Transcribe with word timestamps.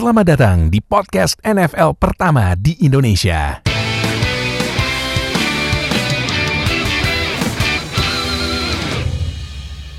Selamat 0.00 0.32
datang 0.32 0.72
di 0.72 0.80
podcast 0.80 1.36
NFL 1.44 1.92
pertama 2.00 2.56
di 2.56 2.72
Indonesia. 2.80 3.60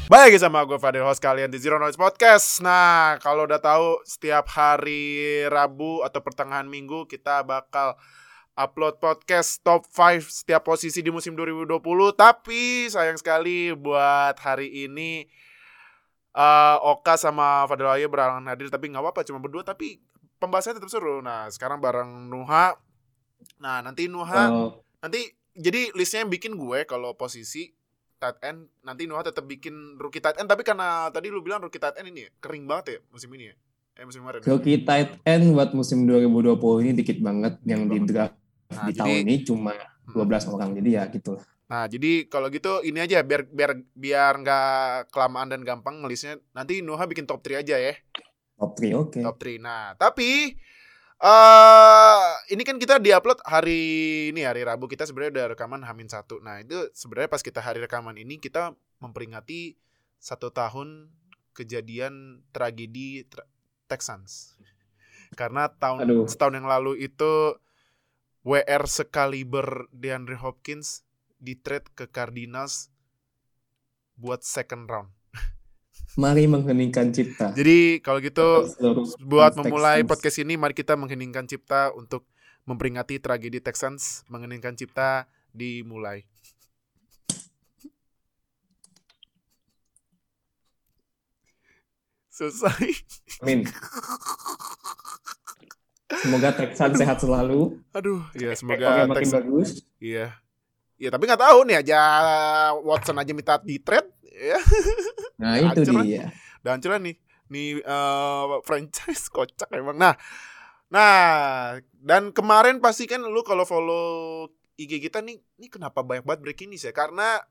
Baik 0.09 0.41
sama 0.41 0.65
gue 0.65 0.81
Fadil 0.81 1.05
host 1.05 1.21
kalian 1.21 1.53
di 1.53 1.61
Zero 1.61 1.77
Noise 1.77 2.01
Podcast. 2.01 2.65
Nah, 2.65 3.21
kalau 3.21 3.45
udah 3.45 3.61
tahu 3.61 4.01
setiap 4.01 4.49
hari 4.49 5.45
Rabu 5.45 6.01
atau 6.01 6.17
pertengahan 6.25 6.65
minggu 6.65 7.05
kita 7.05 7.45
bakal 7.45 7.93
upload 8.57 8.97
podcast 8.97 9.61
top 9.61 9.85
5 9.85 10.25
setiap 10.25 10.65
posisi 10.65 11.05
di 11.05 11.13
musim 11.13 11.37
2020. 11.37 11.77
Tapi 12.17 12.89
sayang 12.89 13.21
sekali 13.21 13.77
buat 13.77 14.33
hari 14.41 14.89
ini 14.89 15.29
uh, 16.33 16.77
Oka 16.87 17.15
sama 17.15 17.65
Fadil 17.65 17.87
Ayu 17.87 18.07
berhalangan 18.07 18.47
hadir 18.47 18.67
tapi 18.67 18.87
nggak 18.87 19.01
apa-apa 19.01 19.21
cuma 19.23 19.37
berdua 19.37 19.61
tapi 19.61 19.99
pembahasannya 20.37 20.77
tetap 20.77 20.89
seru. 20.89 21.19
Nah, 21.19 21.47
sekarang 21.47 21.77
bareng 21.77 22.27
Nuha. 22.27 22.73
Nah, 23.57 23.81
nanti 23.81 24.05
Nuha 24.05 24.41
Oh, 24.47 24.69
nanti 24.99 25.21
jadi 25.51 25.91
listnya 25.91 26.21
yang 26.21 26.31
bikin 26.31 26.55
gue 26.55 26.85
kalau 26.85 27.13
posisi 27.13 27.69
tight 28.17 28.37
end 28.41 28.69
nanti 28.81 29.05
Noah 29.05 29.21
tetap 29.23 29.43
bikin 29.43 29.97
rookie 29.97 30.19
tight 30.19 30.37
end 30.37 30.45
tapi 30.45 30.61
karena 30.61 31.09
tadi 31.09 31.27
lu 31.27 31.41
bilang 31.41 31.57
rookie 31.59 31.77
tight 31.77 31.97
end 31.97 32.07
ini 32.07 32.23
ya 32.23 32.29
kering 32.37 32.63
banget 32.63 32.85
ya 32.87 32.99
musim 33.09 33.33
ini 33.33 33.49
ya 33.49 33.55
eh 33.91 34.05
musim 34.05 34.21
kemarin 34.21 34.45
rookie 34.45 34.79
tight 34.79 35.17
end 35.23 35.51
buat 35.51 35.73
musim 35.73 36.05
2020 36.05 36.53
ini 36.79 36.91
dikit 36.93 37.17
banget 37.19 37.57
yang 37.63 37.85
di 37.85 37.97
draft 38.01 38.37
Nah, 38.71 38.87
di 38.87 38.93
jadi- 38.93 38.99
tahun 39.01 39.15
ini 39.25 39.35
cuma 39.43 39.73
Hmm. 40.01 40.15
12 40.17 40.47
orang 40.47 40.69
jadi 40.73 40.89
ya 40.91 41.03
gitu 41.09 41.35
lah. 41.35 41.45
Nah 41.71 41.87
jadi 41.87 42.27
kalau 42.27 42.51
gitu 42.51 42.83
ini 42.83 42.99
aja 42.99 43.23
biar 43.23 43.47
biar 43.47 43.79
biar 43.95 44.33
nggak 44.43 45.07
kelamaan 45.07 45.47
dan 45.47 45.63
gampang 45.63 46.03
ngelisnya 46.03 46.35
nanti 46.51 46.83
Noah 46.83 47.07
bikin 47.07 47.23
top 47.23 47.39
3 47.39 47.63
aja 47.63 47.79
ya 47.79 47.95
Top 48.59 48.75
3 48.75 48.91
oke. 48.91 49.19
top 49.23 49.37
3 49.39 49.55
nah 49.63 49.95
tapi 49.95 50.59
eh 51.21 52.29
ini 52.49 52.65
kan 52.65 52.81
kita 52.81 52.97
diupload 52.97 53.45
hari 53.45 53.79
ini 54.33 54.41
hari 54.41 54.65
Rabu 54.65 54.89
kita 54.89 55.05
sebenarnya 55.05 55.31
udah 55.37 55.45
rekaman 55.53 55.85
Hamin 55.85 56.09
satu. 56.09 56.41
Nah 56.41 56.57
itu 56.65 56.89
sebenarnya 56.97 57.29
pas 57.29 57.45
kita 57.45 57.61
hari 57.61 57.77
rekaman 57.77 58.17
ini 58.17 58.41
kita 58.41 58.73
memperingati 58.97 59.77
satu 60.17 60.49
tahun 60.49 61.13
kejadian 61.53 62.41
tragedi 62.49 63.29
tra- 63.29 63.45
Texans. 63.85 64.57
Karena 65.37 65.69
tahun 65.69 66.09
Aduh. 66.09 66.25
setahun 66.25 66.57
yang 66.57 66.65
lalu 66.65 67.05
itu 67.05 67.53
WR 68.41 68.89
sekaliber 68.89 69.85
DeAndre 69.93 70.41
Hopkins 70.41 71.05
di 71.41 71.57
trade 71.57 71.89
ke 71.97 72.05
Cardinals 72.05 72.93
buat 74.13 74.45
second 74.45 74.85
round. 74.85 75.09
Mari 76.21 76.45
mengheningkan 76.45 77.09
cipta. 77.09 77.49
Jadi 77.57 77.97
kalau 78.05 78.21
gitu 78.21 78.69
Seluruh 78.69 79.09
buat 79.25 79.57
memulai 79.57 80.05
Texans. 80.05 80.09
podcast 80.13 80.37
ini 80.39 80.53
mari 80.55 80.77
kita 80.77 80.93
mengheningkan 80.93 81.49
cipta 81.49 81.89
untuk 81.97 82.29
memperingati 82.61 83.17
tragedi 83.17 83.57
Texans 83.57 84.21
mengheningkan 84.29 84.77
cipta 84.77 85.25
dimulai 85.49 86.21
selesai 92.31 92.85
Amin. 93.43 93.65
Semoga 96.11 96.51
Texans 96.53 96.99
sehat 96.99 97.17
selalu. 97.23 97.79
aduh 97.95 98.21
ya 98.35 98.51
semoga 98.53 99.07
makin 99.07 99.15
Texans 99.17 99.35
bagus. 99.35 99.69
iya 99.97 100.35
ya 101.01 101.09
tapi 101.09 101.25
nggak 101.25 101.41
tahu 101.41 101.65
nih 101.65 101.81
aja 101.81 101.99
Watson 102.85 103.17
aja 103.17 103.33
minta 103.33 103.57
di 103.57 103.81
trade 103.81 104.13
ya. 104.29 104.59
Nah, 105.41 105.57
itu 105.57 105.81
dia. 106.05 106.29
dan 106.61 106.77
hancurnya 106.77 107.01
nih 107.01 107.15
nih 107.49 107.81
eh, 107.81 108.45
franchise 108.61 109.25
kocak 109.33 109.73
emang. 109.73 109.97
Nah 109.97 110.13
nah 110.91 111.79
dan 111.97 112.29
kemarin 112.29 112.77
pasti 112.83 113.09
kan 113.09 113.25
lu 113.25 113.41
kalau 113.41 113.65
follow 113.65 114.45
IG 114.77 115.01
kita 115.01 115.23
nih 115.23 115.41
nih 115.57 115.69
kenapa 115.73 116.05
banyak 116.05 116.21
banget 116.21 116.41
breaking 116.45 116.69
news 116.69 116.85
ya? 116.85 116.93
Karena 116.93 117.41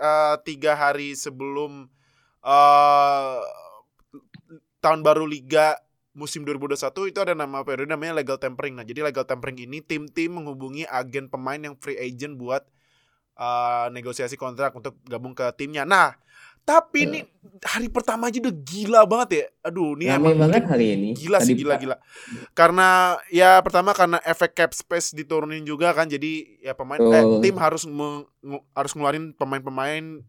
eh, 0.00 0.36
tiga 0.48 0.72
hari 0.72 1.12
sebelum 1.12 1.92
eh 2.40 3.38
tahun 4.80 5.04
baru 5.04 5.28
liga 5.28 5.76
musim 6.16 6.42
2021 6.42 7.14
itu 7.14 7.18
ada 7.22 7.34
nama 7.36 7.62
periode 7.62 7.92
namanya 7.92 8.18
legal 8.18 8.40
tampering. 8.40 8.74
Nah 8.74 8.88
jadi 8.88 9.04
legal 9.04 9.28
tampering 9.28 9.68
ini 9.68 9.84
tim-tim 9.84 10.34
menghubungi 10.34 10.88
agen 10.88 11.28
pemain 11.28 11.60
yang 11.60 11.76
free 11.76 11.98
agent 12.00 12.40
buat 12.40 12.66
eh, 13.38 13.86
negosiasi 13.94 14.34
kontrak 14.34 14.74
untuk 14.74 14.98
gabung 15.06 15.32
ke 15.32 15.46
timnya 15.54 15.86
nah 15.86 16.12
tapi 16.68 17.08
ini 17.08 17.24
hari 17.64 17.88
pertama 17.88 18.28
aja 18.28 18.44
udah 18.44 18.52
gila 18.52 19.00
banget 19.08 19.28
ya. 19.32 19.44
Aduh, 19.72 19.96
ini 19.96 20.04
Ramai 20.04 20.36
emang 20.36 20.52
banget 20.52 20.68
hari 20.68 20.86
ini. 21.00 21.08
gila 21.16 21.40
sih 21.40 21.56
Tadi 21.56 21.64
gila 21.64 21.74
gila. 21.80 21.96
Karena 22.52 23.16
ya 23.32 23.56
pertama 23.64 23.96
karena 23.96 24.20
efek 24.20 24.52
cap 24.52 24.76
space 24.76 25.16
diturunin 25.16 25.64
juga 25.64 25.96
kan. 25.96 26.04
Jadi 26.04 26.60
ya 26.60 26.76
pemain 26.76 27.00
eh, 27.00 27.24
Betul. 27.24 27.40
tim 27.40 27.56
harus 27.56 27.88
meng- 27.88 28.28
harus 28.76 28.92
ngeluarin 28.92 29.32
pemain-pemain 29.32 30.20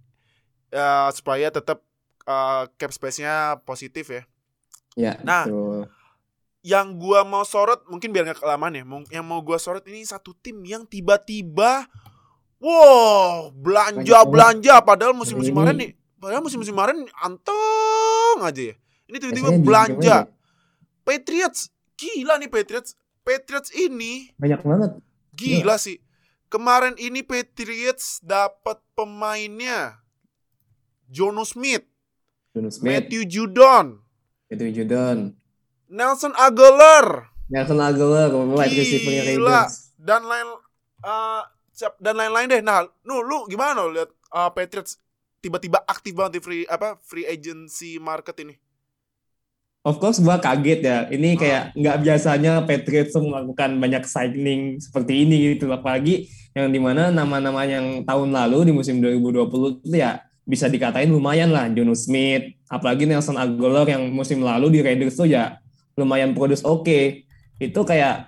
eh, 0.72 1.10
supaya 1.12 1.52
tetap 1.52 1.84
eh, 2.24 2.64
cap 2.72 2.92
space-nya 2.96 3.60
positif 3.68 4.08
ya. 4.08 4.24
Ya, 4.96 5.14
Nah, 5.20 5.44
betul. 5.44 5.92
Yang 6.64 6.88
gua 7.04 7.28
mau 7.28 7.44
sorot 7.44 7.84
mungkin 7.92 8.16
biar 8.16 8.24
nggak 8.24 8.40
kelamaan 8.40 8.80
ya. 8.80 8.88
Yang 9.12 9.26
mau 9.28 9.44
gua 9.44 9.60
sorot 9.60 9.84
ini 9.92 10.08
satu 10.08 10.32
tim 10.40 10.64
yang 10.64 10.88
tiba-tiba 10.88 11.84
wow, 12.60 13.50
belanja 13.52 14.20
belanja 14.28 14.76
padahal 14.84 15.16
musim-musim 15.16 15.52
Ini- 15.52 15.58
kemarin 15.58 15.76
nih 15.80 15.92
padahal 16.20 16.44
musim-musim 16.44 16.76
kemarin 16.76 16.98
anteng 17.18 18.40
aja 18.40 18.62
ya. 18.72 18.76
Ini 19.10 19.18
tiba-tiba 19.18 19.50
belanja. 19.60 20.16
Patriots 21.02 21.72
gila 21.96 22.38
nih 22.38 22.52
Patriots. 22.52 22.94
Patriots 23.24 23.72
ini 23.72 24.30
Banyak 24.36 24.62
banget. 24.62 24.92
gila 25.34 25.76
sih. 25.76 25.98
Kemarin 26.50 26.98
ini 26.98 27.22
Patriots 27.22 28.20
dapat 28.22 28.82
pemainnya 28.94 30.02
Jono 31.06 31.42
Smith, 31.42 31.86
Jonas 32.54 32.78
Smith, 32.78 32.90
Matthew 32.90 33.26
Judon, 33.26 34.02
itu 34.50 34.66
Judon. 34.74 35.34
Nelson 35.90 36.34
Aguilar 36.38 37.34
Nelson 37.50 37.82
Aguilar, 37.82 38.30
wide 38.30 38.78
receiver 38.78 39.10
Gila. 39.10 39.66
Dan 39.98 40.22
lain 40.26 40.48
eh, 41.02 41.42
siap 41.80 41.96
dan 42.04 42.20
lain-lain 42.20 42.52
deh. 42.52 42.60
Nah, 42.60 42.84
nu 43.08 43.24
lu 43.24 43.48
gimana 43.48 43.88
lu 43.88 43.96
lihat 43.96 44.12
eh, 44.12 44.50
Patriots 44.52 45.00
tiba-tiba 45.40 45.80
aktif 45.88 46.12
banget 46.12 46.40
di 46.40 46.42
free 46.44 46.64
apa 46.68 47.00
free 47.08 47.24
agency 47.24 47.96
market 47.96 48.36
ini? 48.44 48.60
Of 49.88 50.04
course 50.04 50.20
gua 50.20 50.44
kaget 50.44 50.84
ya. 50.84 50.92
Ah. 50.92 51.02
Ini 51.08 51.40
kayak 51.40 51.64
nggak 51.80 51.98
biasanya 52.04 52.54
Patriots 52.68 53.16
melakukan 53.16 53.80
banyak 53.80 54.04
signing 54.04 54.84
seperti 54.84 55.24
ini 55.24 55.56
gitu. 55.56 55.72
Apalagi 55.72 56.28
yang 56.52 56.68
di 56.68 56.84
mana 56.84 57.16
nama-nama 57.16 57.64
yang 57.64 58.04
tahun 58.04 58.36
lalu 58.36 58.68
di 58.68 58.74
musim 58.76 59.00
2020 59.00 59.88
itu 59.88 59.96
ya 59.96 60.20
bisa 60.44 60.68
dikatain 60.68 61.08
lumayan 61.08 61.56
lah. 61.56 61.72
Jono 61.72 61.96
Smith, 61.96 62.60
apalagi 62.68 63.08
Nelson 63.08 63.40
Aguilar 63.40 63.88
yang 63.88 64.12
musim 64.12 64.44
lalu 64.44 64.68
di 64.68 64.80
Raiders 64.84 65.16
tuh 65.16 65.32
ya 65.32 65.56
lumayan 65.96 66.36
produce 66.36 66.68
oke. 66.68 67.24
Itu 67.56 67.88
kayak 67.88 68.28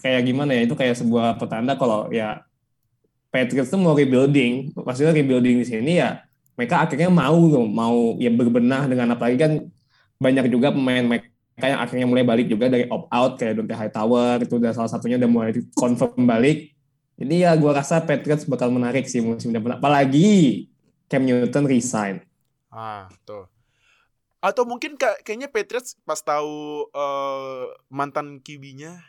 kayak 0.00 0.24
gimana 0.24 0.56
ya? 0.56 0.64
Itu 0.64 0.80
kayak 0.80 0.96
sebuah 0.96 1.36
petanda 1.36 1.76
kalau 1.76 2.08
ya 2.08 2.45
Patriots 3.36 3.68
tuh 3.68 3.76
mau 3.76 3.92
rebuilding. 3.92 4.72
Maksudnya 4.72 5.12
rebuilding 5.12 5.60
di 5.60 5.66
sini 5.68 5.92
ya 6.00 6.24
mereka 6.56 6.88
akhirnya 6.88 7.12
mau 7.12 7.36
mau 7.68 8.16
ya 8.16 8.32
berbenah 8.32 8.88
dengan 8.88 9.12
apalagi 9.12 9.36
kan 9.36 9.52
banyak 10.16 10.48
juga 10.48 10.72
pemain 10.72 11.04
mereka 11.04 11.28
yang 11.60 11.80
akhirnya 11.84 12.06
mulai 12.08 12.24
balik 12.24 12.48
juga 12.48 12.72
dari 12.72 12.88
opt 12.88 13.08
out 13.12 13.32
kayak 13.36 13.60
Dante 13.60 13.74
Hightower 13.76 14.34
itu 14.40 14.56
udah 14.56 14.72
salah 14.72 14.88
satunya 14.88 15.20
udah 15.20 15.28
mulai 15.28 15.52
confirm 15.76 16.24
balik. 16.24 16.72
Jadi 17.16 17.44
ya 17.44 17.52
gua 17.56 17.76
rasa 17.76 18.00
Patriots 18.00 18.48
bakal 18.48 18.72
menarik 18.72 19.04
sih 19.04 19.20
musim 19.20 19.52
depan. 19.52 19.76
Apalagi 19.76 20.64
Cam 21.08 21.24
Newton 21.24 21.64
resign. 21.68 22.24
Ah, 22.72 23.08
tuh. 23.28 23.48
Atau 24.40 24.68
mungkin 24.68 25.00
kayak- 25.00 25.24
kayaknya 25.24 25.48
Patriots 25.48 25.96
pas 26.04 26.20
tahu 26.20 26.88
eh, 26.92 27.64
mantan 27.88 28.40
QB-nya 28.40 29.00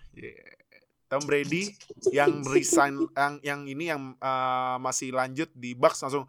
Tom 1.07 1.23
Brady 1.23 1.71
yang 2.09 2.43
resign 2.45 3.07
yang 3.09 3.33
yang 3.41 3.59
ini 3.63 3.87
yang 3.87 4.13
eh, 4.13 4.75
masih 4.77 5.11
lanjut 5.11 5.47
di 5.51 5.71
Bucks 5.71 5.99
langsung 5.99 6.27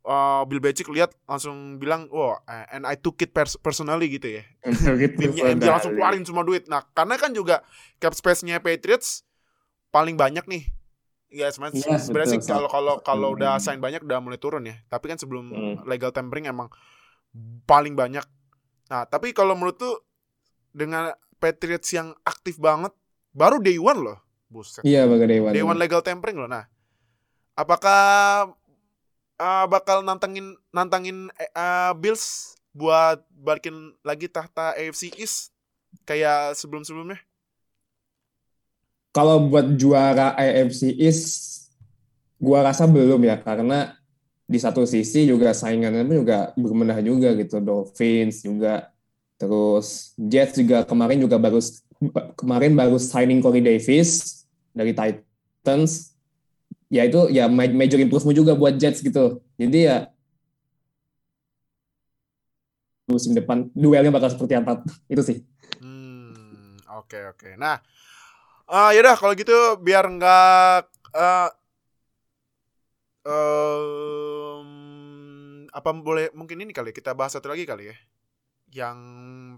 eh, 0.00 0.42
Bill 0.44 0.58
Belichick 0.58 0.88
lihat 0.88 1.12
langsung 1.24 1.76
bilang, 1.76 2.08
"Wah, 2.08 2.40
eh, 2.44 2.72
and 2.72 2.84
I 2.84 2.96
took 2.96 3.20
it 3.20 3.30
pers- 3.30 3.56
personally 3.56 4.08
gitu 4.08 4.40
ya." 4.40 4.42
Timnya 5.20 5.52
MJ 5.52 5.68
langsung 5.68 5.92
keluarin 5.92 6.24
semua 6.24 6.40
duit. 6.40 6.64
Nah, 6.66 6.80
karena 6.90 7.14
kan 7.14 7.30
juga 7.30 7.60
cap 7.96 8.12
space-nya 8.12 8.58
Patriots 8.58 9.22
paling 9.90 10.16
banyak 10.16 10.44
nih. 10.46 10.64
Sebenarnya 11.30 11.78
Iya, 11.78 11.96
sebenarnya 12.00 12.28
sih 12.34 12.40
kalau 12.42 12.66
kalau 12.66 12.94
kalau 12.98 13.28
Hmm. 13.30 13.36
udah 13.38 13.52
sign 13.58 13.78
banyak 13.78 14.02
udah 14.02 14.18
mulai 14.18 14.34
turun 14.34 14.64
ya. 14.64 14.74
Tapi 14.88 15.06
kan 15.06 15.14
sebelum 15.14 15.44
Hmm. 15.46 15.76
legal 15.84 16.10
tampering 16.10 16.48
emang 16.48 16.66
paling 17.64 17.94
banyak. 17.94 18.24
Nah, 18.88 19.06
tapi 19.06 19.30
kalau 19.30 19.54
menurut 19.54 19.78
tuh 19.78 20.02
dengan 20.72 21.14
Patriots 21.38 21.86
yang 21.90 22.10
aktif 22.22 22.58
banget 22.58 22.90
baru 23.30 23.62
day 23.62 23.78
one 23.78 24.00
loh. 24.02 24.18
Buset. 24.50 24.82
Iya 24.82 25.06
bagai 25.06 25.30
Dewan. 25.30 25.54
Day 25.54 25.62
one 25.62 25.78
legal 25.78 26.02
tampering 26.02 26.34
loh. 26.34 26.50
Nah, 26.50 26.66
apakah 27.54 28.50
eh, 29.38 29.64
bakal 29.70 30.02
nantangin 30.02 30.58
nantangin 30.74 31.30
eh, 31.38 31.50
eh, 31.54 31.92
Bills 31.94 32.58
buat 32.74 33.22
balikin 33.30 33.94
lagi 34.02 34.26
tahta 34.26 34.74
AFC 34.74 35.14
East 35.18 35.54
kayak 36.02 36.58
sebelum-sebelumnya? 36.58 37.22
Kalau 39.10 39.42
buat 39.50 39.74
juara 39.74 40.34
AFC 40.38 40.94
East, 40.98 41.26
gua 42.38 42.66
rasa 42.66 42.86
belum 42.86 43.22
ya 43.26 43.38
karena 43.42 43.98
di 44.50 44.58
satu 44.58 44.82
sisi 44.82 45.30
juga 45.30 45.54
saingannya 45.54 46.06
juga 46.10 46.50
bermenah 46.58 46.98
juga 47.06 47.38
gitu. 47.38 47.62
Dolphins 47.62 48.42
juga 48.42 48.90
terus 49.38 50.12
Jets 50.18 50.58
juga 50.58 50.82
kemarin 50.82 51.22
juga 51.22 51.38
baru 51.38 51.62
kemarin 52.34 52.72
baru 52.72 52.96
signing 52.96 53.44
Corey 53.44 53.60
Davis 53.60 54.42
dari 54.72 54.96
Titans. 54.96 56.16
Ya 56.90 57.06
itu 57.06 57.30
ya 57.30 57.46
major 57.50 58.02
improvement 58.02 58.34
juga 58.34 58.56
buat 58.58 58.74
Jets 58.74 59.04
gitu. 59.04 59.38
Jadi 59.54 59.86
ya 59.86 60.10
musim 63.10 63.34
depan 63.34 63.66
duelnya 63.74 64.14
bakal 64.14 64.30
seperti 64.30 64.54
apa 64.54 64.86
itu 65.10 65.22
sih. 65.22 65.38
Hmm, 65.82 66.78
oke 66.94 67.10
okay, 67.10 67.22
oke. 67.26 67.38
Okay. 67.38 67.52
Nah, 67.58 67.82
uh, 68.70 68.90
yaudah 68.94 69.18
kalau 69.18 69.34
gitu 69.34 69.54
biar 69.82 70.06
nggak 70.06 70.86
uh, 71.14 71.50
um, 73.26 74.68
apa 75.70 75.90
boleh 75.94 76.30
mungkin 76.34 76.62
ini 76.62 76.70
kali 76.70 76.94
kita 76.94 77.14
bahas 77.14 77.34
satu 77.34 77.50
lagi 77.50 77.66
kali 77.66 77.90
ya 77.90 77.96
yang 78.70 78.98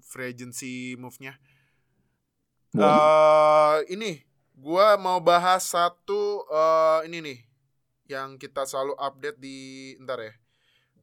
free 0.01 0.33
agency 0.33 0.97
move-nya. 0.97 1.37
Uh, 2.73 3.85
ini 3.93 4.25
gua 4.57 4.97
mau 4.97 5.21
bahas 5.21 5.69
satu 5.69 6.49
uh, 6.49 7.05
ini 7.05 7.21
nih 7.21 7.39
yang 8.09 8.41
kita 8.41 8.65
selalu 8.65 8.97
update 8.97 9.37
di 9.37 9.93
ntar 10.01 10.25
ya 10.25 10.33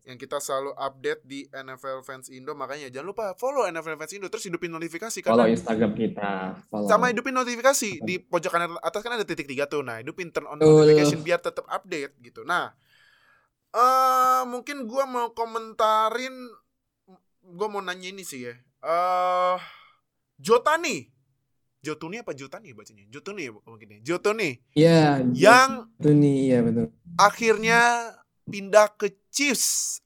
yang 0.10 0.18
kita 0.18 0.42
selalu 0.42 0.74
update 0.74 1.22
di 1.22 1.46
NFL 1.54 2.02
Fans 2.02 2.34
Indo 2.34 2.58
makanya 2.58 2.90
jangan 2.90 3.14
lupa 3.14 3.26
follow 3.38 3.70
NFL 3.70 4.02
Fans 4.02 4.14
Indo 4.18 4.26
terus 4.34 4.50
hidupin 4.50 4.74
notifikasi 4.74 5.22
follow 5.22 5.46
karena 5.46 5.54
Instagram 5.54 5.92
kita 5.94 6.32
follow. 6.66 6.90
sama 6.90 7.14
hidupin 7.14 7.38
notifikasi 7.38 8.02
di 8.02 8.18
pojok 8.18 8.50
kanan 8.50 8.74
atas 8.82 9.06
kan 9.06 9.14
ada 9.14 9.26
titik 9.28 9.46
tiga 9.46 9.70
tuh 9.70 9.86
nah 9.86 10.02
hidupin 10.02 10.34
turn 10.34 10.50
on 10.50 10.58
notification 10.58 11.22
biar 11.22 11.38
tetap 11.38 11.70
update 11.70 12.18
gitu. 12.26 12.42
Nah 12.42 12.74
uh, 13.78 14.42
mungkin 14.50 14.90
gua 14.90 15.06
mau 15.06 15.30
komentarin 15.38 16.34
gua 17.46 17.68
mau 17.70 17.86
nanya 17.86 18.10
ini 18.10 18.26
sih 18.26 18.50
ya 18.50 18.58
uh, 18.82 19.62
Jotani 20.42 21.19
Jotuni 21.80 22.20
apa 22.20 22.36
Jotani 22.36 22.76
bacanya? 22.76 23.08
Jotuni 23.08 23.48
ya 23.48 23.52
mungkin 23.56 23.88
ya. 23.96 24.00
Jotuni. 24.04 24.60
Iya. 24.76 25.24
Yang 25.32 25.70
Jotuni, 25.96 26.34
iya 26.52 26.60
betul. 26.60 26.92
Akhirnya 27.16 27.80
pindah 28.48 28.88
ke 29.00 29.16
Chiefs. 29.32 30.00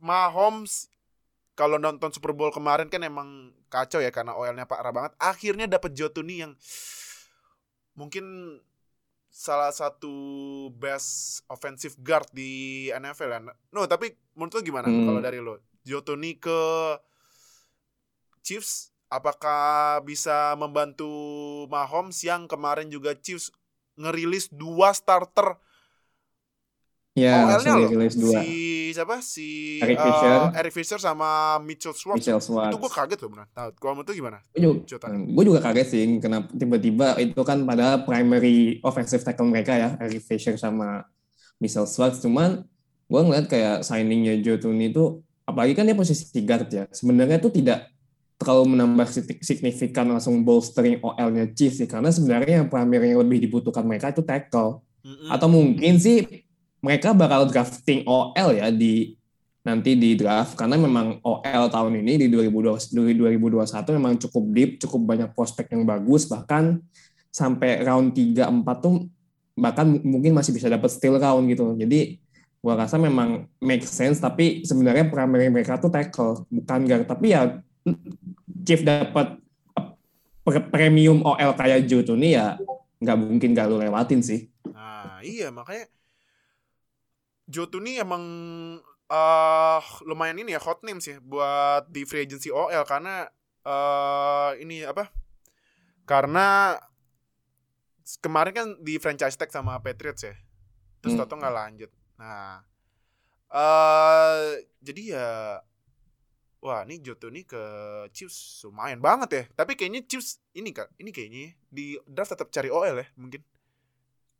Mahomes 0.00 0.88
kalau 1.52 1.76
nonton 1.76 2.08
Super 2.08 2.32
Bowl 2.32 2.48
kemarin 2.48 2.88
kan 2.88 3.04
emang 3.04 3.52
kacau 3.68 4.00
ya 4.00 4.08
karena 4.08 4.32
OL-nya 4.32 4.64
parah 4.64 4.94
banget. 4.96 5.12
Akhirnya 5.20 5.68
dapat 5.68 5.92
Jotuni 5.92 6.40
yang 6.40 6.56
mungkin 7.92 8.56
salah 9.28 9.68
satu 9.70 10.12
best 10.74 11.44
offensive 11.52 12.00
guard 12.00 12.26
di 12.32 12.88
NFL 12.96 13.30
ya. 13.30 13.40
No, 13.76 13.84
tapi 13.84 14.16
menurut 14.32 14.56
lo 14.56 14.60
gimana 14.64 14.88
hmm. 14.88 15.04
kalau 15.04 15.20
dari 15.20 15.38
lo? 15.38 15.60
Jotuni 15.84 16.40
ke 16.40 16.60
Chiefs 18.40 18.89
apakah 19.10 19.98
bisa 20.06 20.54
membantu 20.54 21.10
Mahomes 21.66 22.22
yang 22.22 22.46
kemarin 22.46 22.88
juga 22.88 23.12
Chiefs 23.18 23.50
ngerilis 23.98 24.48
dua 24.54 24.94
starter 24.94 25.58
Ya, 27.18 27.42
OL-nya 27.42 27.74
loh. 27.74 27.90
Dua. 27.90 28.38
Si 28.38 28.54
siapa? 28.94 29.18
Si 29.18 29.76
Eric 29.82 29.98
uh, 29.98 30.04
Fisher. 30.06 30.38
Eric 30.62 30.72
Fisher 30.72 30.98
sama 31.02 31.58
Mitchell 31.58 31.90
Schwartz. 31.90 32.22
Mitchell 32.22 32.38
Schwartz. 32.38 32.70
Itu 32.70 32.78
gue 32.78 32.92
kaget 32.92 33.18
loh 33.18 33.30
benar. 33.34 33.46
Tahu. 33.50 33.68
Kalau 33.82 33.92
menurut 33.98 34.14
gimana? 34.14 34.38
Gue 34.54 34.60
juga, 34.62 35.10
gue 35.10 35.44
juga 35.44 35.60
kaget 35.60 35.86
sih 35.90 36.02
kenapa 36.22 36.48
tiba-tiba 36.54 37.18
itu 37.18 37.42
kan 37.42 37.66
pada 37.66 38.06
primary 38.06 38.78
offensive 38.86 39.26
tackle 39.26 39.50
mereka 39.50 39.74
ya, 39.74 39.98
Eric 39.98 40.22
Fisher 40.22 40.54
sama 40.54 41.02
Mitchell 41.58 41.90
Schwartz. 41.90 42.22
Cuman 42.22 42.62
gue 43.10 43.20
ngeliat 43.20 43.50
kayak 43.50 43.82
signingnya 43.82 44.38
Joe 44.38 44.62
Tooney 44.62 44.94
itu 44.94 45.18
apalagi 45.42 45.74
kan 45.74 45.90
dia 45.90 45.98
posisi 45.98 46.40
guard 46.46 46.70
ya. 46.70 46.86
Sebenarnya 46.94 47.42
itu 47.42 47.50
tidak 47.50 47.90
terlalu 48.40 48.72
menambah 48.72 49.04
signifikan 49.44 50.08
langsung 50.08 50.40
bolstering 50.40 50.96
OL-nya 51.04 51.52
Chiefs 51.52 51.76
sih 51.76 51.84
karena 51.84 52.08
sebenarnya 52.08 52.64
yang 52.64 52.72
primary 52.72 53.12
yang 53.12 53.20
lebih 53.20 53.44
dibutuhkan 53.44 53.84
mereka 53.84 54.16
itu 54.16 54.24
tackle. 54.24 54.80
Mm 55.04 55.12
-hmm. 55.12 55.28
Atau 55.28 55.48
mungkin 55.52 55.94
sih 56.00 56.24
mereka 56.80 57.12
bakal 57.12 57.44
drafting 57.52 58.00
OL 58.08 58.56
ya 58.56 58.72
di 58.72 59.12
nanti 59.60 59.92
di 59.92 60.16
draft 60.16 60.56
karena 60.56 60.80
memang 60.80 61.20
OL 61.20 61.68
tahun 61.68 62.00
ini 62.00 62.24
di 62.24 62.26
2020, 62.32 63.12
2021 63.12 63.96
memang 64.00 64.16
cukup 64.16 64.44
deep, 64.56 64.70
cukup 64.80 65.00
banyak 65.04 65.28
prospek 65.36 65.76
yang 65.76 65.84
bagus 65.84 66.24
bahkan 66.24 66.80
sampai 67.28 67.84
round 67.84 68.16
3 68.16 68.48
4 68.48 68.64
tuh 68.80 69.04
bahkan 69.52 69.84
mungkin 70.00 70.32
masih 70.32 70.56
bisa 70.56 70.72
dapat 70.72 70.88
steal 70.88 71.20
round 71.20 71.44
gitu. 71.52 71.76
Jadi 71.76 72.16
gua 72.64 72.80
rasa 72.80 72.96
memang 72.96 73.44
make 73.60 73.84
sense 73.84 74.16
tapi 74.16 74.64
sebenarnya 74.64 75.12
primary 75.12 75.52
mereka 75.52 75.76
tuh 75.76 75.92
tackle 75.92 76.48
bukan 76.48 76.80
guard 76.88 77.04
tapi 77.04 77.36
ya 77.36 77.60
Chief 78.64 78.80
dapat 78.82 79.40
premium 80.72 81.22
OL 81.22 81.52
kayak 81.54 81.86
nih 81.86 82.32
ya 82.34 82.46
nggak 83.00 83.16
mungkin 83.16 83.56
gak 83.56 83.66
lu 83.70 83.80
lewatin 83.80 84.20
sih. 84.20 84.50
Nah, 84.68 85.24
iya 85.24 85.48
makanya 85.48 85.88
Jotu 87.50 87.80
nih 87.82 88.04
emang 88.04 88.22
uh, 89.10 89.80
lumayan 90.06 90.38
ini 90.38 90.54
ya 90.54 90.60
hot 90.62 90.84
name 90.86 91.02
sih 91.02 91.18
buat 91.18 91.88
di 91.90 92.06
free 92.06 92.28
agency 92.28 92.52
OL 92.52 92.84
karena 92.86 93.26
uh, 93.64 94.52
ini 94.60 94.84
apa? 94.84 95.08
Karena 96.04 96.76
kemarin 98.20 98.52
kan 98.54 98.68
di 98.84 99.00
franchise 99.00 99.34
tag 99.34 99.50
sama 99.50 99.80
Patriots 99.80 100.22
ya. 100.22 100.36
Terus 101.00 101.16
hmm. 101.16 101.20
Toto 101.24 101.34
nggak 101.40 101.56
lanjut. 101.56 101.90
Nah, 102.20 102.60
uh, 103.50 104.60
jadi 104.84 105.02
ya 105.16 105.28
wah 106.60 106.84
ini 106.84 107.00
Joto 107.00 107.32
nih 107.32 107.44
ke 107.48 107.62
Chiefs 108.12 108.62
lumayan 108.68 109.00
banget 109.00 109.28
ya. 109.32 109.42
Tapi 109.64 109.74
kayaknya 109.74 110.04
Chiefs 110.04 110.40
ini 110.52 110.70
kak, 110.76 110.92
ini 111.00 111.10
kayaknya 111.10 111.56
di 111.72 111.96
draft 112.04 112.36
tetap 112.36 112.52
cari 112.52 112.68
OL 112.68 113.00
ya 113.00 113.06
mungkin. 113.16 113.40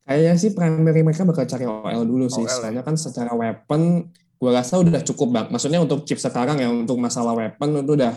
Kayaknya 0.04 0.34
sih 0.36 0.50
primary 0.52 1.00
mereka 1.04 1.24
bakal 1.24 1.44
cari 1.48 1.64
OL 1.64 2.02
dulu 2.04 2.28
sih. 2.28 2.44
OL, 2.44 2.48
ya? 2.48 2.56
Soalnya 2.60 2.82
kan 2.84 2.96
secara 2.96 3.32
weapon 3.32 4.12
gue 4.40 4.50
rasa 4.52 4.80
udah 4.80 5.00
cukup 5.04 5.28
bang. 5.32 5.46
Maksudnya 5.48 5.80
untuk 5.80 6.04
chip 6.04 6.20
sekarang 6.20 6.60
ya 6.60 6.68
untuk 6.68 6.96
masalah 7.00 7.36
weapon 7.36 7.84
itu 7.84 7.92
udah 7.96 8.14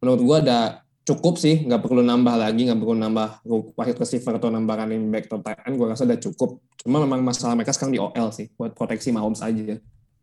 menurut 0.00 0.20
gue 0.20 0.36
udah 0.48 0.64
cukup 1.04 1.36
sih. 1.36 1.64
Nggak 1.64 1.84
perlu 1.84 2.00
nambah 2.00 2.34
lagi, 2.36 2.68
nggak 2.68 2.80
perlu 2.80 2.96
nambah 2.96 3.28
wide 3.76 3.98
receiver 4.00 4.40
atau 4.40 4.48
nambah 4.52 4.74
running 4.84 5.08
back 5.12 5.28
atau 5.28 5.40
tight 5.44 5.60
end. 5.68 5.76
Gue 5.76 5.88
rasa 5.92 6.08
udah 6.08 6.20
cukup. 6.20 6.60
Cuma 6.80 7.00
memang 7.00 7.20
masalah 7.20 7.56
mereka 7.56 7.72
sekarang 7.76 7.92
di 7.92 8.00
OL 8.00 8.28
sih 8.32 8.48
buat 8.56 8.72
proteksi 8.72 9.12
Mahomes 9.12 9.40
aja. 9.44 9.80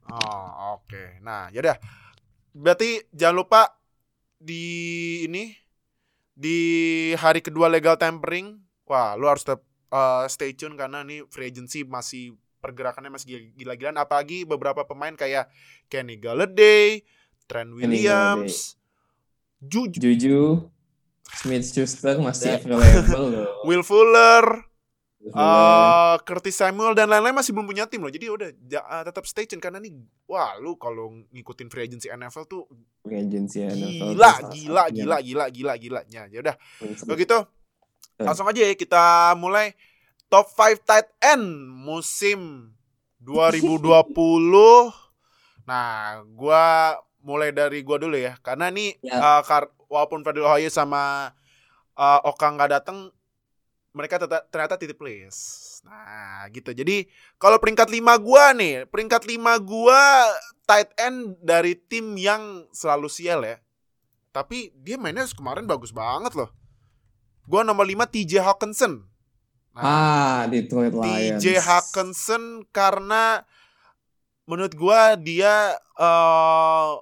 Oh 0.10 0.78
oke. 0.78 0.90
Okay. 0.90 1.22
Nah 1.22 1.50
yaudah. 1.54 1.78
Berarti 2.51 3.03
jangan 3.15 3.36
lupa 3.43 3.62
di 4.41 4.63
ini 5.27 5.53
di 6.31 6.58
hari 7.15 7.39
kedua 7.46 7.70
legal 7.70 7.96
tampering, 7.96 8.60
wah 8.89 9.13
lu 9.15 9.29
harus 9.29 9.46
tetap 9.46 9.63
uh, 9.93 10.25
stay 10.25 10.55
tune 10.58 10.75
karena 10.79 11.05
nih 11.05 11.27
free 11.29 11.51
agency 11.51 11.86
masih 11.86 12.36
pergerakannya 12.63 13.13
masih 13.13 13.53
gila-gilaan. 13.55 14.00
Apalagi 14.00 14.43
beberapa 14.48 14.84
pemain 14.88 15.13
kayak 15.13 15.51
Kenny 15.91 16.17
Galladay, 16.17 17.03
Trent 17.46 17.75
Williams, 17.75 18.79
Juju, 19.62 20.00
Juju 20.01 20.72
Smith 21.31 21.65
Schuster 21.70 22.20
masih 22.20 22.60
available 22.60 23.25
loh. 23.31 23.48
Will 23.67 23.86
Fuller, 23.86 24.67
Uh, 25.22 26.18
Curtis 26.25 26.58
Samuel 26.58 26.98
dan 26.98 27.06
lain-lain 27.06 27.38
masih 27.38 27.54
belum 27.54 27.70
punya 27.70 27.86
tim 27.86 28.01
loh. 28.01 28.10
Jadi 28.10 28.25
udah 28.25 28.50
ja, 28.66 28.82
uh, 28.82 29.06
tetap 29.06 29.22
stay 29.30 29.46
tune 29.46 29.62
karena 29.62 29.78
nih 29.78 29.94
wah 30.25 30.58
lu 30.58 30.74
kalau 30.82 31.13
ngikutin 31.30 31.70
free 31.70 31.86
agency 31.86 32.10
NFL 32.10 32.50
tuh 32.50 32.66
free 33.06 33.22
agency 33.22 33.62
NFL 33.62 34.18
gila, 34.18 34.32
gila, 34.50 34.84
gila, 34.90 35.18
gila, 35.22 35.46
gila, 35.54 35.74
gila, 35.78 36.01
gila. 36.10 36.24
Ya 36.34 36.40
udah. 36.42 36.56
Begitu 37.06 37.38
Langsung 38.22 38.48
aja 38.48 38.62
ya 38.62 38.74
kita 38.78 39.34
mulai 39.38 39.74
top 40.30 40.48
5 40.54 40.86
tight 40.86 41.10
end 41.20 41.46
musim 41.68 42.72
2020. 43.22 44.13
nah, 45.70 46.25
gua 46.34 46.98
mulai 47.22 47.54
dari 47.54 47.86
gua 47.86 48.01
dulu 48.01 48.18
ya. 48.18 48.38
Karena 48.42 48.70
nih 48.74 48.98
ya. 49.06 49.42
uh, 49.42 49.70
walaupun 49.90 50.25
Fadil 50.25 50.46
Ohio 50.46 50.70
sama 50.70 51.34
uh, 51.98 52.20
Oka 52.25 52.48
nggak 52.50 52.72
datang, 52.82 53.13
mereka 53.92 54.20
tetap 54.20 54.48
ternyata 54.48 54.80
titip 54.80 55.00
list. 55.04 55.84
Nah, 55.84 56.48
gitu. 56.52 56.72
Jadi, 56.72 57.08
kalau 57.36 57.60
peringkat 57.60 57.92
5 57.92 58.16
gua 58.22 58.56
nih, 58.56 58.88
peringkat 58.88 59.28
5 59.28 59.60
gua 59.60 60.02
tight 60.64 60.92
end 60.96 61.36
dari 61.44 61.76
tim 61.76 62.16
yang 62.16 62.64
selalu 62.72 63.12
sial 63.12 63.44
ya. 63.44 63.60
Tapi 64.32 64.72
dia 64.80 64.96
mainnya 64.96 65.28
kemarin 65.28 65.68
bagus 65.68 65.92
banget 65.92 66.32
loh. 66.40 66.48
Gue 67.44 67.68
nomor 67.68 67.84
5 67.84 68.08
TJ 68.08 68.40
Hawkinson. 68.40 69.04
Nah, 69.76 69.84
ah, 69.84 70.40
Detroit 70.48 70.96
Lions. 70.96 71.44
TJ 71.44 71.60
Hawkinson 71.60 72.64
karena 72.72 73.44
menurut 74.48 74.72
gue 74.72 75.02
dia 75.24 75.76
uh, 76.00 77.00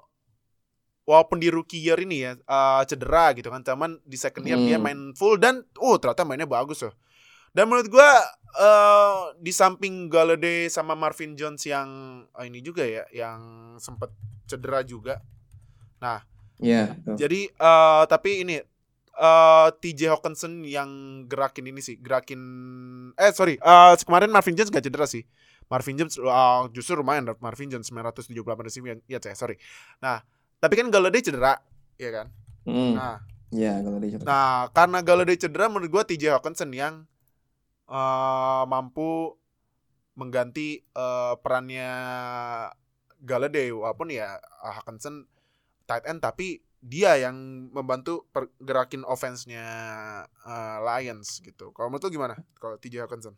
walaupun 1.09 1.41
di 1.41 1.49
rookie 1.49 1.81
year 1.81 1.97
ini 1.97 2.21
ya 2.21 2.37
uh, 2.45 2.85
cedera 2.85 3.33
gitu 3.33 3.49
kan, 3.49 3.65
cuman 3.65 3.97
di 4.05 4.13
second 4.13 4.45
year 4.45 4.61
dia 4.61 4.77
Hmm. 4.77 4.85
main 4.85 4.99
full 5.17 5.41
dan 5.41 5.65
oh 5.81 5.97
ternyata 5.97 6.21
mainnya 6.21 6.45
bagus 6.45 6.85
loh. 6.85 6.93
Dan 7.49 7.65
menurut 7.65 7.89
gua 7.89 8.05
uh, 8.61 9.33
di 9.41 9.49
samping 9.49 10.05
Galladay 10.05 10.69
sama 10.69 10.93
Marvin 10.93 11.33
Jones 11.33 11.65
yang 11.65 11.89
uh, 12.29 12.45
ini 12.45 12.61
juga 12.61 12.85
ya, 12.85 13.09
yang 13.09 13.73
sempat 13.81 14.13
cedera 14.45 14.85
juga. 14.85 15.17
Iya. 16.61 16.93
betul. 16.93 17.15
Jadi 17.17 17.41
eh 17.49 18.03
tapi 18.05 18.45
ini 18.45 18.61
eh 19.19 19.67
TJ 19.81 20.13
Hawkinson 20.13 20.61
yang 20.61 20.89
gerakin 21.25 21.65
ini 21.73 21.81
sih, 21.81 21.97
gerakin 21.97 22.39
eh 23.17 23.33
sorry, 23.33 23.57
eh 23.57 23.93
kemarin 24.05 24.29
Marvin 24.29 24.53
Jones 24.53 24.69
gak 24.69 24.85
cedera 24.85 25.09
sih. 25.09 25.25
Marvin 25.69 25.97
Jones 25.97 26.17
eh, 26.17 26.61
justru 26.73 26.97
lumayan 27.01 27.29
Marvin 27.41 27.69
Jones 27.69 27.89
978 27.89 28.37
receiving 28.61 29.01
ya 29.05 29.17
saya 29.17 29.33
sorry. 29.33 29.57
Nah, 30.01 30.21
tapi 30.59 30.73
kan 30.77 30.87
Galladay 30.91 31.23
cedera, 31.23 31.57
ya 31.95 32.09
kan? 32.11 32.27
Hmm. 32.67 32.93
Nah, 32.95 33.17
Iya 33.49 33.81
kalau 33.81 33.97
dia 33.97 34.21
nah 34.21 34.69
karena 34.69 35.01
Galladay 35.01 35.37
cedera 35.41 35.65
menurut 35.65 35.89
gua 35.89 36.03
TJ 36.05 36.37
Hawkinson 36.37 36.69
yang 36.69 37.09
eh 37.89 38.63
mampu 38.69 39.33
mengganti 40.13 40.85
eh, 40.85 41.33
perannya 41.41 41.89
Galladay 43.25 43.73
walaupun 43.73 44.13
ya 44.13 44.37
Hawkinson 44.61 45.25
tight 45.89 46.05
end 46.05 46.21
tapi 46.21 46.61
dia 46.79 47.19
yang 47.19 47.67
membantu 47.75 48.23
pergerakin 48.31 49.03
offense-nya 49.03 49.65
eh, 50.45 50.77
Lions 50.85 51.41
gitu. 51.41 51.73
Kalau 51.73 51.89
menurut 51.89 52.05
lu 52.05 52.13
gimana? 52.13 52.35
Kalau 52.61 52.77
TJ 52.77 53.03
Hawkinson? 53.09 53.33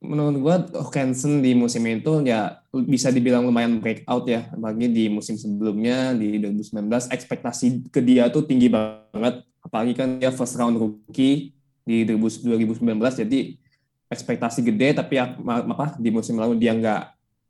Menurut 0.00 0.36
gua 0.40 0.56
Hawkinson 0.76 1.40
di 1.40 1.56
musim 1.56 1.82
itu 1.88 2.20
ya 2.24 2.60
bisa 2.84 3.08
dibilang 3.08 3.48
lumayan 3.48 3.80
breakout 3.80 4.28
ya. 4.28 4.48
Apalagi 4.52 4.86
di 4.92 5.04
musim 5.08 5.40
sebelumnya 5.40 6.12
di 6.12 6.36
2019 6.40 7.12
ekspektasi 7.12 7.88
ke 7.88 8.00
dia 8.04 8.28
tuh 8.28 8.44
tinggi 8.44 8.68
banget. 8.68 9.44
Apalagi 9.64 9.92
kan 9.96 10.08
dia 10.20 10.30
first 10.30 10.54
round 10.60 10.76
rookie 10.78 11.56
di 11.86 12.02
2019 12.02 12.82
jadi 13.26 13.38
ekspektasi 14.06 14.62
gede 14.62 14.94
tapi 14.94 15.18
ya, 15.18 15.34
apa 15.46 15.98
di 15.98 16.10
musim 16.14 16.38
lalu 16.38 16.58
dia 16.58 16.74
nggak 16.74 17.02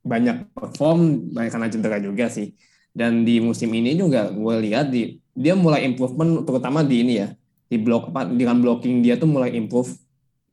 banyak 0.07 0.37
perform 0.57 1.33
banyak 1.35 1.50
karena 1.53 1.69
cedera 1.69 1.99
juga 1.99 2.26
sih. 2.31 2.55
Dan 2.97 3.29
di 3.29 3.45
musim 3.45 3.69
ini 3.76 3.93
juga 3.93 4.33
gue 4.33 4.55
lihat 4.65 4.88
di 4.88 5.21
dia 5.37 5.53
mulai 5.53 5.85
improvement 5.85 6.49
terutama 6.49 6.81
di 6.81 7.05
ini 7.05 7.15
ya 7.21 7.29
di 7.67 7.76
blok 7.76 8.15
apa 8.15 8.25
dengan 8.31 8.57
blocking 8.62 9.05
dia 9.05 9.19
tuh 9.21 9.29
mulai 9.29 9.53
improve 9.53 9.93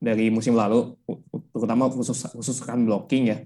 dari 0.04 0.28
musim 0.28 0.58
lalu 0.58 0.92
terutama 1.54 1.88
khusus 1.88 2.18
khusus 2.34 2.58
kan 2.66 2.82
blocking 2.82 3.30
ya 3.30 3.38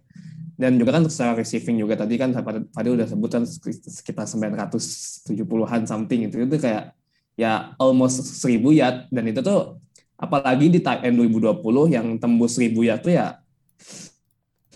dan 0.57 0.79
juga 0.79 0.97
kan 0.97 1.05
secara 1.05 1.37
receiving 1.37 1.77
juga 1.77 1.99
tadi 1.99 2.17
kan 2.17 2.33
Fadil 2.73 2.97
udah 2.97 3.05
sebutkan 3.05 3.45
sekitar 3.45 4.25
970-an 4.25 5.81
something 5.85 6.25
itu 6.25 6.47
itu 6.47 6.57
kayak 6.57 6.97
ya 7.37 7.77
almost 7.77 8.41
1000 8.41 8.63
yard 8.73 8.97
dan 9.13 9.23
itu 9.29 9.43
tuh 9.45 9.77
apalagi 10.17 10.73
di 10.73 10.79
tight 10.81 11.05
end 11.05 11.21
2020 11.21 11.61
yang 11.93 12.17
tembus 12.17 12.57
1000 12.57 12.73
yard 12.73 13.01
tuh 13.05 13.13
ya 13.13 13.37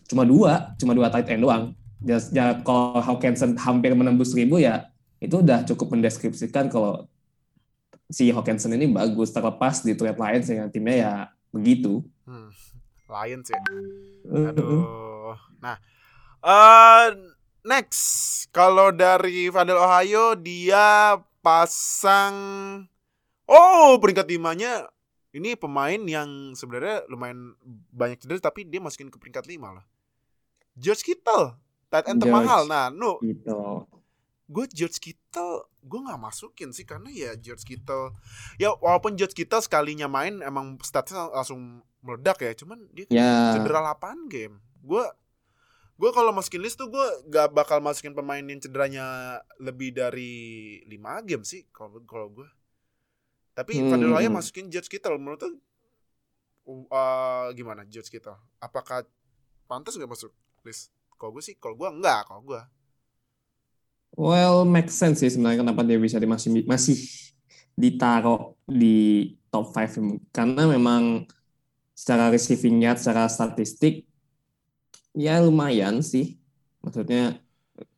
cuma 0.06 0.28
dua 0.28 0.76
cuma 0.78 0.94
dua 0.94 1.10
tight 1.10 1.32
end 1.34 1.42
doang 1.42 1.74
ya, 2.06 2.22
ya 2.30 2.46
kalau 2.62 3.02
Hawkinson 3.02 3.58
hampir 3.58 3.96
menembus 3.98 4.38
1000 4.38 4.46
ya 4.62 4.92
itu 5.18 5.42
udah 5.42 5.66
cukup 5.66 5.98
mendeskripsikan 5.98 6.70
kalau 6.70 7.10
si 8.12 8.28
Hawkinson 8.30 8.76
ini 8.76 8.92
bagus 8.92 9.32
terlepas 9.32 9.82
di 9.82 9.96
trade 9.96 10.20
Lions 10.20 10.48
yang 10.52 10.68
timnya 10.68 10.96
ya 11.00 11.14
begitu. 11.54 12.04
Hmm. 12.28 12.52
Lions 13.12 13.48
ya. 13.52 13.62
Aduh. 14.32 15.36
Nah, 15.60 15.76
eh 16.42 17.12
next 17.68 18.48
kalau 18.56 18.90
dari 18.96 19.52
Fadel 19.52 19.78
Ohio 19.78 20.34
dia 20.40 21.20
pasang 21.44 22.36
oh 23.46 24.00
peringkat 24.00 24.32
limanya 24.32 24.88
ini 25.32 25.56
pemain 25.56 26.00
yang 26.08 26.56
sebenarnya 26.56 27.08
lumayan 27.08 27.56
banyak 27.92 28.20
cedera 28.20 28.52
tapi 28.52 28.68
dia 28.68 28.84
masukin 28.84 29.08
ke 29.08 29.20
peringkat 29.20 29.48
lima 29.48 29.80
lah. 29.80 29.86
George 30.76 31.04
Kittle, 31.04 31.56
tight 31.92 32.08
end 32.08 32.20
termahal. 32.20 32.68
Nah, 32.68 32.92
nu 32.92 33.20
Gitu. 33.24 33.60
Gue 34.52 34.66
George 34.70 35.00
Kittle 35.00 35.64
gue 35.80 36.00
nggak 36.02 36.20
masukin 36.20 36.70
sih 36.70 36.84
karena 36.84 37.08
ya 37.08 37.32
George 37.34 37.64
Kittle 37.64 38.12
ya 38.58 38.76
walaupun 38.76 39.16
George 39.16 39.32
Kittle 39.32 39.60
sekalinya 39.60 40.06
main 40.06 40.44
emang 40.44 40.76
statsnya 40.78 41.32
langsung 41.32 41.80
meledak 42.00 42.38
ya 42.38 42.52
cuman 42.54 42.84
dia 42.92 43.06
kan 43.06 43.16
Ya. 43.16 43.32
cedera 43.56 43.80
8 43.90 44.28
game. 44.28 44.60
Gue 44.82 45.08
gue 45.96 46.10
kalau 46.10 46.30
masukin 46.30 46.60
list 46.60 46.76
tuh 46.76 46.90
gue 46.90 47.08
gak 47.30 47.52
bakal 47.52 47.78
masukin 47.78 48.12
pemain 48.12 48.42
yang 48.42 48.58
cederanya 48.58 49.06
lebih 49.58 49.94
dari 49.94 50.34
5 50.84 50.98
game 51.24 51.42
sih 51.42 51.64
kalau 51.70 52.02
kalau 52.04 52.28
gue 52.32 52.50
tapi 53.52 53.78
Hmm. 53.78 53.88
Fadil 53.88 54.10
Ohio 54.10 54.30
masukin 54.30 54.68
George 54.68 54.88
Kittle 54.88 55.16
menurut 55.16 55.40
tuh 55.40 55.54
uh, 56.90 57.52
gimana 57.54 57.86
George 57.86 58.10
Kittle? 58.10 58.38
Apakah 58.58 59.06
pantas 59.66 59.94
gak 59.94 60.08
masuk 60.08 60.32
list? 60.62 60.90
Kalau 61.14 61.32
gue 61.32 61.44
sih 61.44 61.56
kalau 61.56 61.76
gue 61.76 61.88
enggak 61.88 62.26
kalau 62.26 62.42
gue 62.44 62.62
Well, 64.12 64.68
make 64.68 64.92
sense 64.92 65.24
sih 65.24 65.32
sebenarnya 65.32 65.64
kenapa 65.64 65.82
dia 65.88 65.96
bisa 65.96 66.20
masih 66.20 66.68
masih 66.68 66.98
ditaruh 67.74 68.54
di 68.68 69.32
top 69.48 69.72
5 69.72 70.20
karena 70.36 70.68
memang 70.68 71.26
secara 71.96 72.28
receiving 72.28 72.84
yard, 72.84 73.00
secara 73.00 73.32
statistik 73.32 74.04
ya 75.16 75.40
lumayan 75.40 76.04
sih. 76.04 76.36
Maksudnya 76.84 77.40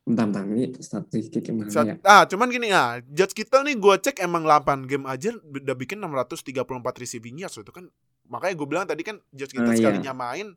bentar 0.04 0.28
bentar 0.28 0.44
ini 0.44 0.68
statistik 0.78 1.40
gimana 1.40 1.72
Saat- 1.72 1.88
ya? 1.88 1.96
ah, 2.04 2.22
cuman 2.28 2.48
gini 2.52 2.68
ah, 2.68 3.00
George 3.08 3.32
Kittle 3.32 3.64
nih 3.64 3.76
gue 3.80 3.94
cek 4.04 4.20
emang 4.20 4.44
8 4.44 4.84
game 4.84 5.08
aja 5.08 5.32
udah 5.32 5.72
bikin 5.72 5.96
634 5.96 7.00
receiving 7.00 7.40
yards 7.40 7.56
itu 7.56 7.72
kan 7.72 7.88
makanya 8.28 8.54
gue 8.54 8.66
bilang 8.68 8.84
tadi 8.84 9.00
kan 9.00 9.16
George 9.32 9.56
Kittle 9.56 9.72
Ah, 9.72 9.76
iya. 9.76 9.80
sekalinya 9.80 10.12
main 10.12 10.52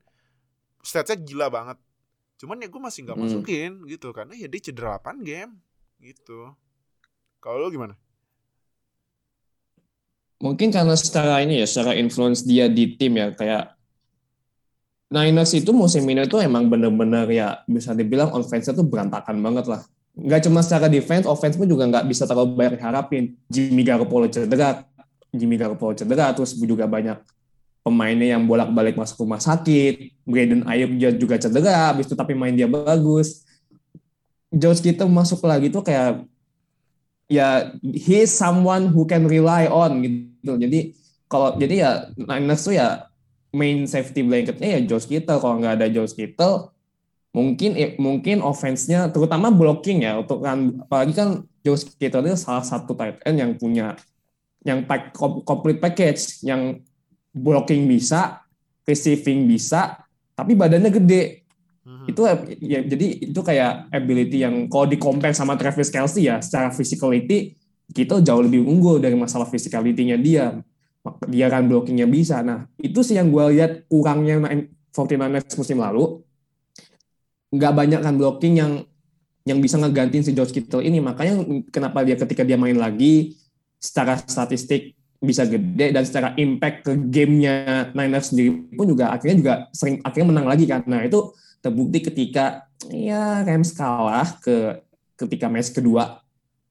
statsnya 0.83 1.15
gila 1.19 1.47
banget. 1.47 1.79
Cuman 2.37 2.61
ya 2.61 2.67
gue 2.69 2.81
masih 2.81 2.99
nggak 3.05 3.17
Hmm. 3.17 3.25
masukin 3.25 3.71
gitu 3.89 4.13
karena 4.13 4.33
ya 4.37 4.47
dia 4.49 4.61
cedera 4.61 4.97
8 4.97 5.25
game 5.25 5.51
gitu. 6.01 6.53
Kalau 7.41 7.57
lu 7.65 7.69
gimana? 7.73 7.97
Mungkin 10.37 10.69
karena 10.69 10.93
secara 10.93 11.41
ini 11.41 11.61
ya, 11.61 11.65
secara 11.65 11.97
influence 11.97 12.45
dia 12.45 12.69
di 12.69 12.93
tim 12.93 13.17
ya 13.17 13.33
kayak 13.33 13.73
Niners 15.07 15.55
itu 15.55 15.71
musim 15.71 16.03
ini 16.11 16.27
tuh 16.27 16.43
emang 16.43 16.67
bener-bener 16.67 17.23
ya 17.31 17.63
bisa 17.63 17.95
dibilang 17.95 18.27
offense-nya 18.35 18.75
tuh 18.75 18.83
berantakan 18.83 19.39
banget 19.39 19.65
lah. 19.71 19.81
Nggak 20.19 20.51
cuma 20.51 20.59
secara 20.59 20.91
defense, 20.91 21.23
offense 21.23 21.55
pun 21.55 21.63
juga 21.63 21.87
nggak 21.87 22.05
bisa 22.11 22.27
terlalu 22.27 22.59
banyak 22.59 22.81
harapin. 22.83 23.39
Jimmy 23.47 23.87
Garoppolo 23.87 24.27
cedera, 24.27 24.83
Jimmy 25.31 25.55
Garoppolo 25.55 25.95
cedera, 25.95 26.35
terus 26.35 26.59
juga 26.59 26.85
banyak 26.91 27.23
pemainnya 27.87 28.35
yang 28.35 28.43
bolak-balik 28.43 28.99
masuk 28.99 29.23
rumah 29.23 29.39
sakit. 29.39 30.11
Braden 30.27 30.67
dia 30.99 31.15
juga 31.15 31.39
cedera, 31.39 31.95
habis 31.95 32.11
itu 32.11 32.15
tapi 32.19 32.35
main 32.35 32.51
dia 32.51 32.67
bagus. 32.67 33.47
George 34.51 34.83
Kittle 34.83 35.07
masuk 35.07 35.43
lagi 35.47 35.71
tuh 35.71 35.83
kayak 35.83 36.27
ya 37.31 37.71
he 37.83 38.27
someone 38.27 38.91
who 38.91 39.07
can 39.07 39.23
rely 39.23 39.71
on 39.71 40.03
gitu. 40.03 40.59
Jadi 40.59 40.91
kalau 41.31 41.55
jadi 41.55 41.75
ya 41.79 41.91
Niners 42.15 42.67
tuh 42.67 42.75
ya 42.75 43.07
main 43.55 43.87
safety 43.87 44.23
blanketnya 44.23 44.79
ya 44.79 44.81
George 44.83 45.07
Kittle. 45.07 45.39
Kalau 45.39 45.55
nggak 45.63 45.79
ada 45.79 45.87
George 45.87 46.15
Kittle, 46.15 46.75
mungkin 47.31 47.71
eh, 47.79 47.95
mungkin 47.99 48.43
offense-nya 48.43 49.11
terutama 49.15 49.47
blocking 49.51 50.03
ya 50.03 50.19
untuk 50.19 50.43
kan 50.43 50.83
apalagi 50.83 51.13
kan 51.15 51.29
George 51.63 51.87
Kittle 51.95 52.27
itu 52.27 52.39
salah 52.39 52.63
satu 52.63 52.95
tight 52.95 53.23
end 53.23 53.39
yang 53.39 53.51
punya 53.55 53.95
yang 54.67 54.83
pack, 54.83 55.15
complete 55.47 55.79
package 55.79 56.43
yang 56.43 56.83
blocking 57.37 57.85
bisa, 57.85 58.41
receiving 58.83 59.45
bisa, 59.45 60.01
tapi 60.33 60.57
badannya 60.57 60.89
gede. 60.89 61.23
Mhm. 61.87 62.03
itu 62.11 62.21
ya 62.67 62.83
jadi 62.83 63.07
itu 63.31 63.39
kayak 63.39 63.87
ability 63.95 64.43
yang 64.43 64.67
kalau 64.67 64.91
di 64.91 64.99
compare 64.99 65.31
sama 65.31 65.55
Travis 65.55 65.87
Kelsey 65.87 66.27
ya 66.27 66.43
secara 66.43 66.67
physicality 66.67 67.55
kita 67.95 68.19
jauh 68.19 68.43
lebih 68.43 68.67
unggul 68.67 68.99
dari 68.99 69.15
masalah 69.15 69.47
physicality-nya 69.47 70.19
dia. 70.19 70.59
Dia 71.31 71.47
kan 71.47 71.63
blockingnya 71.71 72.03
bisa. 72.03 72.43
Nah 72.43 72.67
itu 72.83 72.99
sih 72.99 73.15
yang 73.15 73.31
gue 73.31 73.55
lihat 73.55 73.87
kurangnya 73.87 74.43
49ers 74.91 75.55
musim 75.55 75.79
lalu. 75.79 76.19
Nggak 77.55 77.73
banyak 77.73 78.01
kan 78.03 78.13
blocking 78.19 78.59
yang 78.59 78.83
yang 79.47 79.63
bisa 79.63 79.79
ngegantiin 79.79 80.27
si 80.27 80.35
George 80.35 80.51
Kittle 80.51 80.83
ini. 80.83 80.99
Makanya 80.99 81.39
kenapa 81.71 82.03
dia 82.03 82.19
ketika 82.19 82.43
dia 82.43 82.59
main 82.59 82.75
lagi 82.75 83.39
secara 83.79 84.19
statistik 84.19 84.96
bisa 85.17 85.49
gede 85.49 85.89
dan 85.89 86.03
secara 86.05 86.37
impact 86.37 86.85
ke 86.85 86.93
gamenya 87.09 87.89
Niners 87.97 88.29
sendiri 88.29 88.69
pun 88.77 88.85
juga 88.85 89.09
akhirnya 89.09 89.37
juga 89.37 89.53
sering 89.73 89.97
akhirnya 90.05 90.27
menang 90.29 90.45
lagi 90.45 90.69
kan. 90.69 90.85
Nah 90.85 91.01
itu 91.01 91.33
terbukti 91.57 92.05
ketika 92.05 92.69
ya 92.93 93.41
Rams 93.41 93.73
kalah 93.73 94.37
ke 94.37 94.85
ketika 95.17 95.49
match 95.49 95.73
kedua. 95.73 96.21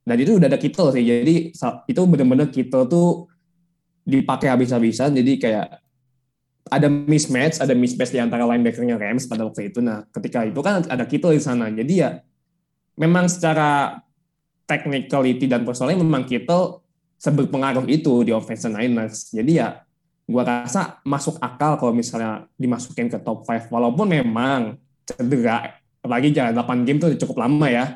Dan 0.07 0.23
itu 0.23 0.39
udah 0.39 0.47
ada 0.47 0.55
Kittle 0.63 0.95
sih. 0.95 1.03
Jadi 1.03 1.51
itu 1.91 2.01
benar-benar 2.07 2.55
Kittle 2.55 2.87
tuh 2.87 3.27
dipakai 4.07 4.47
habis-habisan. 4.47 5.11
Jadi 5.19 5.43
kayak 5.43 5.83
ada 6.71 6.87
mismatch 6.87 7.59
ada 7.59 7.75
mismatch 7.75 8.15
di 8.15 8.23
antara 8.23 8.47
linebackernya 8.47 8.95
Rams 8.95 9.27
pada 9.27 9.43
waktu 9.43 9.75
itu. 9.75 9.83
Nah 9.83 10.07
ketika 10.15 10.47
itu 10.47 10.63
kan 10.63 10.87
ada 10.87 11.03
Kittle 11.03 11.35
di 11.35 11.43
sana. 11.43 11.67
Jadi 11.67 11.95
ya 11.99 12.23
memang 12.95 13.27
secara 13.27 13.99
technicality 14.71 15.51
dan 15.51 15.67
personalnya 15.67 15.99
memang 16.07 16.23
Kittle 16.23 16.86
seberpengaruh 17.17 17.89
itu 17.89 18.25
di 18.25 18.33
offense 18.33 18.69
Niners. 18.69 19.33
Jadi 19.33 19.61
ya 19.61 19.83
gua 20.27 20.43
rasa 20.43 20.99
masuk 21.07 21.39
akal 21.39 21.79
kalau 21.79 21.93
misalnya 21.95 22.51
dimasukin 22.59 23.07
ke 23.07 23.19
top 23.23 23.47
5 23.47 23.71
walaupun 23.71 24.11
memang 24.11 24.75
cedera 25.07 25.79
apalagi 26.03 26.35
jalan 26.35 26.55
8 26.55 26.87
game 26.87 26.99
itu 26.99 27.27
cukup 27.27 27.47
lama 27.47 27.67
ya. 27.71 27.87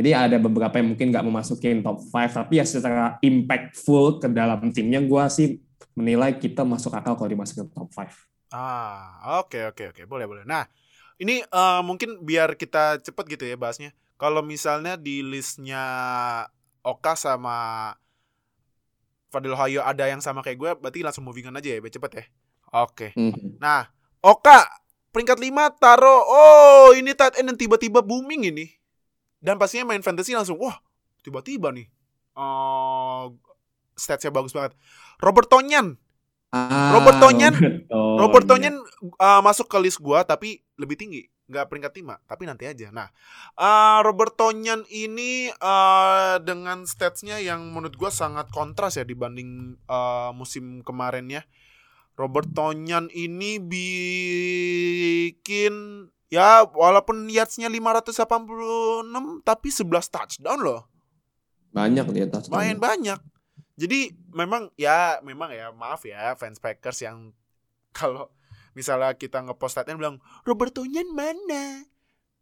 Jadi 0.00 0.16
ada 0.16 0.36
beberapa 0.40 0.80
yang 0.80 0.96
mungkin 0.96 1.12
nggak 1.12 1.24
memasukin 1.26 1.84
top 1.84 2.00
5 2.00 2.40
tapi 2.40 2.60
ya 2.60 2.64
secara 2.64 3.20
impactful 3.20 4.22
ke 4.22 4.28
dalam 4.32 4.72
timnya 4.72 5.00
gua 5.04 5.28
sih 5.28 5.60
menilai 5.98 6.38
kita 6.38 6.64
masuk 6.64 6.94
akal 6.94 7.18
kalau 7.18 7.28
dimasukin 7.28 7.68
ke 7.68 7.74
top 7.74 7.90
5. 7.92 8.08
Ah, 8.50 9.38
oke 9.40 9.54
okay, 9.54 9.62
oke 9.68 9.78
okay, 9.78 9.86
oke, 9.92 9.96
okay. 10.02 10.04
boleh 10.10 10.26
boleh. 10.26 10.42
Nah, 10.42 10.66
ini 11.20 11.44
uh, 11.52 11.84
mungkin 11.84 12.18
biar 12.24 12.56
kita 12.56 12.98
cepet 13.04 13.38
gitu 13.38 13.44
ya 13.46 13.54
bahasnya. 13.54 13.92
Kalau 14.16 14.44
misalnya 14.44 15.00
di 15.00 15.24
listnya 15.24 15.84
Oka 16.80 17.12
sama 17.12 17.92
Fadil 19.30 19.54
Hayo 19.54 19.80
ada 19.86 20.10
yang 20.10 20.18
sama 20.18 20.42
kayak 20.42 20.58
gue, 20.58 20.70
berarti 20.82 21.00
langsung 21.06 21.22
moving 21.22 21.48
on 21.48 21.56
aja 21.56 21.70
ya, 21.72 21.78
biar 21.78 21.94
cepet 21.94 22.10
ya. 22.12 22.24
Oke. 22.74 23.10
Okay. 23.10 23.10
Mm-hmm. 23.14 23.62
Nah, 23.62 23.86
Oka 24.20 24.66
peringkat 25.14 25.38
5 25.38 25.80
taruh, 25.82 26.22
oh 26.26 26.90
ini 26.92 27.14
tight 27.14 27.38
end 27.38 27.54
yang 27.54 27.58
tiba-tiba 27.58 28.02
booming 28.02 28.50
ini. 28.50 28.66
Dan 29.40 29.56
pastinya 29.56 29.94
main 29.94 30.04
fantasy 30.04 30.36
langsung, 30.36 30.60
wah 30.60 30.76
tiba-tiba 31.24 31.72
nih. 31.72 31.88
Uh, 32.36 33.32
statsnya 33.96 34.34
bagus 34.34 34.52
banget. 34.52 34.76
Robert 35.22 35.48
Tonyan 35.48 35.96
Ah, 36.50 36.98
Robert 36.98 37.22
Tonyan, 37.22 37.54
Robert 38.18 38.42
Tonyan 38.42 38.74
uh, 39.22 39.38
masuk 39.38 39.70
ke 39.70 39.78
list 39.78 40.02
gua 40.02 40.26
tapi 40.26 40.66
lebih 40.74 40.98
tinggi, 40.98 41.30
nggak 41.50 41.66
peringkat 41.66 41.98
5, 41.98 42.30
tapi 42.30 42.46
nanti 42.46 42.70
aja. 42.70 42.94
Nah, 42.94 43.10
uh, 43.58 43.98
Robert 44.06 44.38
Tonyan 44.38 44.86
ini 44.86 45.50
uh, 45.50 46.38
dengan 46.38 46.86
statsnya 46.86 47.42
yang 47.42 47.74
menurut 47.74 47.98
gua 47.98 48.14
sangat 48.14 48.54
kontras 48.54 48.94
ya 48.94 49.02
dibanding 49.02 49.74
uh, 49.90 50.30
musim 50.30 50.86
kemarinnya. 50.86 51.42
Robert 52.14 52.54
Tonyan 52.54 53.10
ini 53.10 53.58
bikin 53.58 55.74
ya 56.30 56.62
walaupun 56.70 57.26
yardsnya 57.26 57.66
586 57.66 59.42
tapi 59.42 59.74
11 59.74 60.14
touchdown 60.14 60.62
loh. 60.62 60.86
Banyak 61.74 62.06
dia 62.14 62.30
touchdown. 62.30 62.54
Main 62.54 62.78
banyak. 62.78 63.18
Jadi 63.80 64.12
memang 64.30 64.68
ya 64.76 65.24
memang 65.24 65.48
ya 65.50 65.72
maaf 65.72 66.04
ya 66.04 66.36
fans 66.36 66.60
Packers 66.60 67.00
yang 67.02 67.32
kalau 67.96 68.28
misalnya 68.76 69.14
kita 69.14 69.42
ngepost 69.44 69.78
statement 69.78 69.98
bilang 69.98 70.16
Robert 70.46 70.74
Tonyan 70.74 71.08
mana? 71.12 71.84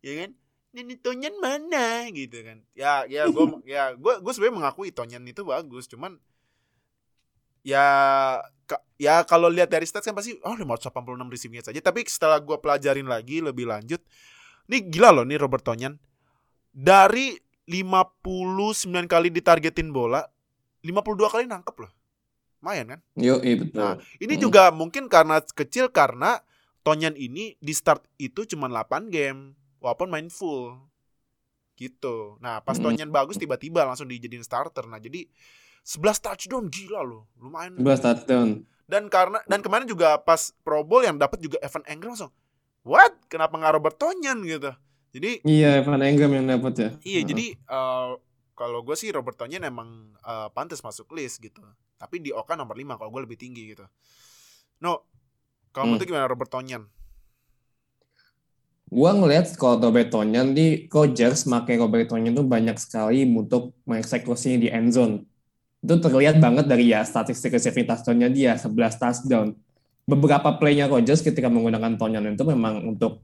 Ya 0.04 0.24
kan? 0.24 0.30
Nini 0.76 0.94
Tonyan 1.00 1.34
mana 1.40 2.06
gitu 2.12 2.44
kan. 2.44 2.62
Ya 2.76 3.08
ya 3.08 3.26
gue 3.28 3.44
ya 3.74 3.96
gue 3.96 4.14
gue 4.20 4.32
sebenarnya 4.32 4.56
mengakui 4.60 4.90
Tonyan 4.92 5.24
itu 5.24 5.42
bagus, 5.42 5.88
cuman 5.88 6.20
ya 7.66 7.84
ya 8.96 9.24
kalau 9.26 9.50
lihat 9.50 9.68
dari 9.68 9.84
stats 9.84 10.06
kan 10.06 10.14
pasti 10.16 10.36
oh 10.44 10.54
586 10.56 10.94
receiving 11.28 11.64
saja 11.64 11.80
tapi 11.82 12.06
setelah 12.06 12.38
gue 12.38 12.54
pelajarin 12.56 13.04
lagi 13.04 13.42
lebih 13.42 13.66
lanjut 13.66 13.98
nih 14.70 14.88
gila 14.88 15.10
loh 15.10 15.24
nih 15.26 15.36
Robert 15.36 15.66
Tonyan 15.66 15.98
dari 16.72 17.36
59 17.68 18.24
kali 19.04 19.28
ditargetin 19.28 19.92
bola 19.92 20.24
52 20.82 21.32
kali 21.32 21.44
nangkep 21.50 21.76
loh. 21.84 21.92
Lumayan 22.58 22.86
kan? 22.96 23.00
Yo, 23.14 23.38
iya 23.40 23.56
betul. 23.58 23.78
Nah, 23.78 23.94
ini 24.18 24.34
hmm. 24.34 24.42
juga 24.42 24.62
mungkin 24.74 25.06
karena 25.06 25.38
kecil 25.42 25.90
karena 25.94 26.42
Tonyan 26.82 27.14
ini 27.14 27.54
di 27.60 27.72
start 27.74 28.06
itu 28.18 28.48
cuma 28.48 28.66
8 28.66 29.12
game 29.12 29.54
walaupun 29.78 30.10
main 30.10 30.26
full. 30.26 30.74
Gitu. 31.78 32.40
Nah, 32.42 32.58
pas 32.66 32.74
hmm. 32.78 32.84
Tonyan 32.84 33.10
bagus 33.14 33.38
tiba-tiba 33.38 33.86
langsung 33.86 34.10
dijadiin 34.10 34.42
starter. 34.42 34.86
Nah, 34.90 34.98
jadi 34.98 35.26
11 35.86 36.24
touchdown 36.24 36.66
gila 36.66 37.06
loh. 37.06 37.30
Lumayan. 37.38 37.78
11 37.78 38.02
touchdown. 38.02 38.48
Dan 38.88 39.12
karena 39.12 39.38
dan 39.44 39.60
kemarin 39.60 39.84
juga 39.84 40.16
pas 40.18 40.50
Pro 40.64 40.80
Bowl 40.80 41.04
yang 41.04 41.20
dapat 41.20 41.38
juga 41.44 41.60
Evan 41.60 41.84
Engram 41.84 42.16
langsung. 42.16 42.32
What? 42.82 43.20
Kenapa 43.28 43.54
nggak 43.60 43.74
Robert 43.76 43.96
Tonyan 44.00 44.40
gitu? 44.48 44.72
Jadi 45.12 45.44
Iya, 45.44 45.84
Evan 45.84 46.00
Engram 46.00 46.32
yang 46.32 46.46
dapat 46.48 46.72
ya. 46.76 46.90
Iya, 47.04 47.20
uh. 47.20 47.26
jadi 47.28 47.46
uh, 47.68 48.10
kalau 48.58 48.82
gue 48.82 48.98
sih 48.98 49.14
Robert 49.14 49.38
Tonyan 49.38 49.62
emang 49.62 50.18
uh, 50.26 50.50
pantas 50.50 50.82
masuk 50.82 51.14
list 51.14 51.38
gitu. 51.38 51.62
Tapi 51.94 52.18
di 52.18 52.34
Oka 52.34 52.58
nomor 52.58 52.74
5 52.74 52.98
kalau 52.98 53.10
gue 53.14 53.22
lebih 53.22 53.38
tinggi 53.38 53.70
gitu. 53.70 53.86
No, 54.82 55.06
kalau 55.70 55.94
hmm. 55.94 56.02
itu 56.02 56.10
gimana 56.10 56.26
Robert 56.26 56.50
Tonyan? 56.50 56.90
Gua 58.88 59.12
ngelihat 59.12 59.52
kalau 59.60 59.78
Robert 59.78 60.08
Tonyan 60.08 60.56
di 60.56 60.88
Rodgers 60.88 61.44
pakai 61.44 61.76
Robert 61.76 62.08
Tonyan 62.08 62.32
itu 62.32 62.40
banyak 62.40 62.76
sekali 62.80 63.28
untuk 63.28 63.76
mengeksekusi 63.84 64.58
di 64.58 64.72
end 64.72 64.96
zone. 64.96 65.28
Itu 65.84 66.00
terlihat 66.00 66.40
banget 66.40 66.66
dari 66.66 66.88
ya 66.88 67.04
statistik 67.04 67.52
receiving 67.52 67.84
touchdown 67.84 68.32
dia 68.32 68.56
11 68.56 68.72
touchdown. 68.96 69.52
Beberapa 70.08 70.56
playnya 70.56 70.88
Rodgers 70.88 71.20
ketika 71.20 71.52
menggunakan 71.52 72.00
Tonyan 72.00 72.32
itu 72.32 72.48
memang 72.48 72.80
untuk 72.96 73.20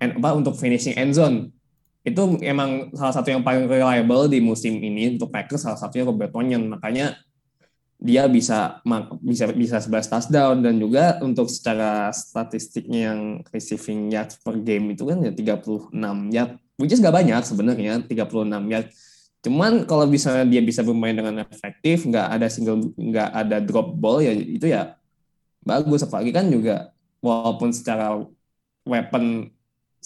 apa 0.00 0.32
untuk 0.32 0.56
finishing 0.56 0.96
end 0.96 1.12
zone 1.12 1.55
itu 2.06 2.38
emang 2.46 2.94
salah 2.94 3.10
satu 3.10 3.34
yang 3.34 3.42
paling 3.42 3.66
reliable 3.66 4.30
di 4.30 4.38
musim 4.38 4.78
ini 4.78 5.18
untuk 5.18 5.26
Packers 5.34 5.66
salah 5.66 5.74
satunya 5.74 6.06
Robert 6.06 6.30
Tonyan. 6.30 6.62
Makanya 6.70 7.18
dia 7.98 8.30
bisa 8.30 8.78
bisa 9.18 9.50
bisa 9.50 9.82
11 9.82 10.06
touchdown. 10.06 10.62
Dan 10.62 10.78
juga 10.78 11.18
untuk 11.18 11.50
secara 11.50 12.14
statistiknya 12.14 13.10
yang 13.10 13.20
receiving 13.50 14.14
yards 14.14 14.38
per 14.38 14.54
game 14.62 14.94
itu 14.94 15.02
kan 15.02 15.18
ya 15.18 15.34
36 15.34 15.90
yard 16.30 16.54
which 16.78 16.94
is 16.94 17.02
gak 17.02 17.10
banyak 17.10 17.42
sebenarnya 17.42 17.98
36 18.06 18.70
yard. 18.70 18.86
Cuman 19.42 19.82
kalau 19.90 20.06
misalnya 20.06 20.46
dia 20.46 20.62
bisa 20.62 20.86
bermain 20.86 21.14
dengan 21.14 21.42
efektif 21.42 22.06
nggak 22.06 22.38
ada 22.38 22.46
single 22.46 22.86
nggak 22.94 23.30
ada 23.34 23.58
drop 23.58 23.98
ball 23.98 24.22
ya 24.22 24.30
itu 24.30 24.70
ya 24.70 24.94
bagus. 25.66 26.06
Apalagi 26.06 26.30
kan 26.30 26.46
juga 26.54 26.94
walaupun 27.18 27.74
secara 27.74 28.14
weapon 28.86 29.50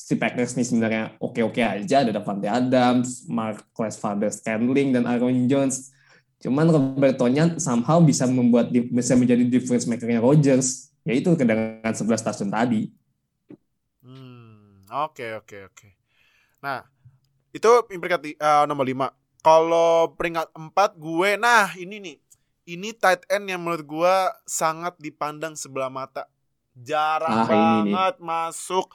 si 0.00 0.16
Packers 0.16 0.56
ini 0.56 0.64
sebenarnya 0.64 1.04
oke-oke 1.20 1.60
aja 1.60 2.00
ada 2.00 2.16
Davante 2.16 2.48
Adams, 2.48 3.28
Marcus 3.28 4.00
Father 4.00 4.32
Standling 4.32 4.96
dan 4.96 5.04
Aaron 5.04 5.44
Jones. 5.44 5.92
Cuman 6.40 6.72
Robert 6.72 7.20
Tonyan 7.20 7.60
somehow 7.60 8.00
bisa 8.00 8.24
membuat 8.24 8.72
bisa 8.72 9.12
menjadi 9.12 9.44
difference 9.44 9.84
makernya 9.84 10.24
Rodgers, 10.24 10.88
yaitu 11.04 11.36
dengan 11.36 11.84
11 11.84 12.00
touchdown 12.00 12.48
tadi. 12.48 12.88
Hmm, 14.00 14.88
oke 14.88 15.20
okay, 15.20 15.30
oke 15.36 15.44
okay, 15.44 15.60
oke. 15.68 15.76
Okay. 15.76 15.90
Nah, 16.64 16.88
itu 17.52 17.68
peringkat 17.84 18.40
uh, 18.40 18.64
nomor 18.64 18.88
5. 18.88 19.44
Kalau 19.44 20.16
peringkat 20.16 20.48
4 20.56 20.72
gue, 20.96 21.30
nah 21.36 21.68
ini 21.76 21.96
nih. 22.00 22.16
Ini 22.70 22.94
tight 22.94 23.26
end 23.26 23.50
yang 23.50 23.60
menurut 23.66 23.82
gue 23.82 24.14
sangat 24.46 24.94
dipandang 25.00 25.58
sebelah 25.58 25.90
mata. 25.90 26.30
Jarang 26.76 27.42
ah, 27.42 27.48
banget 27.48 28.14
masuk 28.22 28.94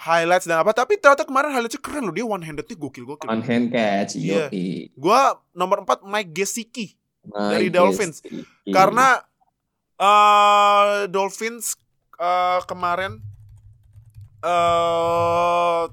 highlights 0.00 0.48
dan 0.48 0.64
apa 0.64 0.72
tapi 0.72 0.96
ternyata 0.96 1.28
kemarin 1.28 1.52
highlightsnya 1.52 1.84
keren 1.84 2.08
loh 2.08 2.14
dia 2.16 2.24
one 2.24 2.40
handednya 2.40 2.72
gokil 2.72 3.04
gokil 3.04 3.28
one 3.28 3.44
hand 3.44 3.68
catch 3.68 4.16
iya. 4.16 4.48
yeah. 4.48 4.88
gua 4.96 5.36
nomor 5.52 5.84
4 5.84 6.08
Mike 6.08 6.32
Gesicki 6.32 6.96
dari 7.24 7.68
Dolphins. 7.68 8.24
Karena 8.68 9.20
uh, 10.00 11.04
Dolphins 11.10 11.76
uh, 12.16 12.64
kemarin 12.64 13.20
uh, 14.44 15.88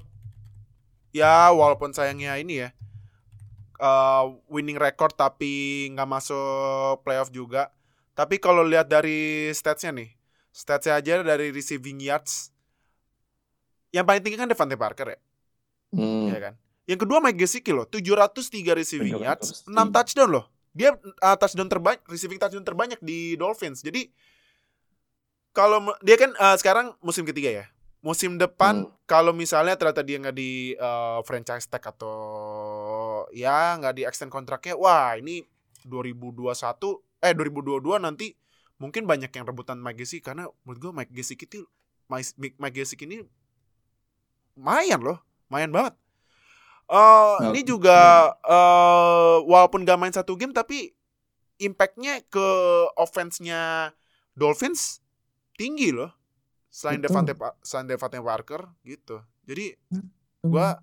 ya 1.12 1.52
walaupun 1.52 1.92
sayangnya 1.92 2.36
ini 2.40 2.68
ya 2.68 2.68
uh, 3.80 4.32
winning 4.48 4.78
record 4.78 5.12
tapi 5.16 5.86
nggak 5.92 6.08
masuk 6.08 7.04
playoff 7.04 7.32
juga. 7.32 7.72
Tapi 8.16 8.42
kalau 8.42 8.66
lihat 8.66 8.90
dari 8.90 9.50
statsnya 9.54 9.94
nih 9.94 10.10
statsnya 10.50 10.98
aja 10.98 11.22
dari 11.22 11.54
receiving 11.54 12.02
yards 12.02 12.50
yang 13.92 14.04
paling 14.04 14.22
tinggi 14.24 14.36
kan 14.36 14.48
Devante 14.48 14.76
Parker 14.76 15.16
ya. 15.16 15.18
Hmm. 15.94 16.28
Ya 16.28 16.38
kan? 16.40 16.54
Yang 16.88 17.04
kedua 17.04 17.18
Mike 17.20 17.36
Gesicki 17.36 17.72
loh, 17.72 17.84
703 17.84 18.72
receiving 18.72 19.20
yards, 19.20 19.68
6 19.68 19.72
touchdown 19.92 20.28
loh. 20.32 20.44
Dia 20.72 20.96
uh, 20.96 21.36
touchdown 21.36 21.68
terbanyak, 21.68 22.00
receiving 22.08 22.40
touchdown 22.40 22.64
terbanyak 22.64 23.00
di 23.04 23.36
Dolphins. 23.36 23.84
Jadi 23.84 24.08
kalau 25.52 25.84
dia 26.00 26.16
kan 26.16 26.32
uh, 26.40 26.56
sekarang 26.56 26.96
musim 27.04 27.28
ketiga 27.28 27.64
ya. 27.64 27.66
Musim 27.98 28.38
depan 28.38 28.86
hmm. 28.86 28.94
kalau 29.10 29.34
misalnya 29.34 29.74
ternyata 29.74 30.06
dia 30.06 30.16
nggak 30.22 30.36
di 30.36 30.72
uh, 30.78 31.20
franchise 31.26 31.66
tag 31.66 31.82
atau 31.82 32.14
ya 33.34 33.74
nggak 33.76 33.94
di 33.98 34.02
extend 34.06 34.32
kontraknya, 34.32 34.78
wah 34.78 35.18
ini 35.18 35.44
2021 35.84 36.46
eh 37.18 37.34
2022 37.34 37.98
nanti 37.98 38.38
mungkin 38.78 39.04
banyak 39.04 39.34
yang 39.34 39.44
rebutan 39.44 39.82
Mike 39.82 39.98
Gesicki 39.98 40.22
karena 40.22 40.46
menurut 40.62 40.78
gue 40.78 40.92
Mike 40.94 41.12
Gesicki 41.12 41.50
itu 41.50 41.66
Mike, 42.06 42.38
Mike 42.38 42.76
Gesicki 42.78 43.04
ini 43.10 43.26
lumayan 44.58 45.00
loh, 45.00 45.18
lumayan 45.46 45.70
banget. 45.70 45.94
Uh, 46.88 47.36
oh, 47.38 47.52
ini 47.52 47.62
juga 47.62 48.32
uh, 48.42 49.44
walaupun 49.44 49.84
gak 49.84 50.00
main 50.00 50.10
satu 50.10 50.34
game 50.34 50.56
tapi 50.56 50.96
impactnya 51.60 52.24
ke 52.26 52.48
offense-nya 52.98 53.92
Dolphins 54.34 55.04
tinggi 55.54 55.94
loh. 55.94 56.10
Selain 56.68 56.98
Devante 57.00 57.32
selain 57.62 57.86
Devante 57.86 58.18
Parker 58.18 58.66
gitu. 58.82 59.22
Jadi 59.46 59.78
gua 60.42 60.80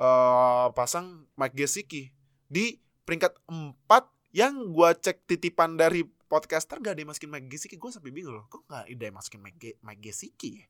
eh 0.00 0.66
pasang 0.72 1.28
Mike 1.36 1.56
Gesicki 1.56 2.08
di 2.48 2.80
peringkat 3.04 3.36
4 3.48 3.84
yang 4.32 4.72
gua 4.72 4.96
cek 4.96 5.28
titipan 5.28 5.76
dari 5.76 6.06
podcaster 6.30 6.78
gak 6.78 6.94
ada 6.94 7.00
yang 7.02 7.10
masukin 7.10 7.26
Mike 7.26 7.50
Gesicki 7.50 7.74
gue 7.74 7.90
sampai 7.90 8.14
bingung 8.14 8.38
loh 8.38 8.46
kok 8.46 8.62
gak 8.70 8.86
ada 8.86 9.02
yang 9.02 9.16
masukin 9.18 9.42
Mike, 9.42 9.82
Mike 9.82 9.98
Gesicki 9.98 10.62
ya? 10.62 10.66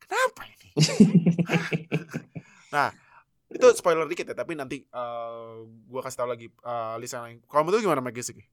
Kenapa 0.00 0.42
ini 0.46 0.68
nah 2.74 2.88
itu 3.48 3.66
spoiler 3.74 4.04
dikit 4.04 4.30
ya 4.32 4.36
tapi 4.36 4.52
nanti 4.52 4.84
uh, 4.92 5.64
gua 5.88 6.04
kasih 6.04 6.18
tahu 6.20 6.28
lagi 6.28 6.46
uh, 6.62 7.00
list 7.00 7.16
lain 7.16 7.40
kalau 7.48 7.66
menurut 7.66 7.82
gimana 7.82 8.04
Mike 8.04 8.20
Gesicki 8.20 8.44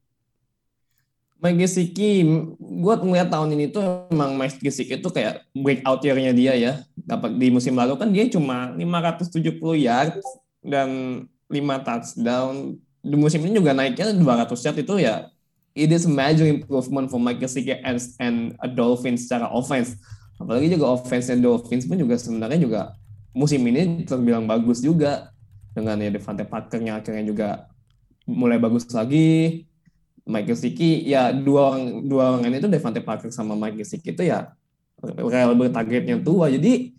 Mike 1.36 1.68
Gesicki, 1.68 2.24
gue 2.58 2.94
ngeliat 2.96 3.28
tahun 3.28 3.60
ini 3.60 3.68
tuh 3.68 4.08
emang 4.08 4.40
Mike 4.40 4.64
Gesicki 4.64 4.98
itu 4.98 5.10
kayak 5.12 5.44
breakout 5.52 6.00
year-nya 6.00 6.32
dia 6.32 6.56
ya. 6.56 6.74
Dapat 6.96 7.36
di 7.36 7.52
musim 7.52 7.76
lalu 7.76 8.00
kan 8.00 8.08
dia 8.08 8.24
cuma 8.32 8.72
570 8.74 9.60
yard 9.76 10.16
dan 10.64 10.90
5 11.52 11.60
touchdown. 11.86 12.80
Di 13.04 13.16
musim 13.20 13.44
ini 13.44 13.60
juga 13.60 13.76
naiknya 13.76 14.16
200 14.16 14.58
yard 14.64 14.78
itu 14.80 14.96
ya 14.96 15.28
it 15.76 15.92
is 15.92 16.08
a 16.08 16.10
major 16.10 16.48
improvement 16.48 17.12
for 17.12 17.20
Mike 17.20 17.44
Gesicki 17.44 17.76
and, 17.84 18.00
and 18.18 18.56
a 18.64 18.68
Dolphins 18.72 19.28
secara 19.28 19.52
offense. 19.52 20.00
Apalagi 20.36 20.68
juga 20.72 20.92
offense-nya 20.96 21.40
Dolphins 21.40 21.88
pun 21.88 21.96
juga 21.96 22.20
sebenarnya 22.20 22.60
juga 22.60 22.82
musim 23.32 23.64
ini 23.68 24.04
terbilang 24.04 24.48
bagus 24.48 24.84
juga. 24.84 25.32
Dengan 25.76 26.00
ya 26.00 26.08
Devante 26.08 26.48
Parker-nya 26.48 27.04
akhirnya 27.04 27.24
juga 27.28 27.50
mulai 28.28 28.56
bagus 28.56 28.88
lagi. 28.96 29.64
Mike 30.26 30.58
Gesicki 30.58 31.06
ya 31.06 31.30
dua 31.30 31.76
orang 31.76 31.84
dua 32.10 32.24
orang 32.34 32.50
ini 32.50 32.58
tuh 32.58 32.72
Devante 32.72 32.98
Parker 33.04 33.30
sama 33.30 33.54
Mike 33.54 33.84
Gesicki 33.86 34.16
itu 34.16 34.26
ya 34.26 34.56
reliable 35.04 35.70
targetnya 35.70 36.18
tua. 36.24 36.50
Jadi 36.50 36.96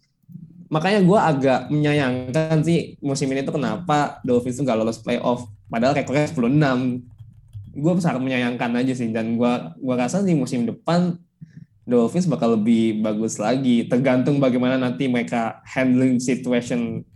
makanya 0.66 1.00
gue 1.02 1.18
agak 1.18 1.60
menyayangkan 1.70 2.58
sih 2.66 2.98
musim 2.98 3.30
ini 3.30 3.46
tuh 3.46 3.54
kenapa 3.54 4.18
Dolphins 4.26 4.58
tuh 4.58 4.66
gak 4.66 4.78
lolos 4.78 4.98
playoff 4.98 5.46
padahal 5.70 5.94
rekornya 5.94 6.26
10-6 6.26 7.06
gue 7.76 7.92
sangat 8.02 8.18
menyayangkan 8.18 8.70
aja 8.74 8.92
sih 8.96 9.12
dan 9.14 9.38
gue 9.38 9.52
gua 9.78 9.94
rasa 9.94 10.26
di 10.26 10.34
musim 10.34 10.66
depan 10.66 11.14
Dolphins 11.86 12.26
bakal 12.26 12.58
lebih 12.58 12.98
bagus 12.98 13.38
lagi 13.38 13.86
tergantung 13.86 14.42
bagaimana 14.42 14.74
nanti 14.74 15.06
mereka 15.06 15.62
handling 15.62 16.18
situation 16.18 17.06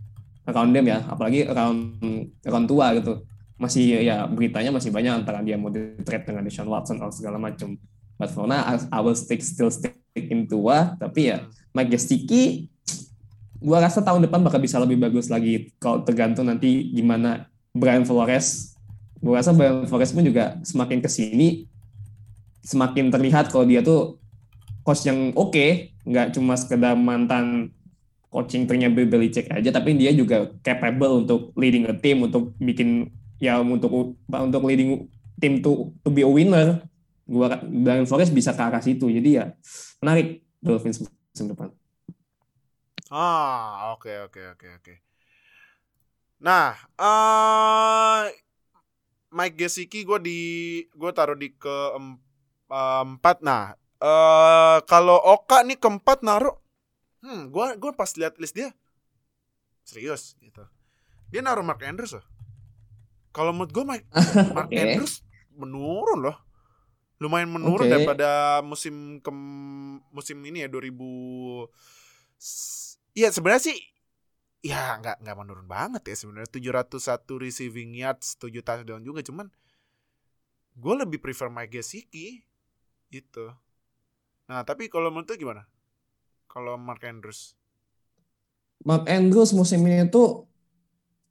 around 0.47 0.71
them 0.71 0.87
ya 0.87 1.03
apalagi 1.11 1.43
around 1.43 1.99
around 2.47 2.65
tua 2.71 2.95
gitu 2.95 3.19
masih 3.61 4.01
ya 4.01 4.25
beritanya 4.25 4.73
masih 4.73 4.89
banyak 4.89 5.21
antara 5.21 5.45
dia 5.45 5.53
mau 5.53 5.69
di 5.69 5.99
trade 6.01 6.25
dengan 6.25 6.41
Deshaun 6.41 6.65
Watson 6.65 6.97
atau 6.97 7.13
segala 7.13 7.37
macam. 7.37 7.77
But 8.17 8.33
for 8.33 8.49
now, 8.49 8.65
I 8.65 8.99
will 9.05 9.13
stick 9.13 9.45
still 9.45 9.69
stick 9.69 9.93
in 10.17 10.49
tua. 10.49 10.97
Tapi 10.97 11.29
ya 11.29 11.45
Mike 11.77 11.93
Gesicki, 11.93 12.73
gua 13.61 13.85
rasa 13.85 14.01
tahun 14.01 14.25
depan 14.25 14.41
bakal 14.41 14.57
bisa 14.57 14.81
lebih 14.81 14.97
bagus 14.97 15.29
lagi. 15.29 15.69
Kalau 15.77 16.01
tergantung 16.01 16.49
nanti 16.49 16.89
gimana 16.89 17.45
Brian 17.69 18.01
Flores. 18.01 18.73
Gua 19.21 19.37
rasa 19.37 19.53
Brian 19.53 19.85
Flores 19.85 20.09
pun 20.09 20.25
juga 20.25 20.57
semakin 20.65 20.97
ke 20.97 21.09
sini 21.09 21.69
semakin 22.61 23.09
terlihat 23.09 23.49
kalau 23.49 23.65
dia 23.65 23.81
tuh 23.81 24.20
coach 24.81 25.05
yang 25.05 25.33
oke, 25.33 25.53
okay, 25.53 25.93
nggak 26.05 26.33
cuma 26.35 26.57
sekedar 26.57 26.97
mantan 26.97 27.73
coaching 28.31 28.63
ternya 28.63 28.87
Bill 28.87 29.11
Belichick 29.11 29.51
aja, 29.51 29.69
tapi 29.75 29.93
dia 29.99 30.15
juga 30.15 30.49
capable 30.63 31.27
untuk 31.27 31.51
leading 31.59 31.85
a 31.89 31.95
team, 31.95 32.23
untuk 32.23 32.55
bikin 32.57 33.11
ya 33.41 33.59
untuk 33.59 34.15
untuk 34.29 34.61
leading 34.63 35.09
tim 35.41 35.59
to 35.59 35.91
to 36.05 36.09
be 36.13 36.23
a 36.23 36.29
winner. 36.29 36.85
Gua 37.27 37.59
dan 37.63 38.03
Flores 38.07 38.31
bisa 38.31 38.51
ke 38.51 38.61
arah 38.61 38.83
situ. 38.83 39.07
Jadi 39.07 39.39
ya 39.39 39.55
menarik 40.03 40.43
Dolphins 40.59 41.03
musim 41.03 41.47
depan. 41.51 41.71
Ah 43.11 43.91
oke 43.95 44.07
okay, 44.07 44.15
oke 44.23 44.39
okay, 44.39 44.45
oke 44.51 44.67
okay, 44.67 44.71
oke. 44.79 44.93
Nah 46.39 46.75
uh, 46.99 48.27
Mike 49.31 49.55
Gesicki 49.55 50.03
gue 50.03 50.19
di 50.19 50.39
gue 50.91 51.11
taruh 51.15 51.39
di 51.39 51.55
ke 51.55 51.77
empat. 52.71 53.43
Nah 53.43 53.79
uh, 54.01 54.81
kalau 54.89 55.17
Oka 55.21 55.63
nih 55.63 55.77
keempat 55.77 56.25
naruh 56.25 56.57
hmm 57.21 57.53
gue 57.53 57.65
gue 57.77 57.91
pas 57.93 58.09
lihat 58.17 58.35
list 58.41 58.57
dia 58.57 58.73
serius 59.85 60.35
gitu 60.41 60.65
dia 61.31 61.39
naruh 61.39 61.63
Mark 61.63 61.79
Andrews 61.85 62.17
loh 62.17 62.25
kalau 63.31 63.55
menurut 63.55 63.71
gue 63.71 63.83
Mike, 63.87 64.07
Mark 64.51 64.67
okay. 64.71 64.99
Andrews 64.99 65.23
menurun 65.55 66.19
loh. 66.19 66.37
Lumayan 67.23 67.53
menurun 67.53 67.87
okay. 67.87 67.93
daripada 67.95 68.59
musim 68.65 69.21
ke 69.23 69.31
musim 70.11 70.37
ini 70.43 70.65
ya 70.65 70.69
2000 70.69 70.89
Iya 73.13 73.29
sebenarnya 73.29 73.63
sih 73.71 73.77
ya 74.61 74.97
nggak 75.01 75.25
nggak 75.25 75.37
menurun 75.37 75.65
banget 75.65 76.05
ya 76.05 76.15
sebenarnya 76.17 76.49
701 76.53 77.25
receiving 77.41 77.97
yards 77.97 78.37
7 78.37 78.61
touchdown 78.61 79.01
juga 79.01 79.25
cuman 79.25 79.49
gue 80.77 80.93
lebih 80.97 81.21
prefer 81.21 81.49
Mike 81.53 81.77
Gesicki 81.77 82.41
gitu. 83.13 83.53
Nah, 84.51 84.67
tapi 84.67 84.91
kalau 84.91 85.07
menurut 85.07 85.31
gimana? 85.39 85.63
Kalau 86.51 86.75
Mark 86.75 86.99
Andrews? 87.07 87.55
Mark 88.83 89.07
Andrews 89.07 89.55
musim 89.55 89.79
ini 89.87 90.03
tuh 90.11 90.43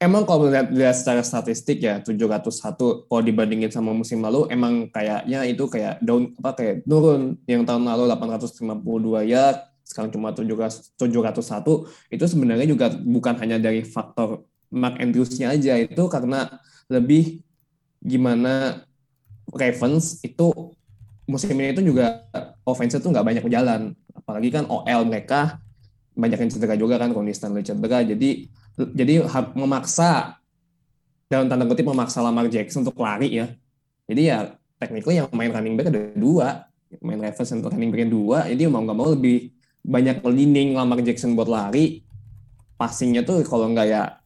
emang 0.01 0.25
kalau 0.25 0.49
lihat, 0.49 0.73
lihat 0.73 0.97
secara 0.97 1.21
statistik 1.21 1.85
ya 1.85 2.01
701 2.01 2.81
kalau 2.81 3.21
dibandingin 3.21 3.69
sama 3.69 3.93
musim 3.93 4.25
lalu 4.25 4.49
emang 4.49 4.89
kayaknya 4.89 5.45
itu 5.45 5.69
kayak 5.69 6.01
down 6.01 6.33
apa 6.41 6.57
kayak 6.57 6.77
turun 6.89 7.37
yang 7.45 7.69
tahun 7.69 7.85
lalu 7.85 8.09
852 8.09 9.29
ya 9.29 9.69
sekarang 9.85 10.09
cuma 10.17 10.33
701 10.33 10.97
itu 12.09 12.25
sebenarnya 12.25 12.67
juga 12.71 12.89
bukan 12.97 13.35
hanya 13.45 13.61
dari 13.61 13.85
faktor 13.85 14.49
Mark 14.73 14.97
Andrews-nya 14.97 15.53
aja 15.53 15.77
itu 15.77 16.03
karena 16.09 16.49
lebih 16.89 17.45
gimana 18.01 18.87
Ravens 19.53 20.23
itu 20.25 20.73
musim 21.31 21.55
ini 21.55 21.71
itu 21.71 21.87
juga 21.87 22.27
offense 22.67 22.99
itu 22.99 23.07
nggak 23.07 23.23
banyak 23.23 23.45
jalan 23.47 23.95
apalagi 24.13 24.51
kan 24.51 24.67
OL 24.67 25.07
mereka 25.07 25.63
banyak 26.19 26.37
yang 26.43 26.51
cedera 26.51 26.75
juga 26.75 26.99
kan 26.99 27.15
kondisi 27.15 27.39
Stanley 27.39 27.63
cedera 27.63 28.03
jadi 28.03 28.51
jadi 28.77 29.25
memaksa 29.55 30.41
dalam 31.31 31.47
tanda 31.47 31.63
kutip 31.63 31.87
memaksa 31.87 32.19
Lamar 32.27 32.51
Jackson 32.51 32.83
untuk 32.83 32.99
lari 32.99 33.39
ya. 33.39 33.47
Jadi 34.11 34.23
ya 34.27 34.51
technically 34.83 35.23
yang 35.23 35.31
main 35.31 35.55
running 35.55 35.79
back 35.79 35.95
ada 35.95 36.11
dua, 36.19 36.67
main 36.99 37.23
Ravens 37.23 37.55
untuk 37.55 37.71
running 37.71 37.95
back 37.95 38.11
dua, 38.11 38.39
jadi 38.51 38.67
mau 38.67 38.83
nggak 38.83 38.99
mau 38.99 39.15
lebih 39.15 39.55
banyak 39.87 40.27
leaning 40.27 40.75
Lamar 40.75 40.99
Jackson 41.07 41.39
buat 41.39 41.47
lari. 41.47 42.03
Passingnya 42.75 43.23
tuh 43.23 43.47
kalau 43.47 43.71
nggak 43.71 43.87
ya 43.87 44.19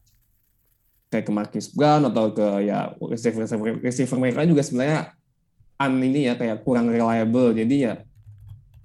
kayak 1.13 1.29
ke 1.29 1.31
Marcus 1.31 1.69
Brown 1.69 2.09
atau 2.09 2.33
ke 2.33 2.65
ya 2.65 2.97
receiver 2.97 3.45
receiver, 3.45 3.77
receiver 3.85 4.17
mereka 4.17 4.41
juga 4.49 4.65
sebenarnya 4.65 5.13
an 5.75 5.99
ini 5.99 6.31
ya 6.31 6.39
kayak 6.39 6.63
kurang 6.63 6.91
reliable. 6.91 7.51
Jadi 7.51 7.75
ya 7.87 7.93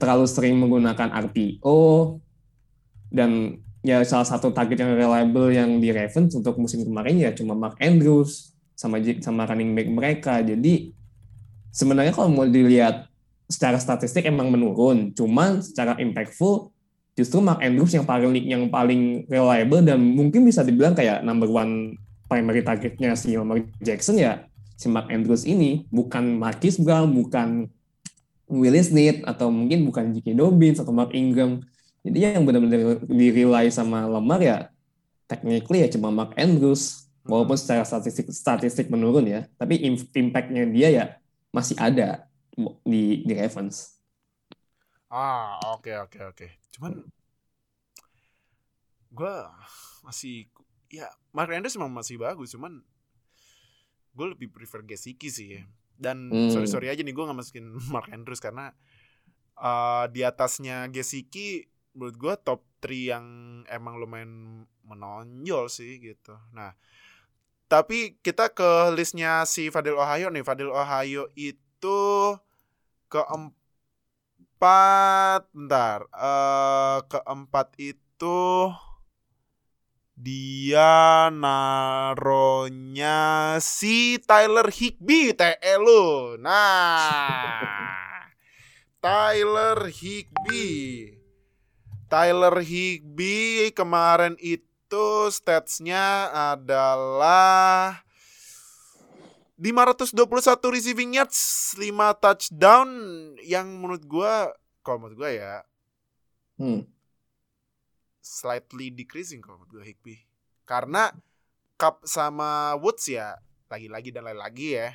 terlalu 0.01 0.27
sering 0.27 0.57
menggunakan 0.57 1.13
RPO 1.29 1.81
dan 3.13 3.61
ya 3.85 4.01
salah 4.05 4.29
satu 4.29 4.53
target 4.53 4.81
yang 4.81 4.93
reliable 4.97 5.49
yang 5.53 5.81
di 5.81 5.93
Ravens 5.93 6.33
untuk 6.37 6.57
musim 6.57 6.85
kemarin 6.85 7.17
ya 7.21 7.31
cuma 7.33 7.57
Mark 7.57 7.77
Andrews 7.81 8.53
sama 8.77 9.01
sama 9.21 9.45
running 9.45 9.77
back 9.77 9.89
mereka. 9.89 10.35
Jadi 10.41 10.97
sebenarnya 11.69 12.17
kalau 12.17 12.33
mau 12.33 12.49
dilihat 12.49 13.09
secara 13.51 13.77
statistik 13.77 14.25
emang 14.25 14.49
menurun, 14.49 15.13
cuman 15.13 15.61
secara 15.61 15.99
impactful 16.01 16.71
justru 17.19 17.45
Mark 17.45 17.61
Andrews 17.61 17.93
yang 17.93 18.07
paling 18.09 18.33
yang 18.47 18.65
paling 18.73 19.29
reliable 19.29 19.85
dan 19.85 20.01
mungkin 20.01 20.47
bisa 20.49 20.65
dibilang 20.65 20.97
kayak 20.97 21.21
number 21.21 21.51
one 21.51 21.99
primary 22.31 22.63
targetnya 22.65 23.13
si 23.19 23.35
Lamar 23.35 23.61
Jackson 23.83 24.17
ya 24.17 24.47
si 24.81 24.89
Mark 24.89 25.13
Andrews 25.13 25.45
ini 25.45 25.85
bukan 25.93 26.41
Marquis 26.41 26.81
Brown, 26.81 27.13
bukan 27.13 27.69
Willis 28.49 28.89
Need 28.89 29.29
atau 29.29 29.53
mungkin 29.53 29.85
bukan 29.85 30.17
J.K. 30.17 30.33
Dobbins 30.33 30.81
atau 30.81 30.91
Mark 30.97 31.13
Ingram 31.13 31.61
jadi 32.01 32.35
yang 32.35 32.49
benar-benar 32.49 33.05
di 33.05 33.29
sama 33.69 34.09
Lemar 34.09 34.41
ya 34.41 34.59
technically 35.29 35.85
ya 35.85 35.89
cuma 35.93 36.09
Mark 36.09 36.33
Andrews 36.41 37.07
walaupun 37.29 37.55
secara 37.61 37.85
statistik 37.85 38.33
statistik 38.33 38.89
menurun 38.89 39.29
ya 39.29 39.47
tapi 39.61 39.79
impactnya 39.85 40.65
dia 40.67 40.89
ya 40.89 41.05
masih 41.53 41.77
ada 41.77 42.27
di 42.83 43.23
di 43.23 43.33
Ravens. 43.37 44.01
Ah 45.13 45.61
oke 45.77 45.87
okay, 45.87 45.97
oke 46.01 46.09
okay, 46.11 46.23
oke. 46.25 46.35
Okay. 46.35 46.51
Cuman 46.75 46.93
gue 49.11 49.35
masih 50.03 50.49
ya 50.91 51.07
Mark 51.31 51.53
Andrews 51.53 51.77
memang 51.77 51.95
masih 51.95 52.17
bagus 52.17 52.57
cuman 52.57 52.83
gue 54.15 54.27
lebih 54.37 54.51
prefer 54.51 54.83
Gesicki 54.87 55.29
sih 55.31 55.49
ya. 55.59 55.63
Dan 56.01 56.33
hmm. 56.33 56.51
sorry 56.51 56.69
sorry 56.69 56.89
aja 56.89 57.05
nih 57.05 57.13
gue 57.13 57.25
nggak 57.25 57.39
masukin 57.39 57.67
Mark 57.95 58.09
Andrews 58.11 58.41
karena 58.41 58.73
uh, 59.61 60.09
di 60.09 60.25
atasnya 60.25 60.89
Gesicki 60.89 61.69
menurut 61.95 62.17
gue 62.17 62.35
top 62.43 62.61
3 62.81 63.13
yang 63.13 63.27
emang 63.69 64.01
lumayan 64.01 64.65
menonjol 64.87 65.69
sih 65.69 66.01
gitu. 66.01 66.35
Nah, 66.57 66.73
tapi 67.71 68.19
kita 68.25 68.51
ke 68.51 68.91
listnya 68.97 69.47
si 69.47 69.71
Fadil 69.71 69.95
Ohio 69.95 70.33
nih. 70.33 70.43
Fadil 70.43 70.73
Ohio 70.73 71.31
itu 71.39 72.01
keempat, 73.11 74.31
bentar, 75.55 76.07
uh, 76.15 77.03
keempat 77.07 77.75
itu 77.79 78.71
Dia 80.21 81.33
naronya 81.33 83.17
si 83.57 84.21
Tyler 84.21 84.69
Higby 84.69 85.33
TE 85.33 85.75
lu. 85.81 86.37
Nah. 86.37 88.29
Tyler 89.01 89.89
Higby. 89.89 91.09
Tyler 92.13 92.61
Higby 92.61 93.73
kemarin 93.73 94.37
itu 94.45 95.33
statsnya 95.33 96.29
adalah 96.53 98.05
521 99.57 100.21
receiving 100.69 101.17
yards, 101.17 101.73
5 101.81 102.13
touchdown 102.21 102.89
yang 103.41 103.73
menurut 103.81 104.05
gua 104.05 104.53
kalau 104.85 105.09
menurut 105.09 105.17
gua 105.17 105.33
ya 105.33 105.65
Hmm. 106.61 106.85
Slightly 108.31 108.95
decreasing 108.95 109.43
kalau 109.43 109.59
menurut 109.59 109.83
gue 109.83 109.85
Higby. 109.91 110.17
Karena 110.63 111.11
Cup 111.75 112.07
sama 112.07 112.79
Woods 112.79 113.11
ya 113.11 113.35
lagi-lagi 113.67 114.15
dan 114.15 114.23
lagi-lagi 114.31 114.69
ya. 114.79 114.89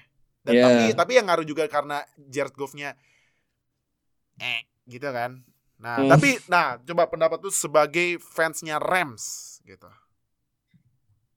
Dan 0.46 0.54
Yeah. 0.56 0.64
tapi 0.64 0.84
tapi 0.96 1.12
yang 1.20 1.26
ngaruh 1.28 1.48
juga 1.48 1.66
karena 1.68 2.06
Jared 2.16 2.56
Goff-nya 2.56 2.96
eh 4.40 4.62
gitu 4.88 5.10
kan. 5.12 5.42
Nah, 5.82 6.00
Hmm. 6.00 6.08
tapi 6.08 6.40
nah 6.48 6.80
coba 6.80 7.04
pendapat 7.12 7.38
tuh 7.44 7.52
sebagai 7.52 8.16
fansnya 8.22 8.80
Rams 8.80 9.60
gitu. 9.68 9.90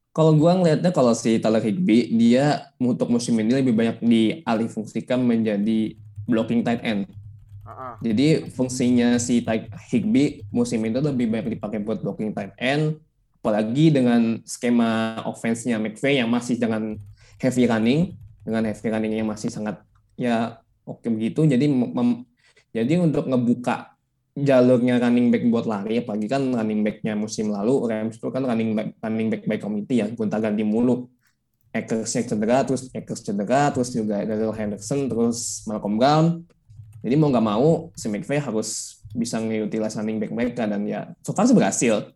Kalau 0.09 0.33
gua 0.35 0.57
ngelihatnya 0.57 0.91
kalau 0.91 1.13
si 1.13 1.37
Tyler 1.37 1.61
Higby 1.61 2.11
dia 2.17 2.73
untuk 2.81 3.07
musim 3.13 3.37
ini 3.39 3.61
lebih 3.61 3.77
banyak 3.77 3.97
dialih 4.01 4.67
fungsikan 4.67 5.21
menjadi 5.21 5.95
blocking 6.25 6.65
tight 6.65 6.81
end. 6.81 7.05
Jadi 7.99 8.47
fungsinya 8.55 9.19
si 9.19 9.43
Ty- 9.43 9.71
Higby 9.91 10.47
musim 10.55 10.79
itu 10.87 10.99
lebih 11.03 11.27
banyak 11.27 11.59
dipakai 11.59 11.83
buat 11.83 11.99
blocking 11.99 12.31
tight 12.31 12.55
end, 12.55 12.95
apalagi 13.43 13.91
dengan 13.91 14.39
skema 14.47 15.19
offense-nya 15.27 15.75
McVay 15.75 16.23
yang 16.23 16.31
masih 16.31 16.55
dengan 16.55 16.95
heavy 17.43 17.67
running, 17.67 18.15
dengan 18.43 18.63
heavy 18.71 18.87
running 18.87 19.13
yang 19.19 19.27
masih 19.27 19.51
sangat 19.51 19.83
ya 20.15 20.63
oke 20.87 21.03
begitu. 21.11 21.43
Jadi 21.43 21.67
jadi 22.71 22.93
untuk 23.03 23.27
ngebuka 23.27 23.99
jalurnya 24.39 25.03
running 25.03 25.27
back 25.27 25.43
buat 25.51 25.65
lari, 25.67 25.99
apalagi 25.99 26.27
kan 26.31 26.43
running 26.55 26.79
back-nya 26.85 27.19
musim 27.19 27.51
lalu 27.51 27.83
Rams 27.83 28.15
itu 28.15 28.31
kan 28.31 28.47
running 28.47 28.71
back 28.77 28.95
running 29.03 29.27
back 29.27 29.43
by 29.43 29.59
committee 29.59 29.99
ya, 29.99 30.07
gonta-ganti 30.07 30.63
mulu. 30.63 31.11
Akers-nya 31.69 32.25
cedera, 32.25 32.65
terus 32.65 32.89
Akers 32.95 33.21
cedera, 33.21 33.69
terus 33.69 33.93
juga 33.93 34.25
Daryl 34.25 34.55
Henderson, 34.57 35.05
terus 35.05 35.61
Malcolm 35.69 36.01
Brown. 36.01 36.25
Jadi 36.99 37.15
mau 37.15 37.31
nggak 37.31 37.45
mau 37.45 37.89
si 37.95 38.11
McVay 38.11 38.43
harus 38.43 38.99
bisa 39.15 39.39
nge-utilize 39.39 39.95
running 39.95 40.19
back 40.19 40.31
mereka 40.35 40.63
dan 40.67 40.83
ya 40.83 41.09
so 41.23 41.31
far 41.31 41.47
sih 41.47 41.55
berhasil. 41.55 42.11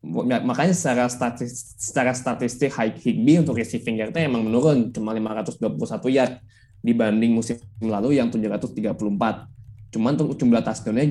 Ya, 0.00 0.40
Makanya 0.40 0.72
secara 0.72 1.04
statistik, 1.12 1.76
secara 1.76 2.12
statistik 2.16 2.72
High 2.72 2.96
Higby 2.96 3.44
untuk 3.44 3.60
receiving 3.60 4.00
yardnya 4.00 4.26
emang 4.26 4.48
menurun 4.48 4.88
cuma 4.90 5.12
521 5.12 5.76
yard 6.08 6.40
dibanding 6.80 7.36
musim 7.36 7.60
lalu 7.84 8.16
yang 8.16 8.32
734. 8.32 8.96
Cuman 9.92 10.12
untuk 10.16 10.38
jumlah 10.40 10.62
touchdown-nya 10.64 11.04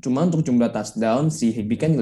cuma 0.00 0.20
untuk 0.26 0.40
jumlah 0.42 0.72
touchdown 0.72 1.28
si 1.28 1.52
Higby 1.52 1.76
kan 1.76 1.92
5. 1.92 2.00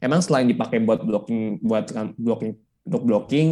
Emang 0.00 0.20
selain 0.20 0.50
dipakai 0.50 0.82
buat 0.82 1.00
blocking 1.06 1.62
buat 1.62 1.86
blocking 2.18 2.58
untuk 2.84 3.02
blocking 3.06 3.48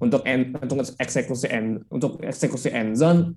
untuk 0.00 0.24
end, 0.24 0.56
untuk 0.56 0.86
eksekusi 0.96 1.50
end 1.50 1.84
untuk 1.92 2.20
eksekusi 2.24 2.72
end 2.72 2.96
zone 2.96 3.36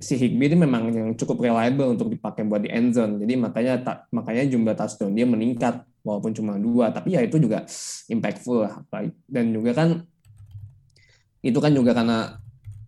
si 0.00 0.16
Higby 0.16 0.48
ini 0.48 0.56
memang 0.56 0.88
yang 0.88 1.08
cukup 1.12 1.44
reliable 1.44 1.92
untuk 1.92 2.08
dipakai 2.08 2.48
buat 2.48 2.64
di 2.64 2.72
end 2.72 2.96
zone. 2.96 3.20
Jadi 3.20 3.36
makanya 3.36 3.74
ta- 3.84 4.00
makanya 4.08 4.48
jumlah 4.48 4.72
touchdown 4.72 5.12
dia 5.12 5.28
meningkat 5.28 5.84
walaupun 6.00 6.32
cuma 6.32 6.56
dua, 6.56 6.88
tapi 6.88 7.12
ya 7.12 7.20
itu 7.20 7.36
juga 7.36 7.68
impactful 8.08 8.64
lah. 8.64 8.80
Dan 9.28 9.52
juga 9.52 9.76
kan 9.76 10.00
itu 11.44 11.56
kan 11.60 11.72
juga 11.72 11.92
karena 11.92 12.40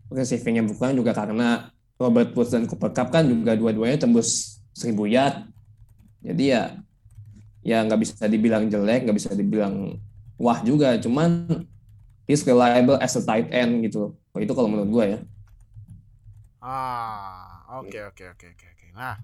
receivingnya 0.09 0.65
bukan 0.65 0.97
juga 0.97 1.13
karena 1.13 1.69
Robert 2.01 2.33
Woods 2.33 2.53
dan 2.53 2.65
Cooper 2.65 2.93
Cup 2.97 3.13
kan 3.13 3.29
juga 3.29 3.53
dua-duanya 3.57 4.01
tembus 4.01 4.61
1000 4.73 5.05
yard. 5.05 5.45
Jadi 6.25 6.45
ya 6.49 6.81
ya 7.61 7.85
nggak 7.85 8.01
bisa 8.01 8.25
dibilang 8.25 8.73
jelek, 8.73 9.05
nggak 9.05 9.17
bisa 9.21 9.31
dibilang 9.37 10.01
wah 10.41 10.59
juga, 10.65 10.97
cuman 10.97 11.47
he's 12.25 12.43
reliable 12.49 12.97
as 12.99 13.15
a 13.21 13.23
tight 13.23 13.53
end 13.53 13.85
gitu. 13.85 14.17
Itu 14.41 14.57
kalau 14.57 14.73
menurut 14.73 14.91
gue 14.91 15.05
ya. 15.13 15.19
Ah, 16.63 17.67
oke 17.83 17.99
oke 18.11 18.25
oke 18.33 18.47
oke 18.55 18.67
oke. 18.73 18.87
Nah, 18.95 19.15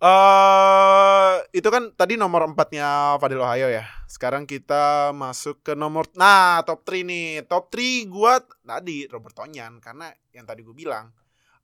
eh 0.00 1.34
itu 1.52 1.68
kan 1.68 1.92
tadi 1.92 2.16
nomor 2.16 2.48
empatnya 2.48 3.16
Fadil 3.20 3.42
Ohio 3.44 3.68
ya. 3.68 3.84
Sekarang 4.08 4.48
kita 4.48 5.12
masuk 5.12 5.60
ke 5.66 5.72
nomor 5.76 6.08
nah 6.16 6.62
top 6.64 6.80
3 6.88 7.04
nih. 7.04 7.44
Top 7.50 7.68
3 7.68 8.08
gua 8.08 8.40
tadi 8.64 9.04
Robert 9.12 9.36
Tonyan 9.36 9.76
karena 9.84 10.08
yang 10.32 10.46
tadi 10.48 10.64
gue 10.64 10.72
bilang 10.76 11.12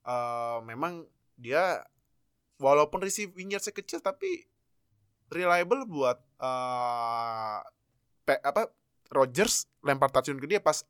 eh 0.07 0.59
memang 0.65 1.03
dia 1.37 1.81
walaupun 2.61 3.01
receiving 3.03 3.53
yards 3.53 3.69
kecil 3.73 3.99
tapi 4.01 4.45
reliable 5.31 5.83
buat 5.87 6.17
eh 6.39 7.59
pe- 8.27 8.43
apa 8.43 8.69
Rodgers 9.11 9.67
lempar 9.83 10.11
touchdown 10.11 10.39
ke 10.39 10.47
dia 10.49 10.59
pas 10.63 10.83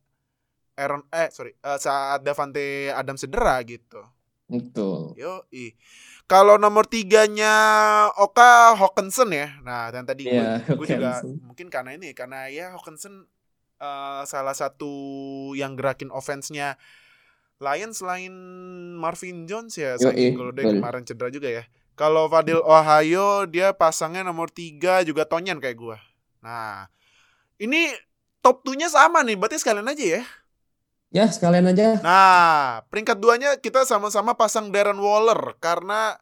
Aaron 0.78 1.04
eh 1.10 1.28
sorry 1.34 1.58
eh, 1.58 1.80
saat 1.82 2.22
Davante 2.22 2.94
Adam 2.94 3.18
cedera 3.18 3.58
gitu. 3.66 4.00
Betul. 4.48 5.18
Yo, 5.20 5.44
Kalau 6.28 6.56
nomor 6.56 6.88
tiganya 6.88 7.52
Oka 8.16 8.76
Hawkinson 8.80 9.36
ya. 9.36 9.60
Nah, 9.64 9.92
dan 9.92 10.08
tadi 10.08 10.28
gue 10.28 10.32
Iya, 10.32 10.64
gue 10.64 10.88
juga 10.88 11.20
mungkin 11.44 11.68
karena 11.68 11.96
ini 12.00 12.16
karena 12.16 12.48
ya 12.48 12.72
Hawkinson 12.72 13.28
eh, 13.82 14.24
salah 14.24 14.56
satu 14.56 14.94
yang 15.58 15.76
gerakin 15.76 16.14
offense-nya 16.14 16.80
Lion 17.58 17.90
selain 17.90 18.30
Marvin 19.02 19.50
Jones 19.50 19.74
ya, 19.82 19.98
kalau 20.38 20.54
dia 20.54 20.70
kemarin 20.78 21.04
cedera 21.04 21.34
juga 21.34 21.50
ya. 21.50 21.64
Kalau 21.98 22.30
Fadil 22.30 22.62
Ohio 22.62 23.50
dia 23.50 23.74
pasangnya 23.74 24.22
nomor 24.22 24.54
tiga 24.54 25.02
juga 25.02 25.26
Tonyan 25.26 25.58
kayak 25.58 25.78
gua. 25.82 25.98
Nah, 26.46 26.86
ini 27.58 27.90
top 28.46 28.62
2-nya 28.62 28.94
sama 28.94 29.26
nih, 29.26 29.34
berarti 29.34 29.58
sekalian 29.58 29.90
aja 29.90 30.22
ya. 30.22 30.24
Ya, 31.08 31.32
sekalian 31.32 31.72
aja. 31.72 32.04
Nah, 32.04 32.84
peringkat 32.92 33.18
duanya 33.24 33.56
kita 33.56 33.88
sama-sama 33.88 34.36
pasang 34.36 34.76
Darren 34.76 35.00
Waller 35.00 35.56
karena 35.64 36.20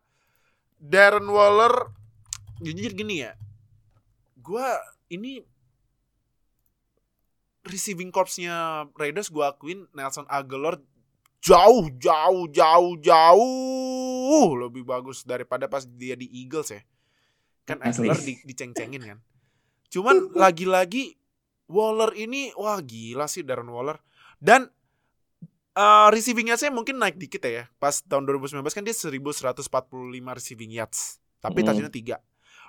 Darren 0.78 1.26
Waller 1.26 1.90
jujur 2.62 2.94
gini 2.94 3.26
ya. 3.26 3.34
Gua 4.38 4.78
ini 5.10 5.42
receiving 7.66 8.14
corpsnya 8.14 8.86
Raiders 8.94 9.34
gua 9.34 9.58
akuin 9.58 9.90
Nelson 9.98 10.30
Aguilar 10.30 10.78
jauh 11.42 11.90
jauh 11.98 12.46
jauh 12.54 12.94
jauh 13.02 14.48
lebih 14.54 14.86
bagus 14.86 15.26
daripada 15.26 15.66
pas 15.66 15.82
dia 15.82 16.14
di 16.14 16.30
Eagles 16.30 16.78
ya. 16.78 16.82
Kan. 17.66 17.82
Aguilar 17.82 18.22
di, 18.22 18.38
diceng-cengin 18.46 19.02
kan. 19.02 19.20
Cuman 19.90 20.30
lagi-lagi 20.38 21.18
Waller 21.66 22.14
ini 22.14 22.54
wah 22.54 22.78
gila 22.86 23.26
sih 23.26 23.42
Darren 23.42 23.74
Waller. 23.74 23.98
Dan 24.38 24.70
uh, 25.76 26.08
receiving 26.10 26.50
yards-nya 26.50 26.72
mungkin 26.72 26.98
naik 26.98 27.20
dikit 27.20 27.44
ya. 27.46 27.68
Pas 27.78 28.00
tahun 28.02 28.26
2019 28.26 28.64
kan 28.74 28.84
dia 28.84 28.96
1145 28.96 29.70
receiving 30.34 30.72
yards. 30.74 31.20
Tapi 31.44 31.62
Hmm. 31.62 31.68
touchdown 31.72 31.92
3. 31.92 32.18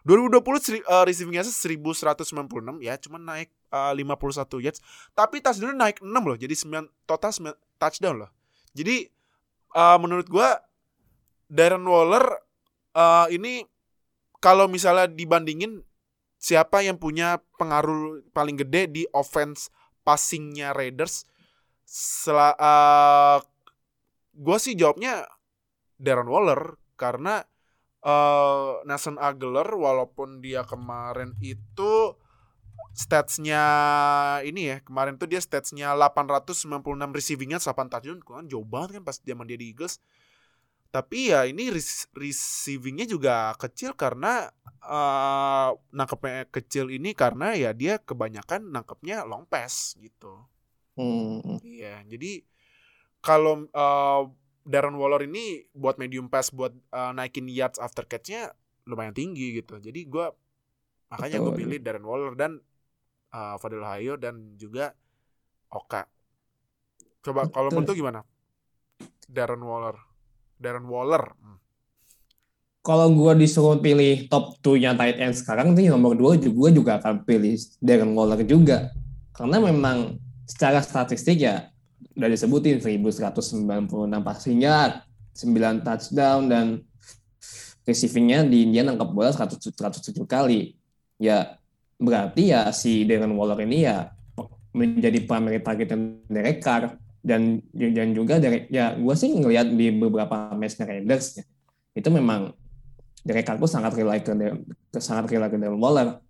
2020 0.07 0.63
seri- 0.63 0.87
uh, 0.87 1.03
receiving 1.03 1.35
yards 1.35 1.51
1196 1.51 2.79
ya, 2.79 2.95
cuman 2.95 3.23
naik 3.27 3.51
uh, 3.75 3.91
51 3.91 4.63
yards. 4.63 4.79
Tapi 5.17 5.43
touchdown 5.43 5.75
naik 5.75 5.99
6 5.99 6.23
loh. 6.23 6.37
Jadi 6.39 6.55
9 6.55 6.87
total 7.09 7.31
9 7.33 7.55
touchdown 7.81 8.15
loh. 8.27 8.31
Jadi 8.77 9.09
uh, 9.75 9.99
menurut 9.99 10.29
gua 10.29 10.61
Darren 11.47 11.87
Waller 11.87 12.23
uh, 12.93 13.27
ini 13.31 13.63
kalau 14.39 14.67
misalnya 14.67 15.07
dibandingin 15.11 15.83
siapa 16.37 16.85
yang 16.85 17.01
punya 17.01 17.41
pengaruh 17.57 18.23
paling 18.31 18.61
gede 18.61 18.87
di 18.87 19.03
offense 19.11 19.73
passingnya 20.05 20.71
Raiders 20.71 21.27
sela 21.87 22.53
uh, 22.59 23.39
gue 24.35 24.59
sih 24.59 24.75
jawabnya 24.75 25.25
Darren 25.97 26.29
Waller 26.29 26.77
karena 26.99 27.47
uh, 28.03 28.83
Nelson 28.85 29.17
Aguilar 29.17 29.71
walaupun 29.71 30.43
dia 30.43 30.67
kemarin 30.67 31.39
itu 31.41 32.19
statsnya 32.93 33.65
ini 34.43 34.73
ya 34.75 34.77
kemarin 34.85 35.17
tuh 35.17 35.31
dia 35.31 35.41
statsnya 35.41 35.95
896 35.95 36.67
receivingnya 37.13 37.63
8 37.63 37.93
touchdown 37.93 38.21
kan 38.21 38.45
jauh 38.51 38.67
banget 38.67 39.01
kan 39.01 39.03
pas 39.07 39.17
zaman 39.23 39.47
dia 39.47 39.57
di 39.57 39.73
Eagles. 39.73 40.03
Tapi 40.91 41.29
ya 41.29 41.45
ini 41.45 41.69
receivingnya 42.17 43.05
juga 43.05 43.53
kecil 43.61 43.93
karena 43.93 44.49
uh, 44.81 45.77
nangkepnya 45.93 46.49
kecil 46.49 46.89
ini 46.89 47.13
karena 47.13 47.53
ya 47.53 47.77
dia 47.77 48.01
kebanyakan 48.01 48.73
nangkepnya 48.73 49.29
long 49.29 49.45
pass 49.45 49.93
gitu 50.01 50.49
Hmm. 50.97 51.61
Iya, 51.61 52.03
jadi 52.09 52.41
kalau 53.21 53.69
uh, 53.71 54.33
Darren 54.65 54.97
Waller 54.97 55.29
ini 55.29 55.69
buat 55.77 56.01
medium 56.01 56.33
pass 56.33 56.51
buat 56.51 56.73
uh, 56.91 57.13
naikin 57.13 57.47
yards 57.47 57.79
after 57.79 58.03
catch-nya 58.09 58.57
lumayan 58.89 59.13
tinggi 59.13 59.61
gitu. 59.61 59.79
Jadi 59.79 60.09
gua 60.09 60.33
Makanya 61.11 61.39
gue 61.39 61.53
pilih 61.55 61.79
Darren 61.79 62.07
Waller 62.07 62.35
dan 62.35 62.59
uh, 63.31 63.55
Fadil 63.63 63.85
Hayo 63.87 64.19
dan 64.19 64.59
juga 64.59 64.91
Oka. 65.71 66.07
Coba 67.23 67.47
kalau 67.51 67.71
menurut 67.71 67.95
gimana? 67.95 68.21
Darren 69.27 69.63
Waller. 69.63 69.97
Darren 70.59 70.87
Waller. 70.87 71.35
Hmm. 71.39 71.59
Kalau 72.87 73.11
gue 73.11 73.33
disuruh 73.43 73.83
pilih 73.83 74.31
top 74.31 74.63
2-nya 74.63 74.95
tight 74.95 75.19
end 75.19 75.35
sekarang, 75.35 75.75
nih 75.75 75.91
nomor 75.91 76.15
2 76.15 76.39
juga 76.39 76.71
juga 76.71 76.93
akan 77.03 77.27
pilih 77.27 77.59
Darren 77.83 78.15
Waller 78.15 78.47
juga. 78.47 78.95
Karena 79.35 79.59
memang 79.59 80.23
secara 80.47 80.79
statistik 80.81 81.43
ya 81.43 81.69
udah 82.17 82.29
disebutin 82.31 82.79
1196 82.81 83.67
passing 84.23 84.59
yard, 84.63 85.03
9 85.35 85.85
touchdown 85.85 86.41
dan 86.49 86.67
receivingnya 87.85 88.47
di 88.47 88.71
India 88.71 88.87
nangkep 88.87 89.11
bola 89.13 89.35
100, 89.35 89.59
107 89.61 90.25
kali. 90.25 90.79
Ya 91.21 91.59
berarti 91.99 92.55
ya 92.55 92.71
si 92.73 93.05
Darren 93.05 93.37
Waller 93.37 93.61
ini 93.67 93.85
ya 93.85 94.13
menjadi 94.77 95.25
primary 95.25 95.61
target 95.65 95.97
Derek 96.29 96.61
Carr 96.61 96.97
dan 97.25 97.65
dan 97.73 98.13
juga 98.13 98.37
dari 98.37 98.69
ya 98.69 98.93
gue 98.95 99.15
sih 99.17 99.33
ngelihat 99.33 99.73
di 99.73 99.89
beberapa 99.91 100.53
match 100.53 100.79
Raiders 100.79 101.41
ya, 101.41 101.45
itu 101.97 102.09
memang 102.13 102.53
Derek 103.25 103.49
Carr 103.49 103.59
sangat 103.65 103.97
rely 103.97 104.21
ke, 104.21 104.31
sangat 105.01 105.33
rely 105.33 105.49
ke 105.49 105.59
Waller 105.75 106.21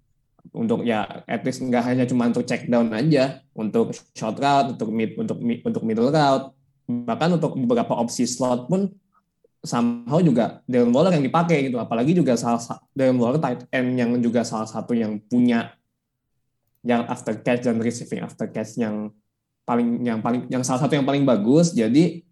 untuk 0.53 0.87
ya 0.87 1.25
at 1.27 1.43
least 1.43 1.65
nggak 1.65 1.83
hanya 1.83 2.05
cuma 2.05 2.31
untuk 2.31 2.47
check 2.47 2.69
down 2.71 2.93
aja 2.93 3.41
untuk 3.57 3.95
short 4.15 4.37
route 4.39 4.77
untuk 4.77 4.89
mid 4.93 5.17
untuk 5.19 5.39
mid, 5.41 5.59
untuk 5.65 5.83
middle 5.83 6.11
route 6.13 6.53
bahkan 6.87 7.35
untuk 7.35 7.59
beberapa 7.59 7.99
opsi 7.99 8.29
slot 8.29 8.71
pun 8.71 8.91
somehow 9.67 10.23
juga 10.23 10.63
Darren 10.71 10.95
Waller 10.95 11.19
yang 11.19 11.27
dipakai 11.27 11.67
gitu. 11.69 11.77
Apalagi 11.83 12.15
juga 12.15 12.39
salah 12.39 12.63
sa- 12.63 12.81
Darren 12.95 13.19
Waller 13.19 13.43
tight 13.43 13.67
end 13.75 13.99
yang 13.99 14.15
juga 14.23 14.47
salah 14.47 14.71
satu 14.71 14.95
yang 14.95 15.19
punya 15.27 15.75
yang 16.87 17.03
after 17.11 17.35
catch 17.43 17.67
dan 17.67 17.83
receiving 17.83 18.23
after 18.23 18.47
catch 18.47 18.79
yang 18.79 19.11
paling 19.67 20.07
yang 20.07 20.23
paling 20.23 20.47
yang 20.47 20.63
salah 20.63 20.87
satu 20.87 20.95
yang 20.95 21.03
paling 21.03 21.27
bagus. 21.27 21.75
Jadi 21.75 22.23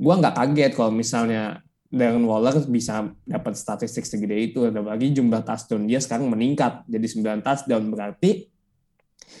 gua 0.00 0.16
nggak 0.16 0.34
kaget 0.34 0.72
kalau 0.72 0.88
misalnya 0.88 1.60
Darren 1.88 2.28
Waller 2.28 2.60
bisa 2.68 3.08
dapat 3.24 3.56
statistik 3.56 4.04
segede 4.04 4.36
itu. 4.36 4.60
Apalagi 4.68 5.08
jumlah 5.16 5.40
touchdown 5.40 5.88
dia 5.88 5.98
sekarang 5.98 6.28
meningkat. 6.28 6.84
Jadi 6.84 7.06
9 7.24 7.40
touchdown 7.40 7.82
berarti 7.88 8.52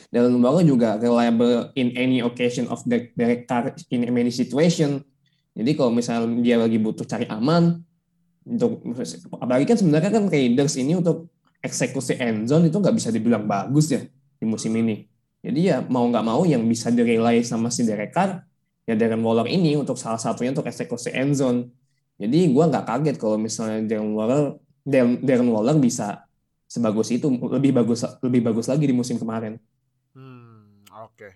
Darren 0.08 0.40
Waller 0.40 0.64
juga 0.64 0.96
reliable 0.96 1.72
in 1.76 1.92
any 1.92 2.24
occasion 2.24 2.64
of 2.72 2.80
the 2.88 3.12
Derek 3.12 3.44
Carr 3.44 3.76
in 3.92 4.08
any 4.08 4.32
situation. 4.32 5.04
Jadi 5.52 5.76
kalau 5.76 5.92
misalnya 5.92 6.40
dia 6.40 6.56
lagi 6.56 6.80
butuh 6.80 7.04
cari 7.04 7.28
aman 7.28 7.82
untuk 8.48 8.80
apalagi 9.36 9.68
kan 9.68 9.76
sebenarnya 9.76 10.08
kan 10.08 10.24
Raiders 10.30 10.80
ini 10.80 10.96
untuk 10.96 11.28
eksekusi 11.60 12.16
end 12.16 12.48
zone 12.48 12.72
itu 12.72 12.78
nggak 12.80 12.96
bisa 12.96 13.12
dibilang 13.12 13.44
bagus 13.44 13.92
ya 13.92 14.00
di 14.40 14.44
musim 14.48 14.72
ini. 14.72 15.04
Jadi 15.44 15.60
ya 15.68 15.84
mau 15.84 16.08
nggak 16.08 16.24
mau 16.24 16.48
yang 16.48 16.64
bisa 16.64 16.88
direlay 16.88 17.44
sama 17.44 17.68
si 17.68 17.84
Derek 17.84 18.14
Carr 18.14 18.40
ya 18.88 18.96
Darren 18.96 19.20
Waller 19.20 19.44
ini 19.50 19.76
untuk 19.76 20.00
salah 20.00 20.16
satunya 20.16 20.56
untuk 20.56 20.64
eksekusi 20.64 21.12
end 21.12 21.36
zone 21.36 21.68
jadi 22.18 22.38
gue 22.50 22.64
nggak 22.66 22.84
kaget 22.84 23.16
kalau 23.16 23.38
misalnya 23.38 23.78
Darren 23.86 24.10
Waller 24.10 24.58
Darren, 24.82 25.22
Darren 25.22 25.50
Waller 25.54 25.78
bisa 25.78 26.26
sebagus 26.68 27.14
itu 27.14 27.30
lebih 27.30 27.72
bagus 27.72 28.02
lebih 28.20 28.42
bagus 28.44 28.66
lagi 28.66 28.84
di 28.84 28.92
musim 28.92 29.16
kemarin. 29.16 29.56
Hmm, 30.12 30.82
oke. 30.92 31.30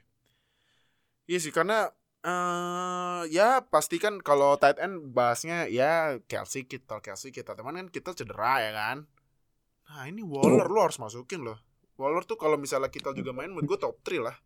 Iya 1.30 1.38
sih 1.38 1.54
karena 1.54 1.88
eh 2.22 3.22
ya 3.30 3.62
pasti 3.66 4.02
kan 4.02 4.18
kalau 4.22 4.58
tight 4.58 4.78
end 4.82 5.14
bahasnya 5.14 5.66
ya 5.70 6.18
Kelsey 6.26 6.66
kita 6.66 7.02
Kelsey 7.02 7.30
kita 7.30 7.54
teman 7.54 7.78
kan 7.78 7.88
kita 7.88 8.12
cedera 8.18 8.58
ya 8.58 8.72
kan. 8.74 9.06
Nah 9.86 10.04
ini 10.10 10.26
Waller 10.26 10.66
lu 10.66 10.82
harus 10.82 10.98
masukin 10.98 11.46
loh. 11.46 11.62
Waller 11.94 12.26
tuh 12.26 12.34
kalau 12.34 12.58
misalnya 12.58 12.90
kita 12.90 13.14
juga 13.14 13.30
main 13.30 13.54
menurut 13.54 13.70
gue 13.70 13.78
top 13.78 14.02
3 14.02 14.18
lah. 14.18 14.36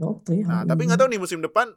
Oke. 0.00 0.40
Nah 0.40 0.64
tapi 0.64 0.88
nggak 0.88 0.96
tahu 0.96 1.08
nih 1.12 1.20
musim 1.20 1.44
depan 1.44 1.68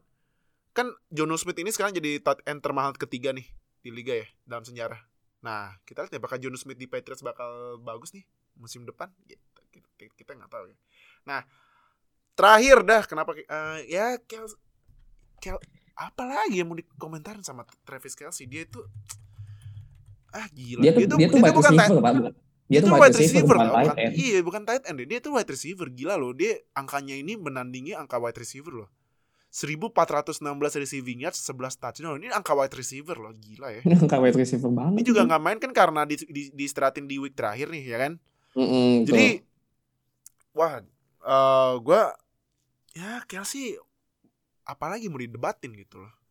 kan 0.71 0.89
Jono 1.11 1.35
Smith 1.35 1.59
ini 1.59 1.69
sekarang 1.69 1.93
jadi 1.93 2.23
tight 2.23 2.41
end 2.47 2.63
termahal 2.63 2.95
ketiga 2.97 3.35
nih 3.35 3.45
di 3.83 3.91
liga 3.91 4.15
ya 4.15 4.25
dalam 4.41 4.63
sejarah. 4.63 4.97
Nah 5.41 5.75
kita 5.83 6.01
lihat 6.01 6.13
ya 6.13 6.19
bakal 6.19 6.39
Jono 6.39 6.55
Smith 6.55 6.75
di 6.75 6.87
Patriots 6.87 7.19
bakal 7.19 7.51
bagus 7.77 8.11
nih 8.11 8.23
musim 8.55 8.81
depan. 8.81 9.11
Gitu. 9.21 9.43
Kita- 9.69 9.91
Kita 10.15 10.31
nggak 10.33 10.49
tahu 10.49 10.65
ya. 10.65 10.77
Nah 11.23 11.41
terakhir 12.33 12.81
dah 12.81 13.03
kenapa 13.03 13.35
eh, 13.35 13.45
ya 13.87 14.17
Kel, 14.19 14.47
Kel 15.37 15.59
apa 15.93 16.23
lagi 16.23 16.57
yang 16.57 16.65
mau 16.65 16.75
dikomentarin 16.75 17.39
sama 17.39 17.61
Travis 17.83 18.11
Kelsey 18.13 18.43
dia 18.43 18.63
itu 18.63 18.81
ah 20.31 20.47
gila 20.49 20.81
Dia 20.81 20.91
tuh 20.91 21.05
dia 21.13 21.27
tuh 21.29 21.37
bukan 21.37 21.53
tight- 21.53 21.77
receiver 21.85 22.01
pak. 22.01 22.13
Bukan- 22.15 22.35
Dia 22.63 22.79
itu 22.79 22.87
tuh 22.87 22.95
wide 22.95 23.13
receiver 23.13 23.55
bukan 23.59 23.69
tight 23.75 23.97
end. 23.99 24.13
Iya, 24.15 24.39
bukan 24.41 24.61
tight 24.63 24.83
end. 24.87 24.97
Dia 25.03 25.19
tuh 25.19 25.31
wide 25.31 25.51
receiver. 25.51 25.87
Gila 25.89 26.15
loh. 26.15 26.31
Dia 26.31 26.51
angkanya 26.73 27.13
ini 27.13 27.35
menandingi 27.35 27.91
angka 27.93 28.17
wide 28.17 28.33
receiver 28.33 28.73
loh. 28.73 28.89
1416 29.53 30.41
receiving 30.81 31.29
yards, 31.29 31.37
11 31.45 31.77
touchdown. 31.77 32.17
Ini 32.17 32.33
angka 32.33 32.57
wide 32.57 32.73
receiver 32.73 33.13
loh, 33.13 33.29
gila 33.37 33.69
ya. 33.69 33.85
Ini 33.85 33.95
angka 34.01 34.17
wide 34.17 34.33
receiver 34.33 34.73
banget. 34.73 34.97
Ini 34.97 35.03
juga 35.05 35.21
nggak 35.29 35.41
main 35.45 35.59
kan 35.61 35.69
karena 35.69 36.09
di, 36.09 36.17
di, 36.25 36.49
diistirahatin 36.49 37.05
di 37.05 37.21
week 37.21 37.37
terakhir 37.37 37.69
nih, 37.69 37.85
ya 37.85 37.97
kan? 38.01 38.17
Mm-mm, 38.57 39.05
Jadi, 39.05 39.45
tuh. 39.45 40.57
wah, 40.57 40.81
eh 40.81 41.73
gua 41.85 42.17
ya 42.97 43.21
Kelsey 43.29 43.77
apalagi 44.65 45.05
mau 45.05 45.21
didebatin 45.21 45.77
gitu 45.77 46.01
loh. 46.01 46.13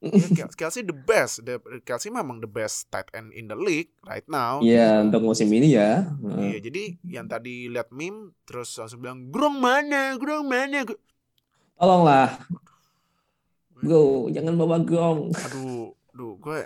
Ya, 0.00 0.26
Kel- 0.32 0.56
Kelsey 0.56 0.80
the 0.80 0.96
best. 0.96 1.44
The, 1.44 1.60
Kelsey 1.84 2.08
memang 2.08 2.40
the 2.40 2.48
best 2.48 2.88
tight 2.88 3.12
end 3.12 3.36
in 3.36 3.52
the 3.52 3.56
league 3.56 3.92
right 4.00 4.24
now. 4.32 4.64
Iya 4.64 5.04
untuk 5.04 5.20
musim 5.20 5.52
ini 5.52 5.76
ya. 5.76 6.08
Iya, 6.24 6.56
jadi 6.56 6.96
yang 7.04 7.28
tadi 7.28 7.68
lihat 7.68 7.92
meme 7.92 8.32
terus 8.48 8.72
langsung 8.80 9.04
bilang 9.04 9.28
Grong 9.28 9.60
mana, 9.60 10.16
Grong 10.16 10.48
mana. 10.48 10.88
Tolonglah, 11.80 12.36
bro, 13.72 14.28
jangan 14.28 14.52
bawa 14.60 14.76
gong. 14.84 15.32
Aduh, 15.32 15.96
aduh, 16.12 16.36
gue 16.36 16.60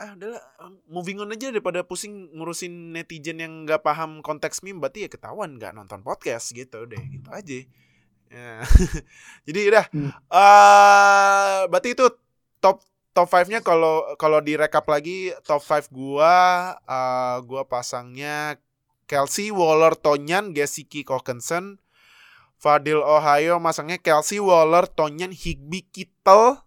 ah 0.00 0.16
udahlah 0.16 0.40
moving 0.88 1.20
on 1.20 1.28
aja 1.28 1.52
daripada 1.52 1.84
pusing 1.84 2.32
ngurusin 2.32 2.96
netizen 2.96 3.36
yang 3.36 3.68
nggak 3.68 3.84
paham 3.84 4.24
konteks 4.24 4.64
meme 4.64 4.80
berarti 4.80 5.04
ya 5.04 5.08
ketahuan 5.12 5.60
nggak 5.60 5.76
nonton 5.76 6.00
podcast 6.00 6.56
gitu 6.56 6.88
deh 6.88 7.04
gitu 7.12 7.28
aja 7.28 7.68
ya. 8.32 8.64
jadi 9.48 9.60
udah 9.68 9.84
Hmm. 9.92 10.08
eh 10.08 11.60
berarti 11.68 11.92
itu 11.92 12.08
top 12.64 12.80
top 13.12 13.28
5-nya 13.28 13.60
kalau 13.60 14.08
kalau 14.16 14.40
direkap 14.40 14.88
lagi 14.88 15.36
top 15.44 15.60
5 15.60 15.92
gua 15.92 16.36
eh 16.80 17.36
gua 17.44 17.68
pasangnya 17.68 18.56
Kelsey 19.04 19.52
Waller 19.52 20.00
Tonyan 20.00 20.56
Gesicki 20.56 21.04
Hawkinson 21.04 21.76
Fadil 22.60 23.00
Ohio 23.00 23.56
masangnya 23.56 23.96
Kelsey 23.96 24.36
Waller 24.36 24.84
Tonyan 24.84 25.32
Higby 25.32 25.80
Kittle 25.88 26.60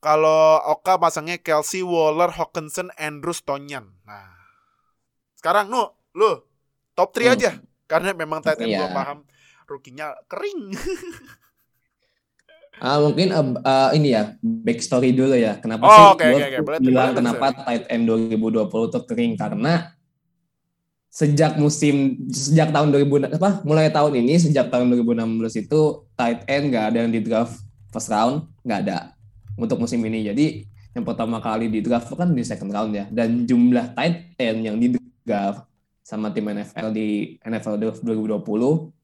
kalau 0.00 0.60
Oka 0.68 0.96
pasangnya 0.96 1.36
Kelsey 1.36 1.80
Waller 1.80 2.28
Hawkinson 2.28 2.92
Andrews 2.94 3.40
Tonyan 3.40 3.88
nah 4.04 4.28
sekarang 5.34 5.72
nu 5.72 5.88
lu 6.12 6.44
top 6.92 7.16
3 7.16 7.24
Hmm. 7.24 7.34
aja 7.34 7.50
karena 7.88 8.12
memang 8.12 8.40
tight 8.40 8.60
end 8.60 8.70
Iya. 8.70 8.84
gua 8.84 8.88
paham 8.92 9.18
rukinya 9.64 10.12
kering 10.28 10.76
Ah 12.80 12.96
mungkin 12.96 13.28
eh, 13.28 13.44
eh, 13.60 13.90
ini 13.92 14.08
ya 14.08 14.22
backstory 14.40 15.12
dulu 15.12 15.36
ya. 15.36 15.60
Kenapa 15.60 15.84
Oh, 15.84 15.92
sih 15.92 16.04
oke, 16.16 16.24
gue. 16.24 16.40
Boleh 16.64 16.78
tuh, 16.80 16.88
bilang 16.88 17.12
boleh 17.12 17.18
kenapa 17.20 17.46
tight 17.60 17.84
end 17.92 18.08
2020 18.08 18.88
tuh 18.88 19.02
kering 19.04 19.36
karena 19.36 19.92
sejak 21.10 21.58
musim 21.58 22.22
sejak 22.30 22.70
tahun 22.70 22.94
2000 22.94 23.34
apa 23.34 23.66
mulai 23.66 23.90
tahun 23.90 24.14
ini 24.22 24.38
sejak 24.38 24.70
tahun 24.70 24.94
2016 24.94 25.66
itu 25.66 25.80
tight 26.14 26.46
end 26.46 26.70
nggak 26.70 26.84
ada 26.94 26.98
yang 27.02 27.10
di 27.10 27.18
draft 27.18 27.58
first 27.90 28.08
round 28.08 28.46
nggak 28.62 28.78
ada 28.86 28.98
untuk 29.58 29.82
musim 29.82 29.98
ini 30.06 30.22
jadi 30.24 30.46
yang 30.94 31.02
pertama 31.02 31.42
kali 31.42 31.66
di 31.66 31.82
draft 31.82 32.14
kan 32.14 32.30
di 32.30 32.46
second 32.46 32.70
round 32.70 32.94
ya 32.94 33.10
dan 33.10 33.42
jumlah 33.42 33.90
tight 33.92 34.38
end 34.38 34.58
yang 34.62 34.78
di 34.78 34.94
draft 35.26 35.66
sama 36.00 36.30
tim 36.30 36.42
NFL 36.42 36.90
di 36.90 37.38
NFL 37.38 37.78
Draft 37.78 38.02
2020 38.02 38.42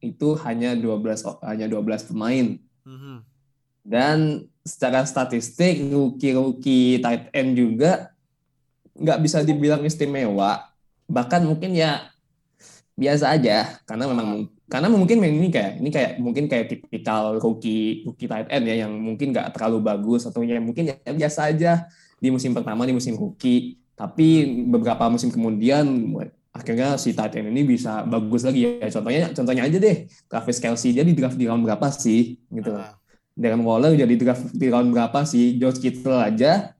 itu 0.02 0.28
hanya 0.42 0.74
12 0.74 1.22
o- 1.22 1.38
hanya 1.42 1.70
12 1.70 2.02
pemain 2.02 2.58
Mhm. 2.82 3.16
dan 3.82 4.18
secara 4.62 5.06
statistik 5.06 5.86
rookie-rookie 5.86 6.98
tight 6.98 7.30
end 7.30 7.54
juga 7.54 8.10
nggak 8.94 9.18
bisa 9.22 9.46
dibilang 9.46 9.86
istimewa. 9.86 10.66
Bahkan 11.06 11.46
mungkin 11.46 11.74
ya 11.74 12.10
biasa 12.96 13.36
aja 13.36 13.76
karena 13.84 14.08
memang 14.08 14.48
karena 14.66 14.88
mungkin 14.88 15.20
ini 15.20 15.52
kayak 15.52 15.72
ini 15.78 15.90
kayak 15.92 16.12
mungkin 16.18 16.48
kayak 16.48 16.66
tipikal 16.72 17.36
rookie 17.36 18.02
rookie 18.08 18.26
tight 18.26 18.48
end 18.48 18.66
ya 18.66 18.88
yang 18.88 18.92
mungkin 18.96 19.30
nggak 19.30 19.52
terlalu 19.52 19.84
bagus 19.84 20.24
atau 20.24 20.40
ya 20.42 20.58
mungkin 20.58 20.90
ya 20.90 20.96
biasa 21.12 21.52
aja 21.52 21.86
di 22.16 22.32
musim 22.32 22.56
pertama 22.56 22.88
di 22.88 22.96
musim 22.96 23.14
rookie. 23.14 23.78
Tapi 23.96 24.60
beberapa 24.68 25.08
musim 25.08 25.32
kemudian 25.32 25.88
akhirnya 26.52 27.00
si 27.00 27.16
tight 27.16 27.36
end 27.36 27.52
ini 27.52 27.64
bisa 27.64 28.04
bagus 28.04 28.44
lagi 28.44 28.80
ya. 28.80 28.88
Contohnya 28.88 29.30
contohnya 29.32 29.62
aja 29.68 29.78
deh 29.78 29.96
Travis 30.28 30.58
Kelsey 30.58 30.96
dia 30.96 31.04
di 31.04 31.12
draft 31.12 31.36
di 31.36 31.46
round 31.46 31.62
berapa 31.62 31.86
sih? 31.92 32.40
Gitu. 32.48 32.72
Ah. 32.72 32.96
Darren 33.36 33.60
Waller 33.60 33.92
jadi 33.92 34.14
draft 34.16 34.50
di 34.56 34.66
round 34.72 34.88
berapa 34.90 35.20
sih? 35.28 35.60
George 35.60 35.84
Kittle 35.84 36.16
aja 36.16 36.72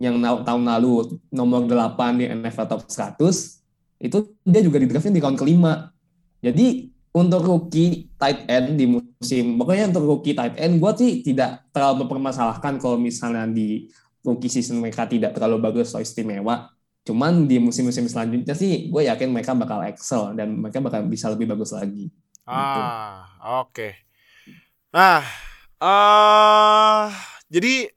yang 0.00 0.16
tahun 0.22 0.62
lalu 0.64 1.20
nomor 1.34 1.66
8 1.66 2.22
di 2.22 2.24
NFL 2.30 2.66
Top 2.70 2.82
100 2.86 3.57
itu 3.98 4.38
dia 4.46 4.62
juga 4.62 4.78
di 4.78 4.86
draftnya 4.86 5.14
di 5.18 5.22
round 5.22 5.38
kelima. 5.38 5.90
Jadi 6.38 6.86
untuk 7.10 7.42
rookie 7.42 8.14
tight 8.14 8.46
end 8.46 8.78
di 8.78 8.86
musim 8.86 9.58
pokoknya 9.58 9.90
untuk 9.90 10.06
rookie 10.06 10.38
tight 10.38 10.54
end 10.54 10.78
gue 10.78 10.92
sih 10.94 11.12
tidak 11.26 11.66
terlalu 11.74 12.06
mempermasalahkan 12.06 12.78
kalau 12.78 12.94
misalnya 12.94 13.42
di 13.50 13.90
rookie 14.22 14.46
season 14.46 14.78
mereka 14.78 15.08
tidak 15.10 15.34
terlalu 15.34 15.58
bagus 15.58 15.90
atau 15.90 16.02
istimewa. 16.02 16.70
Cuman 17.02 17.48
di 17.48 17.58
musim-musim 17.58 18.06
selanjutnya 18.06 18.54
sih 18.54 18.86
gue 18.92 19.02
yakin 19.10 19.34
mereka 19.34 19.56
bakal 19.58 19.82
excel 19.82 20.36
dan 20.38 20.54
mereka 20.54 20.78
bakal 20.78 21.02
bisa 21.10 21.26
lebih 21.32 21.50
bagus 21.50 21.74
lagi. 21.74 22.12
Ah, 22.46 22.54
gitu. 22.54 22.80
oke. 22.80 23.72
Okay. 23.74 23.92
Nah, 24.88 25.20
uh, 25.82 27.12
jadi 27.52 27.92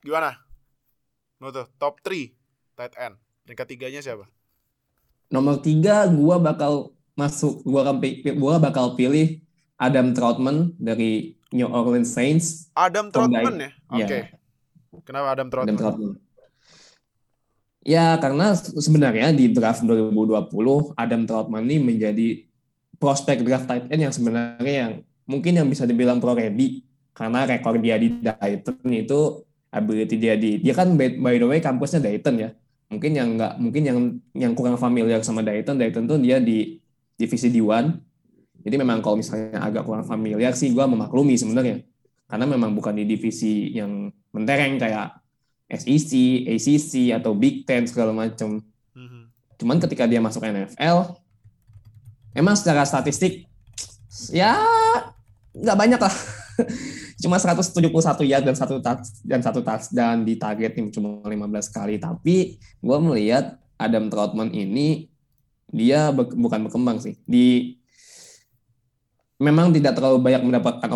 gimana? 0.00 0.40
Tuh 1.40 1.68
top 1.76 2.00
3 2.00 2.32
tight 2.76 2.94
end. 2.96 3.16
Peringkat 3.44 3.66
tiganya 3.68 4.00
siapa? 4.00 4.24
Nomor 5.34 5.58
tiga 5.58 6.06
gue 6.06 6.36
bakal 6.38 6.94
masuk, 7.18 7.66
gue 7.66 7.82
gua 8.38 8.62
bakal 8.62 8.94
pilih 8.94 9.42
Adam 9.74 10.14
Troutman 10.14 10.70
dari 10.78 11.34
New 11.50 11.66
Orleans 11.66 12.14
Saints. 12.14 12.70
Adam 12.78 13.10
Troutman 13.10 13.58
ya? 13.58 13.70
Oke. 13.90 14.06
Okay. 14.06 14.22
Ya. 14.30 15.02
Kenapa 15.02 15.26
Adam 15.34 15.48
Troutman? 15.50 15.74
Adam 15.74 15.78
Troutman. 15.82 16.12
Ya 17.84 18.16
karena 18.16 18.56
sebenarnya 18.56 19.28
di 19.34 19.52
draft 19.52 19.84
2020 19.84 20.48
Adam 20.96 21.22
Troutman 21.26 21.66
ini 21.66 21.76
menjadi 21.82 22.28
prospek 22.96 23.44
draft 23.44 23.68
tight 23.68 23.90
end 23.92 24.08
yang 24.08 24.14
sebenarnya 24.14 24.74
yang 24.86 24.92
mungkin 25.28 25.52
yang 25.52 25.68
bisa 25.68 25.84
dibilang 25.84 26.16
pro 26.16 26.32
ready 26.32 26.80
karena 27.12 27.44
rekor 27.44 27.76
dia 27.76 28.00
di 28.00 28.24
Dayton 28.24 28.88
itu 28.88 29.44
ability 29.68 30.16
dia 30.16 30.34
di 30.40 30.64
dia 30.64 30.72
kan 30.72 30.96
by, 30.96 31.20
by 31.20 31.36
the 31.36 31.44
way 31.44 31.60
kampusnya 31.60 32.00
Dayton 32.00 32.40
ya 32.40 32.50
mungkin 32.88 33.12
yang 33.16 33.28
nggak 33.38 33.52
mungkin 33.58 33.82
yang 33.82 33.98
yang 34.36 34.52
kurang 34.52 34.76
familiar 34.76 35.20
sama 35.24 35.40
Dayton 35.40 35.80
Dayton 35.80 36.04
tuh 36.04 36.18
dia 36.20 36.38
di 36.38 36.78
divisi 37.16 37.48
D1 37.48 37.90
jadi 38.64 38.76
memang 38.80 39.04
kalau 39.04 39.20
misalnya 39.20 39.60
agak 39.60 39.84
kurang 39.84 40.04
familiar 40.04 40.52
sih 40.56 40.72
gue 40.72 40.84
memaklumi 40.84 41.34
sebenarnya 41.36 41.84
karena 42.28 42.44
memang 42.48 42.72
bukan 42.72 42.96
di 42.96 43.04
divisi 43.04 43.70
yang 43.76 44.08
mentereng 44.32 44.80
kayak 44.80 45.24
SEC, 45.70 46.12
ACC 46.48 47.14
atau 47.14 47.32
Big 47.32 47.64
Ten 47.64 47.88
segala 47.88 48.12
macam. 48.12 48.60
Mm-hmm. 48.94 49.22
Cuman 49.60 49.78
ketika 49.80 50.04
dia 50.04 50.20
masuk 50.20 50.44
NFL, 50.44 51.16
emang 52.36 52.54
secara 52.58 52.84
statistik 52.84 53.48
ya 54.30 54.58
nggak 55.54 55.78
banyak 55.78 56.00
lah. 56.00 56.14
cuma 57.24 57.40
171 57.40 57.88
yard 58.28 58.44
dan 58.44 58.52
satu 58.52 58.76
touch 58.84 59.24
dan 59.24 59.40
satu 59.40 59.64
touchdown 59.64 60.28
di 60.28 60.36
target 60.36 60.76
tim 60.76 60.92
cuma 60.92 61.24
15 61.24 61.72
kali. 61.72 61.96
Tapi 61.96 62.60
gue 62.60 62.98
melihat 63.00 63.56
Adam 63.80 64.12
Troutman 64.12 64.52
ini 64.52 65.08
dia 65.72 66.12
be 66.12 66.28
bukan 66.28 66.68
berkembang 66.68 67.00
sih. 67.00 67.16
Di 67.24 67.80
memang 69.40 69.72
tidak 69.72 69.96
terlalu 69.96 70.20
banyak 70.20 70.44
mendapatkan 70.44 70.90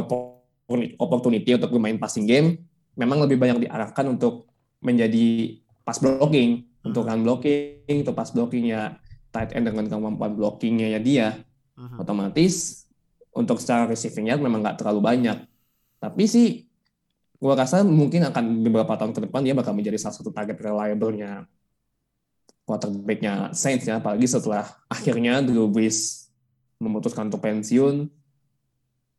opportunity 1.01 1.57
untuk 1.57 1.73
bermain 1.73 1.97
passing 1.97 2.29
game. 2.29 2.61
Memang 2.93 3.25
lebih 3.25 3.41
banyak 3.41 3.65
diarahkan 3.65 4.05
untuk 4.13 4.53
menjadi 4.85 5.57
pass 5.83 5.99
blocking 5.99 6.69
untuk 6.85 7.09
run 7.09 7.25
blocking 7.25 8.05
untuk 8.05 8.15
pass 8.15 8.31
blockingnya 8.37 9.01
tight 9.33 9.57
end 9.57 9.67
dengan 9.67 9.89
kemampuan 9.89 10.37
blockingnya 10.37 10.93
ya 10.93 11.01
dia. 11.01 11.29
-huh. 11.79 12.03
otomatis 12.03 12.85
untuk 13.33 13.63
secara 13.63 13.87
receiving 13.87 14.35
yard 14.35 14.43
memang 14.43 14.67
nggak 14.67 14.83
terlalu 14.83 15.01
banyak 15.01 15.39
tapi 15.99 16.25
sih 16.31 16.67
gue 17.39 17.53
rasa 17.55 17.87
mungkin 17.87 18.27
akan 18.27 18.67
beberapa 18.67 18.99
tahun 18.99 19.15
ke 19.15 19.21
depan 19.31 19.47
dia 19.47 19.55
bakal 19.55 19.71
menjadi 19.71 19.99
salah 19.99 20.17
satu 20.19 20.35
target 20.35 20.59
reliable-nya 20.59 21.47
quarterback-nya 22.69 23.57
Saints 23.57 23.89
ya, 23.89 23.97
apalagi 23.97 24.29
setelah 24.29 24.69
akhirnya 24.93 25.41
Drew 25.41 25.73
Brees 25.73 26.29
memutuskan 26.77 27.33
untuk 27.33 27.41
pensiun, 27.41 28.13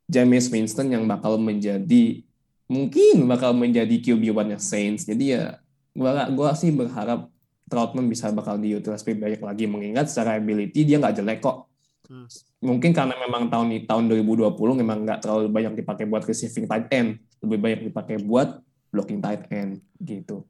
James 0.06 0.46
Winston 0.46 0.94
yang 0.94 1.02
bakal 1.10 1.34
menjadi 1.34 2.22
mungkin 2.70 3.26
bakal 3.26 3.50
menjadi 3.54 3.90
QB1-nya 3.98 4.58
Saints. 4.62 5.06
Jadi 5.06 5.34
ya 5.34 5.58
gua 5.94 6.30
gua 6.30 6.54
sih 6.54 6.70
berharap 6.70 7.26
Troutman 7.70 8.10
bisa 8.10 8.34
bakal 8.34 8.58
diutilize 8.58 9.06
lebih 9.06 9.22
banyak 9.22 9.42
lagi 9.46 9.64
mengingat 9.70 10.10
secara 10.10 10.34
ability 10.42 10.82
dia 10.82 10.98
nggak 10.98 11.22
jelek 11.22 11.38
kok. 11.38 11.69
Hmm. 12.10 12.26
Mungkin 12.58 12.90
karena 12.90 13.14
memang 13.14 13.46
tahun 13.46 13.86
tahun 13.86 14.10
2020 14.10 14.82
memang 14.82 15.06
nggak 15.06 15.22
terlalu 15.22 15.46
banyak 15.46 15.78
dipakai 15.78 16.10
buat 16.10 16.26
receiving 16.26 16.66
tight 16.66 16.90
end, 16.90 17.22
lebih 17.38 17.58
banyak 17.62 17.80
dipakai 17.86 18.18
buat 18.18 18.58
blocking 18.90 19.22
tight 19.22 19.46
end 19.54 19.78
gitu. 20.02 20.42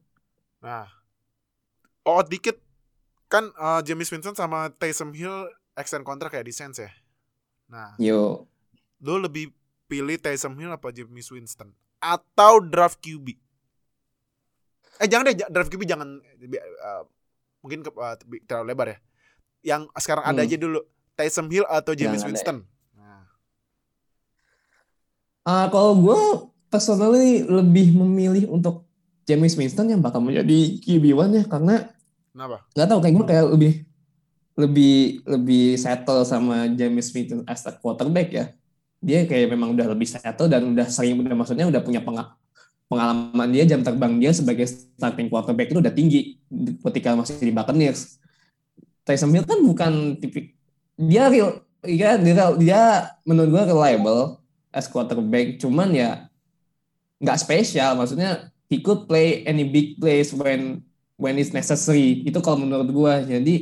Nah, 0.64 0.88
oh 2.08 2.24
dikit 2.24 2.56
kan 3.28 3.52
uh, 3.61 3.84
James 3.84 4.08
Winston 4.08 4.32
sama 4.32 4.72
Taysom 4.72 5.12
Hill 5.12 5.52
extend 5.76 6.08
kontrak 6.08 6.32
ya 6.32 6.40
di 6.40 6.48
Saints 6.48 6.80
ya. 6.80 6.88
Nah, 7.68 7.92
yo, 8.00 8.48
lo 9.04 9.20
lebih 9.20 9.52
pilih 9.84 10.16
Taysom 10.16 10.56
Hill 10.56 10.72
apa 10.72 10.88
James 10.96 11.28
Winston 11.28 11.76
atau 12.00 12.64
draft 12.64 13.04
QB? 13.04 13.36
Eh 14.96 15.08
jangan 15.12 15.28
deh 15.28 15.36
draft 15.44 15.68
QB 15.68 15.84
jangan 15.84 16.24
uh, 16.24 17.04
mungkin 17.61 17.84
ke, 17.84 17.92
uh, 17.92 18.16
terlalu 18.48 18.66
lebar 18.72 18.88
ya. 18.88 18.98
Yang 19.61 19.92
sekarang 20.00 20.24
hmm. 20.24 20.32
ada 20.32 20.40
aja 20.40 20.56
dulu 20.56 20.80
Taysom 21.20 21.52
Hill 21.52 21.68
atau 21.68 21.92
James 21.92 22.24
Winston? 22.24 22.64
Nah. 22.96 23.28
Uh, 25.44 25.66
kalau 25.68 25.92
gue 26.00 26.20
personally 26.72 27.44
lebih 27.44 27.92
memilih 27.92 28.48
untuk 28.48 28.88
James 29.28 29.52
Winston 29.52 29.92
yang 29.92 30.00
bakal 30.00 30.24
menjadi 30.24 30.80
QB1 30.80 31.28
ya 31.36 31.44
karena 31.44 31.92
Kenapa? 32.30 32.64
Gak 32.72 32.86
tau 32.88 32.98
kayak 33.02 33.14
gue 33.14 33.26
kayak 33.26 33.46
lebih 33.52 33.72
lebih 34.54 34.96
lebih 35.26 35.66
settle 35.76 36.22
sama 36.24 36.70
James 36.72 37.10
Winston 37.12 37.42
as 37.44 37.66
a 37.68 37.72
quarterback 37.74 38.28
ya. 38.32 38.44
Dia 39.00 39.26
kayak 39.28 39.52
memang 39.52 39.76
udah 39.76 39.86
lebih 39.92 40.08
settle 40.08 40.48
dan 40.48 40.72
udah 40.72 40.86
sering 40.88 41.20
udah 41.20 41.36
maksudnya 41.36 41.66
udah 41.66 41.80
punya 41.82 42.00
pengalaman 42.86 43.48
dia 43.50 43.64
jam 43.66 43.80
terbang 43.80 44.20
dia 44.20 44.30
sebagai 44.30 44.68
starting 44.68 45.32
quarterback 45.32 45.72
itu 45.72 45.80
udah 45.80 45.92
tinggi 45.92 46.38
ketika 46.86 47.18
masih 47.18 47.40
di 47.40 47.52
Buccaneers. 47.52 48.20
Taysom 49.02 49.32
Hill 49.32 49.48
kan 49.48 49.58
bukan 49.64 50.20
tipik 50.20 50.59
dia 51.01 51.24
real 51.32 51.64
dia 51.80 52.20
dia, 52.20 52.44
dia 52.61 52.82
menurut 53.24 53.48
gue 53.57 53.64
reliable 53.72 54.22
as 54.68 54.84
quarterback. 54.84 55.57
Cuman 55.57 55.96
ya 55.96 56.28
nggak 57.24 57.40
spesial. 57.40 57.96
Maksudnya 57.96 58.53
he 58.68 58.84
could 58.84 59.09
play 59.09 59.40
any 59.48 59.64
big 59.64 59.96
plays 59.96 60.36
when 60.36 60.84
when 61.16 61.40
it's 61.40 61.57
necessary. 61.57 62.20
Itu 62.28 62.44
kalau 62.44 62.61
menurut 62.61 62.88
gue 62.92 63.14
jadi 63.32 63.55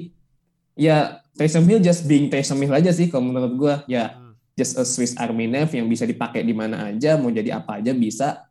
ya 0.75 1.23
Taysom 1.39 1.67
Hill 1.71 1.83
just 1.83 2.07
being 2.11 2.27
Taysom 2.27 2.59
Hill 2.59 2.75
aja 2.75 2.91
sih 2.91 3.07
kalau 3.07 3.31
menurut 3.31 3.55
gue 3.55 3.75
ya 3.87 4.19
just 4.59 4.75
a 4.75 4.83
Swiss 4.83 5.15
Army 5.15 5.47
knife 5.47 5.71
yang 5.79 5.87
bisa 5.87 6.03
dipakai 6.03 6.43
di 6.43 6.51
mana 6.51 6.91
aja 6.91 7.15
mau 7.15 7.31
jadi 7.31 7.63
apa 7.63 7.79
aja 7.79 7.95
bisa. 7.95 8.43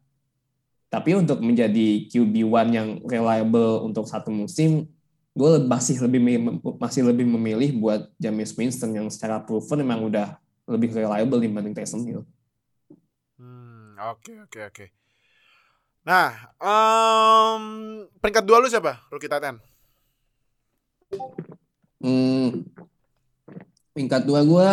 Tapi 0.88 1.20
untuk 1.20 1.44
menjadi 1.44 2.08
QB1 2.08 2.68
yang 2.72 2.90
reliable 3.04 3.84
untuk 3.84 4.08
satu 4.08 4.32
musim 4.32 4.88
gue 5.38 5.52
masih 5.70 6.02
lebih 6.02 6.22
masih 6.82 7.06
lebih 7.06 7.30
memilih 7.30 7.78
buat 7.78 8.10
James 8.18 8.50
Winston 8.58 8.98
yang 8.98 9.08
secara 9.14 9.38
proven 9.38 9.86
memang 9.86 10.10
udah 10.10 10.34
lebih 10.66 10.90
reliable 10.98 11.38
dibanding 11.38 11.78
Taysom 11.78 12.02
Hill. 12.10 12.26
Hmm, 13.38 13.94
oke 14.02 14.50
oke 14.50 14.60
oke. 14.74 14.86
Nah, 16.02 16.34
um, 16.58 17.64
peringkat 18.18 18.44
dua 18.50 18.58
lu 18.58 18.68
siapa? 18.72 18.98
Rookie 19.14 19.30
tight 19.30 19.46
end. 19.46 19.60
Hmm, 22.02 22.66
peringkat 23.94 24.26
dua 24.26 24.42
gue, 24.42 24.70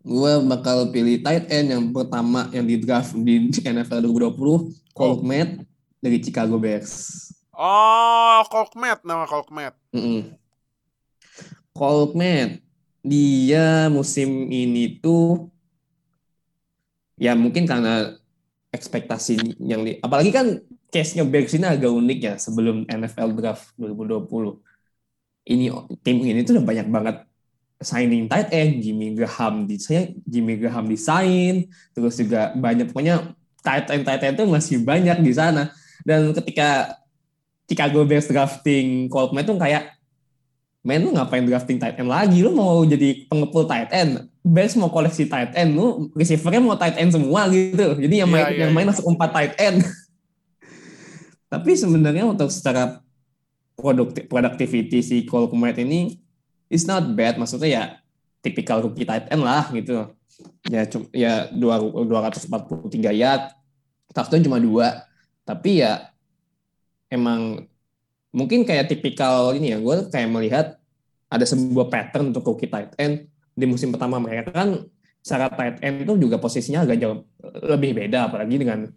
gue 0.00 0.32
bakal 0.48 0.88
pilih 0.94 1.20
tight 1.20 1.44
end 1.52 1.68
yang 1.76 1.84
pertama 1.92 2.48
yang 2.56 2.64
di 2.64 2.80
draft 2.80 3.12
di 3.12 3.52
NFL 3.60 4.00
2020, 4.32 4.96
Colt 4.96 5.20
oh. 5.20 5.26
Matt 5.26 5.60
dari 6.00 6.22
Chicago 6.22 6.56
Bears. 6.56 7.28
Oh, 7.54 8.42
Colkmet 8.50 9.02
nama 9.06 9.24
Colkmet. 9.30 9.74
Mm 9.94 10.02
-mm. 10.02 10.20
Colkmet 11.74 12.62
dia 13.04 13.92
musim 13.92 14.48
ini 14.48 14.96
tuh 14.98 15.52
ya 17.20 17.36
mungkin 17.36 17.68
karena 17.68 18.16
ekspektasi 18.72 19.60
yang 19.62 19.86
di 19.86 20.00
apalagi 20.02 20.32
kan 20.34 20.58
case-nya 20.90 21.22
Bears 21.26 21.54
ini 21.54 21.66
agak 21.66 21.90
unik 21.90 22.18
ya 22.22 22.34
sebelum 22.38 22.86
NFL 22.86 23.30
Draft 23.38 23.74
2020. 23.78 24.58
Ini 25.44 25.66
tim 26.00 26.16
ini 26.24 26.40
tuh 26.46 26.56
udah 26.58 26.66
banyak 26.66 26.88
banget 26.88 27.16
signing 27.82 28.30
tight 28.30 28.48
end, 28.54 28.80
Jimmy 28.80 29.12
Graham 29.12 29.68
di 29.68 29.76
saya 29.76 30.08
Jimmy 30.24 30.56
Graham 30.56 30.88
desain, 30.88 31.68
terus 31.92 32.16
juga 32.16 32.56
banyak 32.56 32.90
pokoknya 32.90 33.36
tight 33.60 33.90
end 33.92 34.04
tight 34.08 34.22
end 34.24 34.36
tuh 34.40 34.48
masih 34.48 34.80
banyak 34.80 35.20
di 35.20 35.32
sana. 35.34 35.74
Dan 36.06 36.32
ketika 36.32 36.98
Chicago 37.64 38.04
Bears 38.04 38.28
drafting 38.28 39.08
Colt 39.08 39.32
Matt 39.32 39.48
tuh 39.48 39.56
kayak 39.56 39.96
men 40.84 41.00
lu 41.00 41.16
ngapain 41.16 41.44
drafting 41.48 41.80
tight 41.80 41.96
end 41.96 42.12
lagi 42.12 42.44
lu 42.44 42.52
mau 42.52 42.84
jadi 42.84 43.24
pengepul 43.28 43.64
tight 43.64 43.88
end 43.88 44.28
Bears 44.44 44.76
mau 44.76 44.92
koleksi 44.92 45.24
tight 45.24 45.56
end 45.56 45.72
lu 45.72 46.12
receivernya 46.12 46.60
mau 46.60 46.76
tight 46.76 47.00
end 47.00 47.16
semua 47.16 47.48
gitu 47.48 47.96
jadi 47.96 48.24
yang 48.24 48.28
yeah, 48.28 48.36
main 48.36 48.44
yeah, 48.44 48.60
yang 48.60 48.70
yeah. 48.70 48.76
main 48.76 48.86
langsung 48.92 49.08
empat 49.08 49.30
tight 49.32 49.54
end 49.56 49.80
Tapi 51.54 51.70
sebenarnya 51.78 52.26
untuk 52.26 52.50
secara 52.50 52.98
produktif 53.78 54.26
productivity 54.26 54.98
si 55.06 55.22
Cole 55.22 55.46
Kmet 55.46 55.78
ini 55.78 56.18
is 56.66 56.82
not 56.82 57.06
bad. 57.14 57.38
Maksudnya 57.38 57.70
ya 57.70 57.84
tipikal 58.42 58.82
rookie 58.82 59.06
tight 59.06 59.30
end 59.30 59.46
lah 59.46 59.70
gitu. 59.70 60.10
Ya 60.66 60.82
ya 61.14 61.46
243 61.54 62.50
yard, 63.14 63.54
touchdown 64.10 64.42
cuma 64.42 64.58
dua. 64.58 65.06
Tapi 65.46 65.78
ya 65.78 66.10
emang 67.14 67.70
mungkin 68.34 68.66
kayak 68.66 68.90
tipikal 68.90 69.54
ini 69.54 69.72
ya, 69.72 69.78
gue 69.78 70.10
kayak 70.10 70.28
melihat 70.28 70.66
ada 71.30 71.46
sebuah 71.46 71.86
pattern 71.86 72.34
untuk 72.34 72.42
rookie 72.42 72.66
tight 72.66 72.90
end 72.98 73.30
di 73.54 73.64
musim 73.70 73.94
pertama 73.94 74.18
mereka 74.18 74.50
kan 74.50 74.82
secara 75.22 75.48
tight 75.54 75.78
end 75.80 76.02
itu 76.02 76.12
juga 76.18 76.42
posisinya 76.42 76.82
agak 76.82 76.98
jauh 76.98 77.22
lebih 77.64 77.94
beda 77.94 78.28
apalagi 78.28 78.60
dengan 78.60 78.90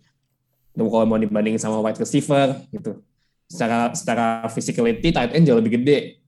kalau 0.77 1.05
mau 1.09 1.17
dibandingin 1.17 1.57
sama 1.57 1.81
wide 1.81 1.97
receiver 1.97 2.57
gitu. 2.69 3.01
Secara 3.47 3.95
secara 3.95 4.45
physicality 4.51 5.09
tight 5.09 5.33
end 5.33 5.45
jauh 5.47 5.57
lebih 5.57 5.81
gede. 5.81 6.21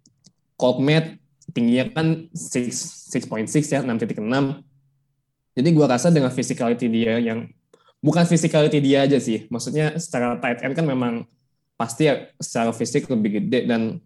Colt 0.57 0.81
Matt 0.81 1.19
tingginya 1.53 1.89
kan 1.93 2.29
6.6 2.29 3.73
ya 3.73 3.81
6.6 3.81 5.57
jadi 5.57 5.69
gua 5.73 5.87
rasa 5.89 6.13
dengan 6.13 6.29
physicality 6.29 6.87
dia 6.87 7.17
yang 7.17 7.49
bukan 7.99 8.23
physicality 8.29 8.79
dia 8.79 9.03
aja 9.03 9.17
sih 9.17 9.49
maksudnya 9.49 9.97
secara 9.97 10.37
tight 10.37 10.61
end 10.61 10.77
kan 10.77 10.85
memang 10.85 11.25
pasti 11.80 12.11
ya 12.11 12.27
secara 12.36 12.75
fisik 12.75 13.07
lebih 13.07 13.39
gede 13.39 13.63
dan 13.63 14.03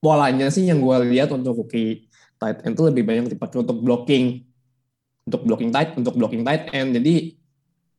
polanya 0.00 0.48
sih 0.48 0.64
yang 0.64 0.80
gue 0.80 1.12
lihat 1.12 1.28
untuk 1.36 1.64
rookie 1.64 2.08
tight 2.40 2.64
end 2.64 2.72
itu 2.72 2.82
lebih 2.88 3.04
banyak 3.04 3.36
dipakai 3.36 3.60
untuk 3.60 3.84
blocking. 3.84 4.40
Untuk 5.28 5.40
blocking 5.44 5.68
tight 5.68 5.92
untuk 6.00 6.16
blocking 6.16 6.40
tight 6.40 6.72
end. 6.72 6.96
Jadi 6.96 7.36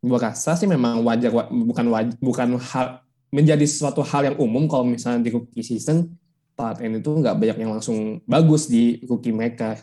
gue 0.02 0.18
rasa 0.18 0.58
sih 0.58 0.66
memang 0.66 1.06
wajar 1.06 1.30
bukan 1.50 1.86
wajar, 1.94 2.18
bukan 2.18 2.58
hal 2.58 3.06
menjadi 3.30 3.66
suatu 3.66 4.02
hal 4.06 4.34
yang 4.34 4.38
umum 4.42 4.70
kalau 4.70 4.86
misalnya 4.86 5.26
di 5.26 5.34
rookie 5.34 5.66
season 5.66 6.14
tight 6.58 6.82
end 6.82 7.02
itu 7.02 7.10
nggak 7.10 7.38
banyak 7.38 7.58
yang 7.62 7.78
langsung 7.78 8.22
bagus 8.26 8.70
di 8.70 9.02
rookie 9.06 9.34
mereka. 9.34 9.78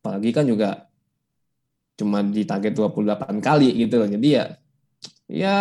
Apalagi 0.00 0.32
kan 0.32 0.44
juga 0.48 0.88
cuma 1.96 2.20
di 2.20 2.44
target 2.44 2.72
28 2.72 3.40
kali 3.40 3.68
gitu 3.84 4.00
loh. 4.00 4.08
Jadi 4.08 4.28
ya 4.28 4.44
ya 5.28 5.56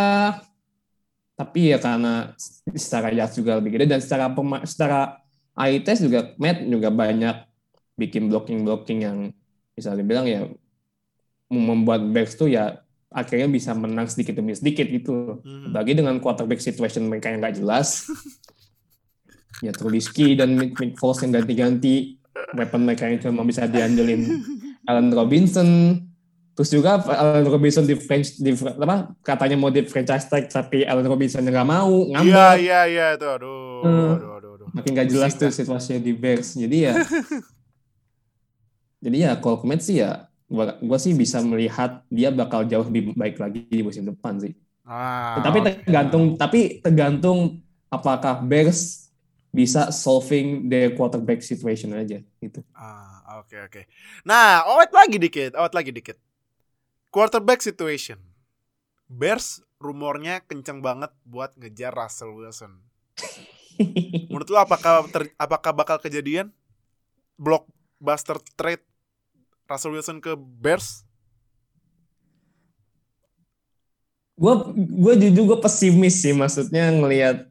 tapi 1.35 1.75
ya 1.75 1.77
karena 1.77 2.31
secara 2.71 3.11
yards 3.11 3.35
juga 3.35 3.59
lebih 3.59 3.75
gede 3.75 3.85
dan 3.91 3.99
secara 3.99 4.31
pema, 4.31 4.63
secara 4.63 5.19
eye 5.59 5.83
test 5.83 6.07
juga 6.07 6.31
Matt 6.39 6.63
juga 6.63 6.87
banyak 6.87 7.35
bikin 7.99 8.31
blocking 8.31 8.63
blocking 8.63 8.99
yang 9.03 9.17
bisa 9.75 9.91
dibilang 9.91 10.27
ya 10.27 10.47
membuat 11.51 12.07
backs 12.11 12.39
tuh 12.39 12.47
ya 12.47 12.79
akhirnya 13.11 13.47
bisa 13.47 13.71
menang 13.71 14.11
sedikit 14.11 14.35
demi 14.35 14.51
sedikit 14.51 14.87
gitu. 14.91 15.39
Hmm. 15.43 15.71
Bagi 15.71 15.95
dengan 15.95 16.19
quarterback 16.19 16.59
situation 16.59 17.07
mereka 17.07 17.31
yang 17.31 17.39
nggak 17.39 17.63
jelas, 17.63 18.11
ya 19.63 19.71
Trubisky 19.71 20.35
dan 20.35 20.59
Mick, 20.59 20.75
Mick 20.75 20.99
Foles 20.99 21.23
yang 21.23 21.31
ganti-ganti, 21.31 22.19
weapon 22.55 22.83
mereka 22.83 23.07
yang 23.07 23.23
cuma 23.23 23.47
bisa 23.47 23.67
diandelin 23.71 24.43
Allen 24.89 25.09
Robinson, 25.15 25.69
Terus 26.55 26.71
juga 26.71 27.03
Allen 27.03 27.51
Robinson 27.51 27.83
di 27.83 27.99
French 27.99 28.39
di 28.39 28.55
apa 28.55 29.11
katanya 29.19 29.59
mau 29.59 29.67
di 29.67 29.83
franchise 29.83 30.31
tag 30.31 30.47
tapi 30.47 30.87
Allen 30.87 31.03
Robinson 31.03 31.43
nggak 31.43 31.67
mau 31.67 32.07
ngambek. 32.15 32.31
Iya 32.31 32.47
iya 32.55 32.81
iya 32.87 33.07
itu 33.19 33.27
aduh, 33.27 33.83
hmm. 33.83 34.09
aduh 34.15 34.31
aduh 34.39 34.51
aduh. 34.55 34.67
Makin 34.71 34.91
nggak 34.95 35.09
jelas 35.11 35.35
tuh 35.35 35.51
situasinya 35.51 35.99
di 35.99 36.15
Bears. 36.15 36.55
Jadi 36.55 36.77
ya 36.87 36.95
Jadi 39.03 39.17
ya 39.21 39.35
kalau 39.37 39.59
Komet 39.59 39.83
sih 39.83 39.99
ya 39.99 40.31
gua, 40.47 40.79
gua 40.79 40.95
sih 40.97 41.11
bisa 41.11 41.43
melihat 41.43 42.01
dia 42.07 42.31
bakal 42.31 42.63
jauh 42.63 42.87
lebih 42.87 43.11
baik 43.13 43.35
lagi 43.37 43.67
di 43.67 43.83
musim 43.83 44.07
depan 44.07 44.39
sih. 44.39 44.55
Ah, 44.87 45.43
tapi 45.43 45.59
okay. 45.59 45.83
tergantung 45.83 46.39
tapi 46.39 46.59
tergantung 46.79 47.59
apakah 47.91 48.39
Bears 48.41 49.11
bisa 49.51 49.91
solving 49.91 50.71
the 50.71 50.95
quarterback 50.95 51.43
situation 51.43 51.93
aja 51.93 52.23
gitu. 52.39 52.63
Ah, 52.71 53.43
oke 53.43 53.51
okay, 53.51 53.59
oke. 53.59 53.71
Okay. 53.71 53.83
Nah, 54.23 54.65
awet 54.65 54.89
lagi 54.95 55.19
dikit, 55.19 55.51
awet 55.53 55.75
lagi 55.75 55.91
dikit. 55.93 56.17
Quarterback 57.15 57.63
situation. 57.63 58.19
Bears 59.07 59.63
rumornya 59.79 60.43
kenceng 60.43 60.83
banget 60.83 61.15
buat 61.23 61.55
ngejar 61.55 61.95
Russell 61.95 62.35
Wilson. 62.35 62.83
Menurut 64.27 64.51
lo 64.51 64.59
apakah 64.59 65.07
ter, 65.07 65.31
apakah 65.39 65.71
bakal 65.71 65.95
kejadian 66.03 66.51
blockbuster 67.39 68.35
trade 68.59 68.83
Russell 69.63 69.95
Wilson 69.95 70.19
ke 70.19 70.35
Bears? 70.35 71.07
Gue 74.35 74.75
gue 74.75 75.13
jujur 75.15 75.55
gue 75.55 75.59
pesimis 75.63 76.19
sih 76.19 76.35
maksudnya 76.35 76.91
ngelihat 76.91 77.47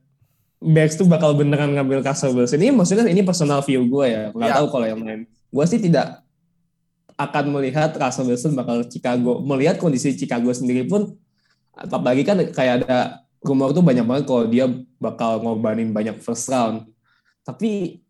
Bears 0.61 1.01
tuh 1.01 1.09
bakal 1.09 1.33
beneran 1.41 1.73
ngambil 1.73 2.05
Russell 2.05 2.37
Wilson. 2.37 2.61
Ini 2.61 2.77
maksudnya 2.77 3.09
ini 3.09 3.25
personal 3.25 3.65
view 3.65 3.89
gue 3.89 4.13
ya. 4.13 4.29
Gak 4.29 4.45
ya. 4.45 4.61
tahu 4.61 4.69
kalau 4.69 4.85
yang 4.85 5.01
lain. 5.01 5.25
Gue 5.49 5.65
sih 5.65 5.81
tidak 5.81 6.24
akan 7.15 7.45
melihat 7.55 7.95
Russell 7.95 8.27
Wilson 8.27 8.59
bakal 8.59 8.83
Chicago. 8.91 9.39
Melihat 9.43 9.79
kondisi 9.79 10.15
Chicago 10.19 10.51
sendiri 10.51 10.87
pun, 10.87 11.15
apalagi 11.75 12.27
kan 12.27 12.39
kayak 12.51 12.87
ada 12.87 13.23
rumor 13.45 13.77
tuh 13.77 13.85
banyak 13.85 14.03
banget 14.03 14.25
kalau 14.25 14.45
dia 14.49 14.67
bakal 14.97 15.43
ngorbanin 15.45 15.93
banyak 15.93 16.17
first 16.19 16.49
round. 16.49 16.89
Tapi 17.45 18.01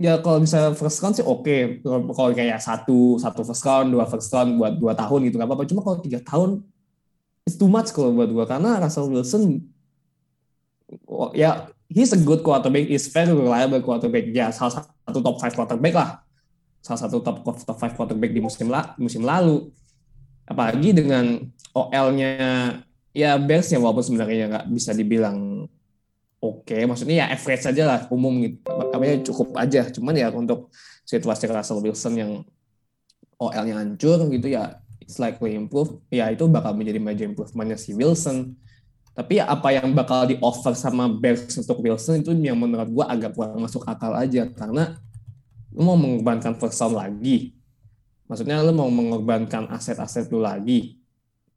ya 0.00 0.18
kalau 0.24 0.40
bisa 0.40 0.72
first 0.72 0.98
round 1.04 1.14
sih 1.14 1.24
oke. 1.24 1.44
Okay. 1.44 1.84
Kalau 1.84 2.30
kayak 2.32 2.58
satu 2.58 3.20
satu 3.20 3.44
first 3.44 3.62
round, 3.62 3.92
dua 3.92 4.04
first 4.08 4.32
round 4.32 4.56
buat 4.56 4.74
dua 4.80 4.96
tahun 4.96 5.28
gitu 5.28 5.36
nggak 5.38 5.48
apa-apa. 5.48 5.68
Cuma 5.68 5.80
kalau 5.84 5.98
tiga 6.00 6.18
tahun 6.24 6.64
it's 7.44 7.60
too 7.60 7.68
much 7.68 7.92
kalau 7.92 8.14
buat 8.14 8.30
gua 8.32 8.46
karena 8.48 8.80
Russell 8.80 9.10
Wilson 9.10 9.62
ya 11.36 11.68
he's 11.92 12.12
a 12.16 12.20
good 12.20 12.40
quarterback, 12.40 12.88
is 12.88 13.12
very 13.12 13.30
reliable 13.30 13.84
quarterback. 13.84 14.26
Ya 14.32 14.48
salah 14.48 14.80
satu 14.82 15.18
top 15.20 15.38
five 15.38 15.52
quarterback 15.52 15.94
lah 15.94 16.21
salah 16.82 17.00
satu 17.06 17.22
top 17.22 17.46
top 17.46 17.78
five 17.78 17.94
quarterback 17.94 18.34
di 18.34 18.42
musim 18.42 18.66
la, 18.66 18.92
musim 18.98 19.22
lalu. 19.22 19.70
Apalagi 20.42 20.90
dengan 20.90 21.38
OL-nya 21.70 22.34
ya 23.14 23.38
Bears 23.38 23.70
ya 23.70 23.78
walaupun 23.78 24.02
sebenarnya 24.02 24.50
nggak 24.50 24.66
bisa 24.74 24.90
dibilang 24.90 25.64
oke, 26.42 26.66
okay. 26.66 26.82
maksudnya 26.82 27.22
ya 27.22 27.26
average 27.30 27.62
saja 27.62 27.82
lah 27.86 28.00
umum 28.10 28.34
gitu. 28.42 28.66
Apa 28.66 29.22
cukup 29.22 29.54
aja. 29.54 29.86
Cuman 29.94 30.18
ya 30.18 30.28
untuk 30.34 30.74
situasi 31.06 31.46
Russell 31.46 31.80
Wilson 31.80 32.14
yang 32.18 32.32
OL-nya 33.38 33.78
hancur 33.78 34.26
gitu 34.34 34.50
ya 34.50 34.82
slightly 35.06 35.54
improve, 35.54 36.02
ya 36.10 36.30
itu 36.34 36.46
bakal 36.50 36.74
menjadi 36.74 36.98
major 36.98 37.26
improvementnya 37.30 37.78
si 37.78 37.94
Wilson. 37.94 38.58
Tapi 39.12 39.38
ya 39.38 39.44
apa 39.44 39.68
yang 39.76 39.92
bakal 39.92 40.24
di 40.24 40.40
offer 40.40 40.72
sama 40.72 41.04
Bears 41.06 41.52
untuk 41.60 41.84
Wilson 41.84 42.24
itu 42.24 42.32
yang 42.32 42.56
menurut 42.56 42.88
gua 42.90 43.12
agak 43.12 43.36
kurang 43.36 43.60
masuk 43.60 43.84
akal 43.84 44.16
aja 44.16 44.48
karena 44.50 44.96
lu 45.72 45.82
mau 45.82 45.96
mengorbankan 45.96 46.56
round 46.56 46.92
lagi? 46.92 47.56
Maksudnya 48.28 48.60
lu 48.64 48.72
mau 48.76 48.88
mengorbankan 48.88 49.68
aset-aset 49.72 50.28
lu 50.32 50.44
lagi? 50.44 51.00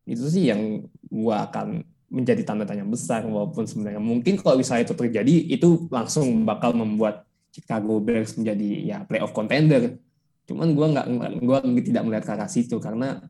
Itu 0.08 0.28
sih 0.32 0.52
yang 0.52 0.88
gua 1.08 1.48
akan 1.52 1.84
menjadi 2.12 2.46
tanda 2.48 2.64
tanya 2.64 2.86
besar 2.88 3.26
walaupun 3.26 3.66
sebenarnya 3.66 4.00
mungkin 4.00 4.40
kalau 4.40 4.62
misalnya 4.62 4.88
itu 4.88 4.96
terjadi 4.96 5.36
itu 5.52 5.90
langsung 5.90 6.46
bakal 6.48 6.72
membuat 6.72 7.26
Chicago 7.52 7.98
Bears 8.00 8.38
menjadi 8.40 8.70
ya 8.86 8.98
playoff 9.04 9.36
contender. 9.36 10.00
Cuman 10.46 10.72
gua 10.78 10.88
nggak 10.94 11.08
gua 11.44 11.60
tidak 11.82 12.04
melihat 12.06 12.24
ke 12.24 12.32
arah 12.38 12.50
situ 12.52 12.78
karena 12.80 13.26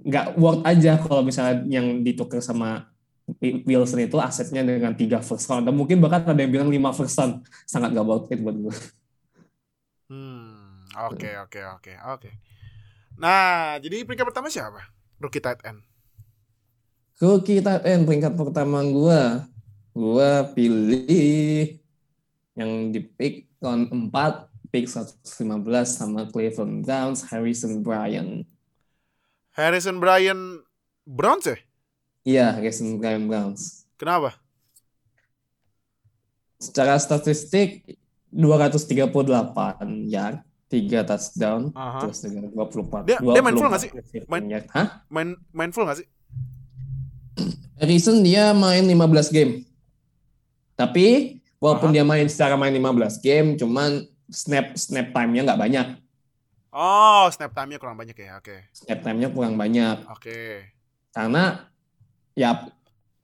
nggak 0.00 0.40
worth 0.40 0.64
aja 0.64 0.96
kalau 1.00 1.20
misalnya 1.20 1.64
yang 1.68 2.00
ditukar 2.00 2.40
sama 2.40 2.88
Wilson 3.38 4.10
itu 4.10 4.18
asetnya 4.18 4.66
dengan 4.66 4.90
tiga 4.98 5.22
first 5.22 5.46
round. 5.46 5.68
Mungkin 5.70 6.02
bahkan 6.02 6.26
ada 6.26 6.40
yang 6.42 6.50
bilang 6.50 6.68
lima 6.72 6.90
first 6.90 7.14
round. 7.14 7.46
Sangat 7.62 7.94
gak 7.94 8.02
worth 8.02 8.26
it 8.34 8.42
buat 8.42 8.58
gue 8.58 8.74
Hmm, 10.10 10.90
oke 11.06 11.22
okay, 11.22 11.38
oke 11.38 11.54
okay, 11.54 11.64
oke 11.70 11.94
okay, 11.94 11.96
oke. 12.02 12.30
Nah, 13.14 13.78
jadi 13.78 14.02
peringkat 14.02 14.26
pertama 14.26 14.50
siapa? 14.50 14.90
Rookie 15.22 15.38
tight 15.38 15.62
end. 15.62 15.86
Rookie 17.22 17.62
tight 17.62 17.86
end 17.86 18.10
peringkat 18.10 18.34
pertama 18.34 18.82
gua. 18.90 19.46
Gua 19.94 20.50
pilih 20.50 21.78
yang 22.58 22.90
di 22.90 23.06
pick 23.06 23.46
round 23.62 23.86
4, 24.10 24.10
pick 24.74 24.90
115 24.90 25.22
sama 25.86 26.26
Cleveland 26.26 26.82
Browns, 26.82 27.22
Harrison 27.30 27.78
Bryan. 27.86 28.42
Harrison 29.54 30.02
Bryan 30.02 30.66
Browns 31.06 31.46
ya? 31.46 31.58
Iya, 32.26 32.46
Harrison 32.58 32.98
Bryan 32.98 33.30
Browns. 33.30 33.86
Kenapa? 33.94 34.34
Secara 36.58 36.98
statistik 36.98 37.99
238 38.30 40.06
ya, 40.06 40.42
tiga 40.70 41.00
touchdown, 41.02 41.74
uh-huh. 41.74 42.00
terus 42.06 42.18
dengan 42.22 42.46
24. 42.54 43.06
Dia, 43.10 43.18
24 43.18 43.34
dia 43.34 43.42
main 43.42 43.56
full 43.58 43.68
nggak 43.70 43.82
sih? 43.82 43.90
Main, 44.30 44.42
Hah? 44.70 44.88
main 45.10 45.28
main 45.50 45.70
full 45.74 45.84
nggak 45.86 45.98
sih? 45.98 46.08
Harrison 47.80 48.22
dia 48.22 48.54
main 48.54 48.86
15 48.86 49.34
game. 49.34 49.52
Tapi 50.78 51.38
walaupun 51.58 51.90
uh-huh. 51.90 51.96
dia 51.98 52.04
main 52.06 52.26
secara 52.30 52.54
main 52.54 52.72
15 52.72 53.18
game, 53.24 53.48
cuman 53.58 54.06
snap 54.30 54.78
snap 54.78 55.10
time-nya 55.10 55.42
nggak 55.42 55.60
banyak. 55.60 55.86
Oh, 56.70 57.26
snap 57.34 57.50
time-nya 57.50 57.82
kurang 57.82 57.98
banyak 57.98 58.14
ya, 58.14 58.38
oke. 58.38 58.46
Okay. 58.46 58.60
Snap 58.70 59.02
time-nya 59.02 59.28
kurang 59.34 59.58
banyak. 59.58 60.06
Oke. 60.06 60.22
Okay. 60.22 60.54
Karena 61.10 61.66
ya 62.38 62.70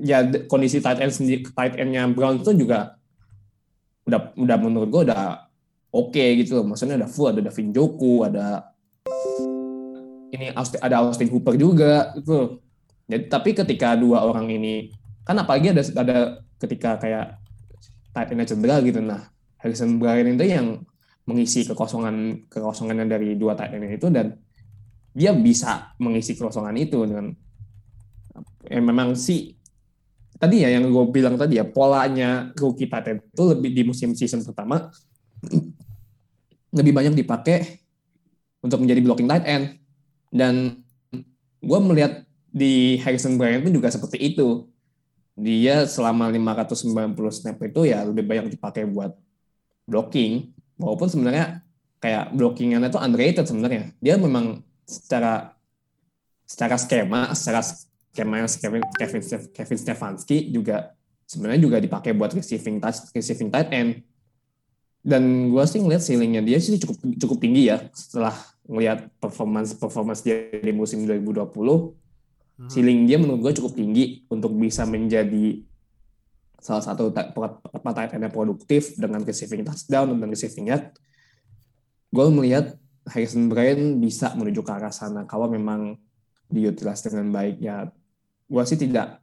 ya 0.02 0.26
kondisi 0.50 0.82
tight 0.82 0.98
end 0.98 1.14
sendiri 1.14 1.46
tight 1.54 1.78
endnya 1.78 2.04
Brown 2.10 2.42
itu 2.42 2.52
juga 2.52 2.95
udah 4.06 4.38
udah 4.38 4.56
menurut 4.62 4.88
gue 4.88 5.02
udah 5.10 5.50
oke 5.90 6.14
okay 6.14 6.38
gitu 6.40 6.62
loh. 6.62 6.72
Maksudnya 6.72 6.96
ada 6.96 7.10
full, 7.10 7.30
ada 7.30 7.42
Davin 7.42 7.74
Joku, 7.74 8.22
ada 8.22 8.72
ini 10.30 10.50
Austin, 10.54 10.80
ada 10.82 11.02
Austin 11.02 11.30
Hooper 11.30 11.58
juga 11.58 12.14
gitu. 12.14 12.62
Jadi 13.06 13.24
tapi 13.30 13.54
ketika 13.54 13.94
dua 13.94 14.22
orang 14.26 14.50
ini 14.50 14.90
kan 15.26 15.38
apalagi 15.38 15.74
ada 15.74 15.82
ada 15.98 16.18
ketika 16.62 16.98
kayak 17.02 17.38
tight 18.14 18.30
endnya 18.32 18.46
cedera 18.48 18.80
gitu. 18.82 18.98
Nah, 19.02 19.28
Harrison 19.60 19.98
Bryant 19.98 20.38
itu 20.38 20.46
yang 20.46 20.82
mengisi 21.26 21.66
kekosongan 21.66 22.46
kekosongannya 22.46 23.06
dari 23.10 23.34
dua 23.34 23.58
tight 23.58 23.74
end 23.74 23.90
itu 23.90 24.06
dan 24.08 24.38
dia 25.16 25.34
bisa 25.34 25.96
mengisi 25.98 26.38
kekosongan 26.38 26.76
itu 26.78 27.02
dengan 27.02 27.34
ya 28.68 28.78
memang 28.78 29.18
sih 29.18 29.56
tadi 30.36 30.62
ya 30.64 30.68
yang 30.72 30.88
gue 30.88 31.04
bilang 31.12 31.40
tadi 31.40 31.58
ya 31.60 31.64
polanya 31.64 32.52
rookie 32.56 32.88
end 32.88 33.20
itu 33.24 33.42
lebih 33.44 33.70
di 33.72 33.82
musim 33.84 34.12
season 34.12 34.44
pertama 34.44 34.92
lebih 36.76 36.92
banyak 36.92 37.14
dipakai 37.16 37.80
untuk 38.60 38.82
menjadi 38.82 39.00
blocking 39.00 39.28
tight 39.30 39.46
end. 39.48 39.64
Dan 40.28 40.84
gue 41.62 41.78
melihat 41.80 42.26
di 42.50 43.00
Harrison 43.00 43.40
Bryant 43.40 43.64
pun 43.64 43.72
juga 43.72 43.88
seperti 43.88 44.20
itu. 44.20 44.68
Dia 45.36 45.84
selama 45.88 46.32
590 46.32 47.16
snap 47.30 47.60
itu 47.60 47.80
ya 47.88 48.04
lebih 48.04 48.24
banyak 48.24 48.52
dipakai 48.52 48.88
buat 48.88 49.16
blocking. 49.88 50.52
Walaupun 50.76 51.08
sebenarnya 51.08 51.64
kayak 52.00 52.36
blockingan 52.36 52.84
itu 52.84 52.98
underrated 53.00 53.46
sebenarnya. 53.48 53.92
Dia 54.00 54.20
memang 54.20 54.60
secara 54.84 55.56
secara 56.46 56.78
skema 56.78 57.34
secara 57.34 57.64
yang 58.18 58.32
Kevin 58.46 58.82
Kevin 58.96 59.22
Kevin 59.52 59.78
Stefanski 59.78 60.50
juga 60.52 60.96
sebenarnya 61.26 61.60
juga 61.60 61.76
dipakai 61.82 62.16
buat 62.16 62.32
receiving 62.32 62.80
touch 62.80 63.12
receiving 63.12 63.52
tight 63.52 63.70
end 63.72 64.02
dan 65.06 65.52
gue 65.54 65.64
sih 65.68 65.78
ngeliat 65.78 66.02
ceilingnya 66.02 66.42
dia 66.42 66.58
sih 66.58 66.80
cukup 66.82 66.98
cukup 67.20 67.38
tinggi 67.38 67.70
ya 67.70 67.78
setelah 67.94 68.34
ngeliat 68.66 69.06
performance 69.22 69.76
performance 69.78 70.20
dia 70.26 70.50
di 70.50 70.72
musim 70.74 71.06
2020 71.06 71.46
hmm. 71.46 72.68
ceiling 72.72 73.06
dia 73.06 73.16
menurut 73.20 73.40
gue 73.46 73.52
cukup 73.62 73.78
tinggi 73.78 74.26
untuk 74.26 74.50
bisa 74.58 74.82
menjadi 74.82 75.62
salah 76.66 76.82
satu 76.82 77.14
tight 77.14 78.10
end 78.16 78.26
yang 78.26 78.34
produktif 78.34 78.98
dengan 78.98 79.22
receiving 79.22 79.62
touchdown 79.62 80.18
dan 80.18 80.26
receiving 80.26 80.74
yard. 80.74 80.90
Gue 82.10 82.26
melihat 82.32 82.74
Harrison 83.06 83.46
Bryant 83.46 84.02
bisa 84.02 84.34
menuju 84.34 84.66
ke 84.66 84.72
arah 84.74 84.90
sana 84.90 85.22
kalau 85.30 85.46
memang 85.46 85.94
diutilisasi 86.50 87.14
dengan 87.14 87.30
baik 87.30 87.62
ya. 87.62 87.86
Gue 88.46 88.62
sih 88.64 88.78
tidak 88.78 89.20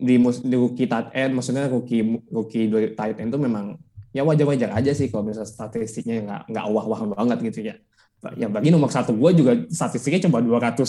di, 0.00 0.18
di 0.20 0.56
rookie 0.56 0.88
tight 0.90 1.14
end, 1.14 1.32
maksudnya 1.36 1.70
rookie 1.70 2.02
rookie 2.28 2.66
tight 2.96 3.16
end 3.20 3.30
itu 3.30 3.40
memang 3.40 3.78
ya 4.14 4.22
wajar-wajar 4.22 4.70
aja 4.74 4.94
sih 4.94 5.10
kalau 5.10 5.26
misalnya 5.26 5.50
statistiknya 5.50 6.22
nggak 6.22 6.42
nggak 6.50 6.66
wah-wah 6.70 7.00
banget 7.18 7.38
gitu 7.52 7.60
ya. 7.72 7.74
Ya 8.40 8.48
bagi 8.48 8.72
nomor 8.72 8.88
satu 8.88 9.12
gue 9.12 9.30
juga 9.36 9.52
statistiknya 9.68 10.30
cuma 10.30 10.40
200 10.40 10.80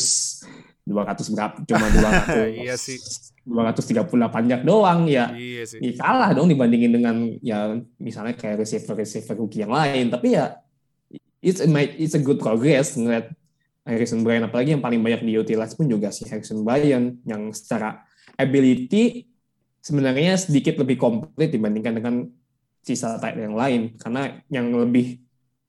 200 0.85 1.33
berapa 1.35 1.55
cuma 1.65 1.85
200 2.29 2.63
iya 2.63 2.77
sih 2.77 2.95
238 3.43 4.49
yard 4.49 4.63
doang 4.63 5.09
ya. 5.09 5.33
Iya 5.33 5.63
sih. 5.67 5.79
Ya 5.81 5.91
kalah 5.99 6.31
dong 6.31 6.47
dibandingin 6.47 6.91
dengan 6.95 7.15
ya 7.41 7.75
misalnya 7.99 8.37
kayak 8.37 8.63
receiver 8.63 8.95
receiver 8.95 9.35
rookie 9.35 9.65
yang 9.65 9.73
lain 9.73 10.13
tapi 10.13 10.37
ya 10.37 10.61
it's 11.41 11.61
a, 11.61 11.67
it's 11.97 12.15
a 12.17 12.21
good 12.21 12.39
progress 12.41 12.97
ngeliat 12.97 13.33
Harrison 13.85 14.25
Bryant 14.25 14.49
apalagi 14.49 14.73
yang 14.73 14.81
paling 14.81 14.99
banyak 14.99 15.21
diutilize 15.21 15.77
pun 15.77 15.85
juga 15.85 16.09
si 16.09 16.25
Harrison 16.25 16.65
Bryant 16.65 17.21
yang 17.23 17.53
secara 17.53 18.01
ability 18.35 19.29
sebenarnya 19.79 20.35
sedikit 20.41 20.81
lebih 20.81 20.97
komplit 20.97 21.53
dibandingkan 21.53 21.93
dengan 22.01 22.15
sisa 22.81 23.21
tight 23.21 23.37
yang 23.37 23.53
lain 23.53 23.93
karena 24.01 24.41
yang 24.49 24.73
lebih 24.73 25.21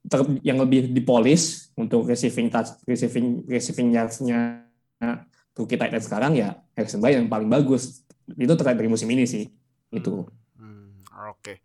ter, 0.09 0.21
yang 0.41 0.57
lebih 0.57 0.89
dipolis 0.89 1.69
untuk 1.77 2.09
receiving 2.09 2.49
touch 2.49 2.73
receiving 2.89 3.45
receiving 3.45 3.93
yards-nya 3.93 4.65
rookie 5.57 5.77
tight 5.77 5.93
sekarang 5.97 6.37
ya 6.37 6.57
Harrison 6.77 7.01
Bryant 7.01 7.25
yang 7.25 7.31
paling 7.31 7.49
bagus. 7.49 8.05
Itu 8.29 8.53
terkait 8.53 8.77
dari 8.77 8.91
musim 8.91 9.09
ini 9.09 9.25
sih. 9.25 9.49
Itu. 9.89 10.29
Hmm, 10.53 11.01
Oke. 11.33 11.41
Okay. 11.41 11.57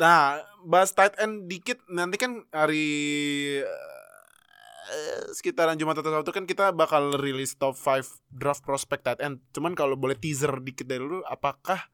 Nah, 0.00 0.40
bahas 0.64 0.90
tight 0.96 1.14
end 1.20 1.46
dikit 1.46 1.78
nanti 1.92 2.16
kan 2.16 2.42
hari 2.48 2.88
uh, 4.92 5.32
sekitaran 5.32 5.80
Jumat 5.80 5.96
atau 5.96 6.12
Sabtu 6.12 6.30
kan 6.36 6.44
kita 6.44 6.70
bakal 6.76 7.16
rilis 7.16 7.56
top 7.56 7.74
5 7.74 8.20
draft 8.28 8.60
prospect 8.60 9.08
tight 9.08 9.20
end. 9.24 9.40
Cuman 9.56 9.72
kalau 9.72 9.96
boleh 9.96 10.14
teaser 10.14 10.52
dikit 10.60 10.84
dari 10.84 11.00
dulu, 11.00 11.24
apakah 11.24 11.88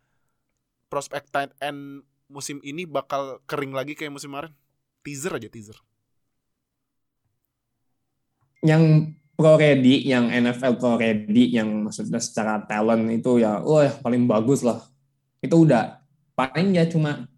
prospect 0.91 1.31
tight 1.31 1.55
end 1.63 2.03
musim 2.27 2.59
ini 2.67 2.85
bakal 2.85 3.39
kering 3.47 3.73
lagi 3.73 3.95
kayak 3.95 4.13
musim 4.13 4.35
kemarin? 4.35 4.53
Teaser 5.07 5.33
aja 5.39 5.49
teaser. 5.49 5.79
Yang 8.67 9.15
pro 9.39 9.55
ready 9.55 10.03
yang 10.03 10.35
NFL 10.35 10.83
pro 10.83 10.99
ready 10.99 11.55
yang 11.55 11.87
maksudnya 11.87 12.19
secara 12.19 12.59
talent 12.67 13.07
itu 13.07 13.39
ya 13.39 13.63
wah 13.63 13.87
paling 14.03 14.27
bagus 14.27 14.67
lah 14.67 14.83
itu 15.39 15.63
udah 15.63 16.03
paling 16.35 16.75
ya 16.75 16.91
cuma 16.91 17.31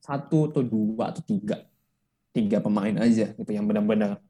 satu 0.00 0.48
atau 0.48 0.64
dua 0.64 1.12
atau 1.12 1.20
tiga 1.20 1.68
tiga 2.32 2.64
pemain 2.64 2.96
aja 2.96 3.28
gitu 3.36 3.50
yang 3.52 3.68
benar-benar 3.68 4.24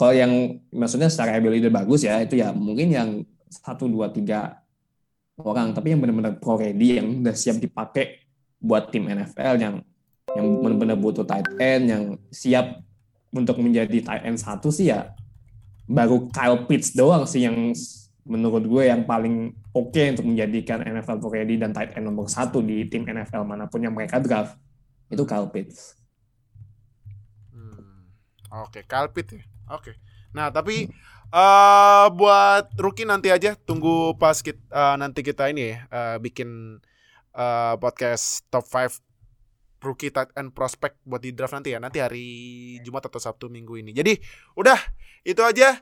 kalau 0.00 0.16
yang 0.16 0.56
maksudnya 0.72 1.12
secara 1.12 1.36
ability 1.36 1.68
bagus 1.68 2.08
ya 2.08 2.24
itu 2.24 2.40
ya 2.40 2.56
mungkin 2.56 2.88
yang 2.88 3.08
satu 3.52 3.84
dua 3.84 4.08
tiga 4.08 4.64
orang 5.36 5.76
tapi 5.76 5.92
yang 5.92 6.00
benar-benar 6.00 6.40
pro 6.40 6.56
ready 6.56 6.96
yang 6.96 7.20
udah 7.20 7.36
siap 7.36 7.60
dipakai 7.60 8.24
buat 8.56 8.88
tim 8.88 9.04
NFL 9.12 9.60
yang 9.60 9.84
yang 10.32 10.46
benar-benar 10.64 10.96
butuh 10.96 11.28
tight 11.28 11.44
end 11.60 11.84
yang 11.92 12.04
siap 12.32 12.80
untuk 13.28 13.60
menjadi 13.60 14.00
tight 14.00 14.24
end 14.24 14.40
satu 14.40 14.72
sih 14.72 14.88
ya 14.88 15.12
baru 15.84 16.32
Kyle 16.32 16.64
Pitts 16.64 16.96
doang 16.96 17.28
sih 17.28 17.44
yang 17.44 17.76
menurut 18.24 18.64
gue 18.64 18.88
yang 18.88 19.04
paling 19.04 19.52
oke 19.76 19.92
okay 19.92 20.16
untuk 20.16 20.32
menjadikan 20.32 20.80
NFL 20.80 21.20
ready 21.28 21.60
dan 21.60 21.76
tight 21.76 21.92
end 21.92 22.08
nomor 22.08 22.24
satu 22.24 22.64
di 22.64 22.88
tim 22.88 23.04
NFL 23.04 23.44
mana 23.44 23.68
pun 23.68 23.84
yang 23.84 23.92
mereka 23.92 24.16
draft 24.16 24.56
itu 25.12 25.28
Kyle 25.28 25.50
Pitts. 25.50 25.98
Hmm. 27.52 28.06
Oke, 28.64 28.80
okay, 28.80 28.82
Kyle 28.86 29.10
Pitts 29.10 29.34
ya. 29.34 29.42
Oke. 29.68 29.92
Okay. 29.92 29.94
Nah, 30.30 30.54
tapi 30.54 30.86
uh, 31.34 32.06
buat 32.14 32.70
rookie 32.78 33.06
nanti 33.06 33.34
aja 33.34 33.58
tunggu 33.58 34.14
pas 34.14 34.38
kita 34.38 34.60
uh, 34.70 34.96
nanti 34.96 35.26
kita 35.26 35.50
ini 35.50 35.74
uh, 35.90 36.16
bikin 36.22 36.78
uh, 37.34 37.74
podcast 37.78 38.46
top 38.50 38.66
5 38.66 39.02
rookie 39.80 40.12
tight 40.12 40.28
end 40.36 40.52
prospect 40.52 41.00
buat 41.08 41.24
di 41.24 41.32
draft 41.34 41.56
nanti 41.56 41.74
ya. 41.74 41.78
Nanti 41.82 41.98
hari 41.98 42.26
Jumat 42.84 43.08
atau 43.08 43.18
Sabtu 43.18 43.48
minggu 43.48 43.80
ini. 43.80 43.90
Jadi 43.96 44.14
udah 44.54 44.78
itu 45.24 45.40
aja 45.40 45.80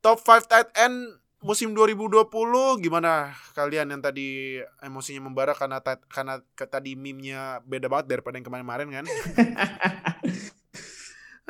top 0.00 0.22
5 0.22 0.50
tight 0.50 0.70
end 0.78 1.20
musim 1.42 1.74
2020 1.74 2.30
gimana 2.78 3.34
kalian 3.58 3.90
yang 3.90 3.98
tadi 3.98 4.62
emosinya 4.78 5.26
membara 5.26 5.58
karena 5.58 5.82
karena 6.06 6.38
tadi 6.54 6.94
meme-nya 6.94 7.58
beda 7.66 7.90
banget 7.90 8.14
daripada 8.14 8.38
yang 8.38 8.46
kemarin-kemarin 8.46 8.88
kan. 9.02 9.06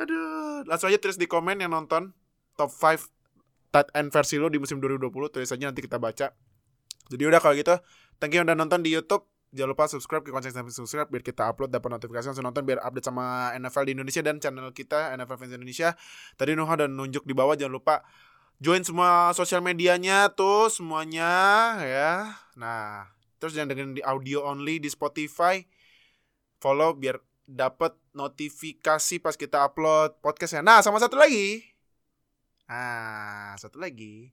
Aduh, 0.01 0.65
langsung 0.65 0.89
aja 0.89 0.97
tulis 0.97 1.21
di 1.21 1.29
komen 1.29 1.61
yang 1.61 1.69
nonton 1.69 2.13
top 2.57 2.69
5 2.69 3.09
tight 3.73 3.89
end 3.97 4.13
versi 4.13 4.37
lo 4.37 4.49
di 4.49 4.61
musim 4.61 4.77
2020 4.77 5.09
tulis 5.33 5.49
aja 5.49 5.65
nanti 5.69 5.81
kita 5.81 5.97
baca. 5.97 6.33
Jadi 7.09 7.23
udah 7.25 7.39
kalau 7.41 7.53
gitu, 7.57 7.77
thank 8.17 8.33
you 8.33 8.41
udah 8.41 8.57
nonton 8.57 8.81
di 8.81 8.93
YouTube 8.93 9.25
jangan 9.53 9.69
lupa 9.77 9.85
subscribe 9.85 10.25
ke 10.25 10.33
konten 10.33 10.49
sampai 10.49 10.73
subscribe 10.73 11.07
biar 11.13 11.21
kita 11.21 11.45
upload 11.45 11.69
dapat 11.69 11.93
notifikasi 11.93 12.33
langsung 12.33 12.41
nonton 12.43 12.65
biar 12.65 12.81
update 12.81 13.05
sama 13.05 13.53
NFL 13.53 13.85
di 13.85 13.93
Indonesia 13.93 14.21
dan 14.25 14.41
channel 14.41 14.73
kita 14.73 15.13
NFL 15.13 15.37
Fans 15.37 15.53
Indonesia. 15.53 15.89
Tadi 16.35 16.57
Nuha 16.57 16.73
dan 16.73 16.97
nunjuk 16.97 17.21
di 17.23 17.37
bawah 17.37 17.53
jangan 17.53 17.77
lupa 17.77 18.01
join 18.57 18.81
semua 18.81 19.29
sosial 19.37 19.61
medianya 19.61 20.33
tuh 20.33 20.73
semuanya 20.73 21.31
ya. 21.85 22.33
Nah, 22.57 23.13
terus 23.37 23.53
jangan 23.53 23.77
dengerin 23.77 23.93
di 23.93 24.03
audio 24.03 24.41
only 24.49 24.81
di 24.81 24.89
Spotify. 24.89 25.61
Follow 26.57 26.97
biar 26.97 27.21
dapat 27.43 27.95
notifikasi 28.15 29.15
pas 29.19 29.35
kita 29.35 29.67
upload 29.67 30.19
podcastnya. 30.23 30.63
Nah, 30.63 30.79
sama 30.79 30.99
satu 30.99 31.19
lagi. 31.19 31.63
Ah, 32.67 33.53
satu 33.59 33.77
lagi. 33.77 34.31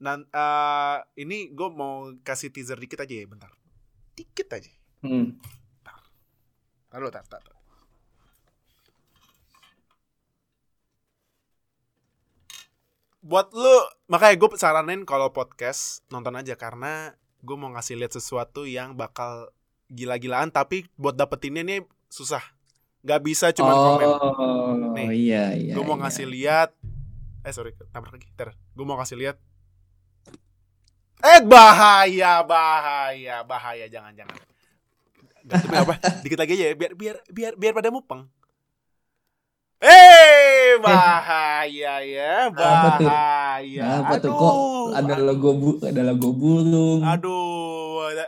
Nah, 0.00 0.16
uh, 0.16 0.96
ini 1.14 1.52
gue 1.52 1.68
mau 1.68 2.10
kasih 2.24 2.48
teaser 2.50 2.80
dikit 2.80 3.04
aja 3.04 3.14
ya, 3.14 3.28
bentar 3.28 3.52
dikit 4.16 4.48
aja. 4.52 4.72
Hmm. 5.00 5.36
Taruh, 6.90 7.08
taruh, 7.08 7.28
taruh. 7.30 7.58
Buat 13.20 13.52
lu, 13.52 13.76
makanya 14.08 14.34
gue 14.40 14.48
saranin 14.56 15.04
kalau 15.04 15.28
podcast 15.30 16.00
nonton 16.08 16.34
aja 16.40 16.56
karena 16.56 17.12
gue 17.44 17.56
mau 17.56 17.68
ngasih 17.72 18.00
lihat 18.00 18.16
sesuatu 18.16 18.64
yang 18.64 18.96
bakal 18.96 19.52
gila-gilaan 19.90 20.54
tapi 20.54 20.86
buat 20.94 21.18
dapetinnya 21.18 21.66
nih 21.66 21.82
susah. 22.06 22.40
Gak 23.02 23.20
bisa 23.26 23.50
cuma 23.50 23.74
oh, 23.74 23.82
komen. 23.98 24.08
Nih, 24.94 25.08
iya 25.28 25.44
iya. 25.56 25.72
Gue 25.74 25.84
mau 25.84 25.98
iya. 25.98 26.06
ngasih 26.06 26.26
lihat 26.30 26.70
eh 27.40 27.52
sorry 27.52 27.74
tabrak 27.90 28.14
lagi. 28.14 28.28
Ter. 28.38 28.54
Gue 28.72 28.84
mau 28.86 28.96
ngasih 28.96 29.18
lihat 29.18 29.36
Eh 31.20 31.40
bahaya, 31.44 32.40
bahaya, 32.40 33.44
bahaya, 33.44 33.84
jangan, 33.92 34.16
jangan. 34.16 34.36
Demi 35.44 35.76
apa? 35.76 35.94
Dikit 36.24 36.40
lagi 36.40 36.56
aja 36.56 36.64
ya, 36.72 36.74
biar 36.76 36.92
biar 36.96 37.16
biar 37.28 37.52
biar 37.60 37.72
pada 37.76 37.92
mupeng. 37.92 38.24
Eh, 39.80 40.76
bahaya 40.80 42.04
ya, 42.04 42.52
Apa 42.52 42.96
tuh? 43.00 43.08
bahaya. 43.08 43.84
Apa 44.00 44.14
tuh 44.20 44.32
kok 44.32 44.56
ada 44.96 45.14
logo 45.20 45.50
bu 45.56 45.70
ada 45.84 46.02
logo 46.08 46.28
burung. 46.32 47.00
Aduh, 47.04 47.59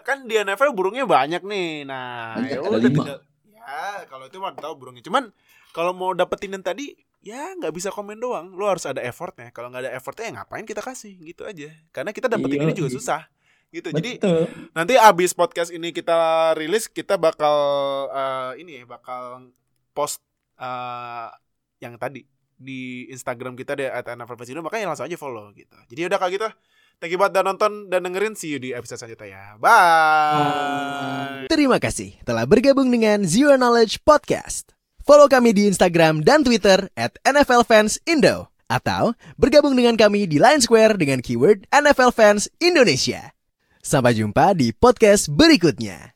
kan 0.03 0.24
di 0.26 0.35
NFL 0.39 0.74
burungnya 0.74 1.05
banyak 1.05 1.43
nih. 1.45 1.87
Nah, 1.87 2.39
Banyak, 2.39 2.51
ya 2.51 2.61
udah 2.61 2.80
tinggal. 2.80 3.18
Ya, 3.47 4.05
kalau 4.11 4.26
itu 4.26 4.37
mah 4.43 4.55
tahu 4.59 4.74
burungnya. 4.74 5.03
Cuman 5.07 5.30
kalau 5.70 5.95
mau 5.95 6.12
dapetin 6.12 6.53
yang 6.53 6.64
tadi, 6.64 6.99
ya 7.22 7.55
nggak 7.57 7.72
bisa 7.72 7.89
komen 7.95 8.18
doang. 8.18 8.51
Lu 8.53 8.66
harus 8.66 8.83
ada 8.85 9.01
effortnya. 9.01 9.55
Kalau 9.55 9.70
nggak 9.70 9.89
ada 9.89 9.93
effortnya, 9.95 10.28
ya 10.28 10.33
ngapain 10.43 10.66
kita 10.66 10.83
kasih 10.83 11.14
gitu 11.22 11.47
aja. 11.47 11.70
Karena 11.95 12.11
kita 12.11 12.26
dapetin 12.26 12.59
Iya, 12.59 12.64
ini 12.68 12.74
juga 12.74 12.91
iya. 12.91 12.97
susah. 12.99 13.22
Gitu. 13.72 13.89
Jadi 13.89 14.20
Betul. 14.20 14.45
nanti 14.76 14.95
abis 15.01 15.33
podcast 15.33 15.72
ini 15.72 15.97
kita 15.97 16.53
rilis, 16.59 16.91
kita 16.93 17.16
bakal 17.16 17.57
eh, 18.12 18.61
ini 18.61 18.83
ya, 18.83 18.85
bakal 18.85 19.49
post 19.97 20.20
eh, 20.61 21.28
yang 21.80 21.97
tadi 21.97 22.26
di 22.62 23.11
Instagram 23.11 23.59
kita 23.59 23.74
di 23.74 23.85
@nflfestival 23.91 24.62
makanya 24.62 24.95
langsung 24.95 25.11
aja 25.11 25.18
follow 25.18 25.51
gitu. 25.57 25.74
Jadi 25.91 26.01
udah 26.07 26.18
kayak 26.20 26.33
gitu. 26.39 26.49
Thank 27.03 27.18
you 27.18 27.18
buat 27.18 27.34
udah 27.34 27.42
nonton 27.42 27.90
dan 27.90 28.07
dengerin 28.07 28.38
see 28.38 28.55
you 28.55 28.62
di 28.62 28.70
episode 28.70 29.03
selanjutnya 29.03 29.34
ya. 29.34 29.42
Bye. 29.59 31.50
Terima 31.50 31.82
kasih 31.82 32.14
telah 32.22 32.46
bergabung 32.46 32.86
dengan 32.94 33.26
Zero 33.26 33.59
Knowledge 33.59 34.07
Podcast. 34.07 34.70
Follow 35.03 35.26
kami 35.26 35.50
di 35.50 35.66
Instagram 35.66 36.22
dan 36.22 36.46
Twitter 36.46 36.86
at 36.94 37.18
NFL 37.26 37.66
Fans 37.66 37.98
Indo. 38.07 38.55
Atau 38.70 39.18
bergabung 39.34 39.74
dengan 39.74 39.98
kami 39.98 40.30
di 40.30 40.38
Line 40.38 40.62
Square 40.62 40.94
dengan 40.94 41.18
keyword 41.18 41.66
NFL 41.74 42.14
Fans 42.14 42.46
Indonesia. 42.62 43.34
Sampai 43.82 44.14
jumpa 44.14 44.55
di 44.55 44.70
podcast 44.70 45.26
berikutnya. 45.26 46.11